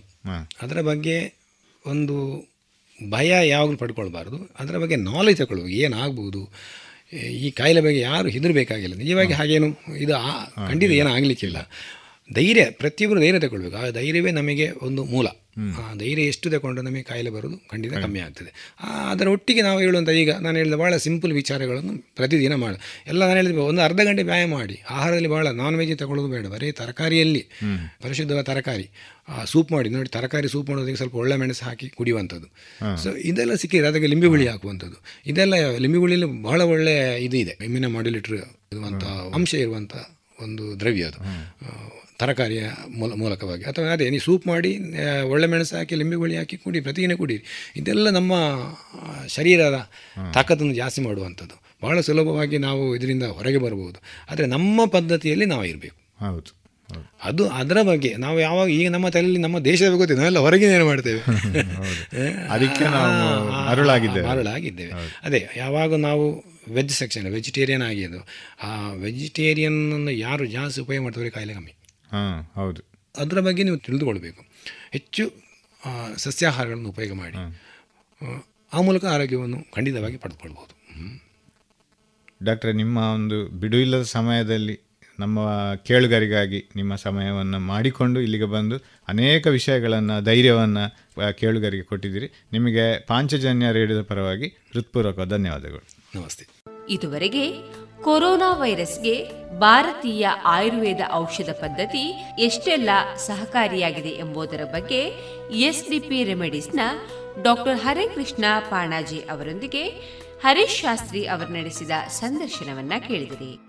ಅದರ 0.62 0.82
ಬಗ್ಗೆ 0.82 1.34
ಒಂದು 1.86 2.48
ಭಯ 3.10 3.50
ಯಾವಾಗಲೂ 3.50 3.78
ಪಡ್ಕೊಳ್ಬಾರ್ದು. 3.78 4.50
ಅದರ 4.60 4.78
ಬಗ್ಗೆ 4.78 4.96
ನಾಲೆಜ್ 4.96 5.38
ತಗೊಳ್ಬೇಕು. 5.38 5.70
ಏನಾಗ್ಬೋದು? 5.70 6.50
ಈ 7.18 7.51
ಕಾಯಿಲೆ 7.51 7.82
ಬಗ್ಗೆ 7.82 7.99
ಯಾರು 7.99 8.28
ಹೆದರಬೇಕಾಗಿಲ್ಲ. 8.30 8.95
ನಿಜವಾಗಿ 8.95 9.34
ಹಾಗೇನು 9.34 9.68
ಇದು 9.97 10.13
ಖಂಡಿತ 10.68 10.91
ಏನೂ 10.91 11.09
ಆಗಲಿಕ್ಕಿಲ್ಲ. 11.09 11.57
ಧೈರ್ಯ 12.34 12.65
ಪ್ರತಿಯೊಬ್ಬರು 12.71 13.21
ಧೈರ್ಯ 13.21 13.39
ತಗೊಳ್ಬೇಕು. 13.39 13.78
ಆ 13.78 13.89
ಧೈರ್ಯವೇ 13.89 14.32
ನಮಗೆ 14.32 14.71
ಒಂದು 14.82 15.03
ಮೂಲ. 15.03 15.28
ಆ 15.78 15.93
ಧೈರ್ಯ 15.93 16.23
ಎಷ್ಟು 16.23 16.49
ತಗೊಂಡು 16.49 16.82
ನಮಗೆ 16.82 17.03
ಕಾಯಿಲೆ 17.03 17.30
ಬರೋದು 17.30 17.57
ಖಂಡಿತ 17.57 17.93
ಕಮ್ಮಿ 17.93 18.19
ಆಗ್ತದೆ. 18.19 18.76
ಅದರ 19.09 19.28
ಒಟ್ಟಿಗೆ 19.28 19.61
ನಾವು 19.61 19.80
ಹೇಳುವಂಥ 19.80 20.09
ಈಗ 20.09 20.32
ನಾನು 20.32 20.57
ಹೇಳಿದ 20.57 20.73
ಭಾಳ 20.73 20.97
ಸಿಂಪಲ್ 20.97 21.34
ವಿಚಾರಗಳನ್ನು 21.34 22.15
ಪ್ರತಿದಿನ 22.15 22.55
ಮಾಡಿ. 22.55 23.03
ಎಲ್ಲ 23.07 23.23
ನಾನು 23.23 23.36
ಹೇಳಿದ 23.36 23.57
ಒಂದು 23.57 23.82
ಅರ್ಧ 23.82 24.01
ಗಂಟೆ 24.01 24.23
ವ್ಯಾಯಾಮ 24.23 24.49
ಮಾಡಿ. 24.49 24.82
ಆಹಾರದಲ್ಲಿ 24.89 25.30
ಭಾಳ 25.30 25.47
ನಾನ್ 25.47 25.76
ವೆಜ್ 25.76 25.99
ತಗೊಳ್ಳೋದು 25.99 26.30
ಬೇಡ. 26.30 26.47
ಬರೀ 26.47 26.71
ತರಕಾರಿಯಲ್ಲಿ. 26.71 27.45
ಪರಿಶುದ್ಧವಾದ 28.01 28.43
ತರಕಾರಿ. 28.43 28.89
ಸೂಪ್ 29.45 29.71
ಮಾಡಿ. 29.71 29.89
ನೋಡಿ 29.89 30.09
ತರಕಾರಿ 30.09 30.47
ಸೂಪ್ 30.47 30.69
ಮಾಡೋದಕ್ಕೆ 30.69 30.95
ಸ್ವಲ್ಪ 30.95 31.15
ಒಳ್ಳೆ 31.15 31.36
ಮೆಣಸು 31.36 31.65
ಹಾಕಿ 31.65 31.89
ಕುಡಿಯುವಂಥದ್ದು. 31.89 32.47
ಸೊ 33.03 33.09
ಇದೆಲ್ಲ 33.11 33.53
ಸಿಕ್ಕಿದ್ರೆ 33.53 33.88
ಅದಕ್ಕೆ 33.88 34.07
ಲಿಂಬೆ 34.07 34.28
ಹುಳಿ 34.28 34.47
ಹಾಕುವಂಥದ್ದು. 34.47 34.95
ಇದೆಲ್ಲ 35.28 35.78
ಲಿಂಬೆ 35.78 35.97
ಹುಳಿಯಲ್ಲಿ 35.97 36.43
ಬಹಳ 36.43 36.61
ಒಳ್ಳೆ 36.61 37.23
ಇದು 37.23 37.38
ಇದೆ. 37.38 37.57
ಇಮ್ಯುನ 37.65 37.86
ಮಾಡ್ಯುಲೇಟರ್ 37.86 38.34
ಇರುವಂಥ 38.73 39.03
ಅಂಶ 39.36 39.53
ಇರುವಂಥ 39.53 39.95
ಒಂದು 40.41 40.80
ದ್ರವ್ಯ 40.80 41.03
ಅದು. 41.03 41.17
ತರಕಾರಿಯ 42.20 42.63
ಮೂಲ 42.89 43.13
ಮೂಲಕವಾಗಿ. 43.13 43.63
ಅಥವಾ 43.63 43.86
ಅದೇ 43.86 44.09
ನೀವು 44.09 44.24
ಸೂಪ್ 44.24 44.47
ಮಾಡಿ 44.47 44.80
ಒಳ್ಳೆ 45.22 45.47
ಮೆಣಸು 45.47 45.76
ಹಾಕಿ 45.76 45.95
ಲಿಂಬೆ 45.95 46.16
ಹುಳಿ 46.16 46.38
ಹಾಕಿ 46.38 46.57
ಕುಡಿ 46.57 46.80
ಪ್ರತಿದಿನ 46.80 47.13
ಕುಡಿರಿ. 47.13 47.43
ಇದೆಲ್ಲ 47.76 48.09
ನಮ್ಮ 48.09 48.34
ಶರೀರದ 49.28 49.91
ತಾಕತ್ತನ್ನು 50.34 50.74
ಜಾಸ್ತಿ 50.74 51.01
ಮಾಡುವಂಥದ್ದು. 51.01 51.61
ಬಹಳ 51.84 51.99
ಸುಲಭವಾಗಿ 51.99 52.57
ನಾವು 52.57 52.95
ಇದರಿಂದ 52.95 53.24
ಹೊರಗೆ 53.24 53.57
ಬರಬಹುದು. 53.57 53.99
ಆದರೆ 54.32 54.45
ನಮ್ಮ 54.45 54.86
ಪದ್ಧತಿಯಲ್ಲಿ 54.86 55.45
ನಾವು 55.45 55.66
ಇರಬೇಕು. 55.66 56.26
ಹೌದು 56.26 56.66
ಅದು 57.24 57.49
ಅದರ 57.49 57.82
ಬಗ್ಗೆ 57.82 58.16
ನಾವು 58.16 58.39
ಯಾವಾಗ 58.39 58.70
ಈಗ 58.70 58.91
ನಮ್ಮ 58.91 59.09
ತಲೆಯಲ್ಲಿ 59.09 59.39
ನಮ್ಮ 59.39 59.59
ದೇಶದ 59.59 59.93
ಗೊತ್ತಿದೆ 59.93 60.18
ನಾವೆಲ್ಲ 60.18 60.39
ಹೊರಗಿನ 60.39 60.70
ಏನು 60.70 60.86
ಮಾಡ್ತೇವೆ. 60.86 61.20
ಅದಕ್ಕೆ 62.49 62.84
ನಾವು 62.84 63.49
ಅರುಳಾಗಿದ್ದೇವೆ. 63.68 64.28
ಮರಳಾಗಿದ್ದೇವೆ 64.28 64.91
ಅದೇ 65.24 65.49
ಯಾವಾಗ 65.57 65.95
ನಾವು 65.95 66.45
ವೆಜ್ 66.74 66.91
ಸೆಕ್ಷನ್ 66.91 67.26
ವೆಜಿಟೇರಿಯನ್ 67.26 67.82
ಆಗಿದ್ದು 67.82 68.28
ಆ 68.63 68.91
ವೆಜಿಟೇರಿಯನ್ನನ್ನು 68.91 70.11
ಯಾರು 70.11 70.45
ಜಾಸ್ತಿ 70.45 70.82
ಉಪಯೋಗ 70.82 71.03
ಮಾಡ್ತಾರೆ 71.03 71.30
ಕಾಯಿಲೆ 71.30 71.53
ಕಮ್ಮಿ. 71.53 71.74
ಹಾಂ 72.12 72.51
ಹೌದು. 72.56 72.82
ಅದರ 73.18 73.39
ಬಗ್ಗೆ 73.39 73.64
ನೀವು 73.64 73.78
ತಿಳಿದುಕೊಳ್ಬೇಕು. 73.78 74.43
ಹೆಚ್ಚು 74.91 75.34
ಸಸ್ಯಾಹಾರಗಳನ್ನು 76.18 76.89
ಉಪಯೋಗ 76.89 77.14
ಮಾಡಿ. 77.14 77.38
ಆ, 78.74 78.82
ಮೂಲಕ 78.82 79.06
ಆರೋಗ್ಯವನ್ನು 79.06 79.72
ಖಂಡಿತವಾಗಿ 79.74 80.18
ಪಡೆದುಕೊಳ್ಬೋದು 80.18 80.99
ಹ್ಮ್. 80.99 81.20
ಡಾಕ್ಟ್ರೆ 82.43 82.74
ನಿಮ್ಮ 82.74 82.97
ಒಂದು 82.97 83.47
ಬಿಡುವಿಲ್ಲದ 83.47 84.01
ಸಮಯದಲ್ಲಿ 84.01 84.80
ನಮ್ಮ 85.20 85.39
ಕೇಳುಗರಿಗಾಗಿ 85.76 86.66
ನಿಮ್ಮ 86.76 86.95
ಸಮಯವನ್ನು 86.95 87.60
ಮಾಡಿಕೊಂಡು 87.60 88.20
ಇಲ್ಲಿಗೆ 88.20 88.45
ಬಂದು 88.45 88.76
ಅನೇಕ 89.08 89.47
ವಿಷಯಗಳನ್ನು 89.47 90.24
ಧೈರ್ಯವನ್ನು 90.24 91.08
ಕೇಳುಗರಿಗೆ 91.34 91.84
ಕೊಟ್ಟಿದ್ದೀರಿ. 91.84 92.30
ನಿಮಗೆ 92.51 93.06
ಪಾಂಚಜನ್ಯ 93.06 93.66
ರೇಡಿಯೋದ 93.72 94.01
ಪರವಾಗಿ 94.01 94.47
ಹೃತ್ಪೂರ್ವಕ 94.47 95.20
ಧನ್ಯವಾದಗಳು. 95.20 95.84
ನಮಸ್ತೆ. 96.16 96.47
ಇದುವರೆಗೆ 96.89 97.51
ಕೊರೋನಾ 98.06 98.53
ವೈರಸ್ಗೆ 98.53 99.30
ಭಾರತೀಯ 99.60 100.28
ಆಯುರ್ವೇದ 100.43 100.99
ಔಷಧ 101.14 101.49
ಪದ್ಧತಿ 101.49 102.03
ಎಷ್ಟೆಲ್ಲ 102.39 102.89
ಸಹಕಾರಿಯಾಗಿದೆ 103.18 104.10
ಎಂಬುದರ 104.10 104.64
ಬಗ್ಗೆ 104.64 105.01
ಎಸ್ಡಿಪಿ 105.51 106.24
ರೆಮಿಡೀಸ್ನ 106.24 106.80
ಡಾಕ್ಟರ್ 107.41 107.78
ಹರೇಕೃಷ್ಣ 107.78 108.45
ಪಾಣಾಜಿ 108.70 109.20
ಅವರೊಂದಿಗೆ 109.22 109.84
ಹರೀಶ್ 110.43 110.82
ಶಾಸ್ತ್ರಿ 110.82 111.28
ಅವರು 111.28 111.53
ನಡೆಸಿದ 111.53 111.91
ಸಂದರ್ಶನವನ್ನ 112.10 112.93
ಕೇಳಿದಿರಿ. 113.08 113.60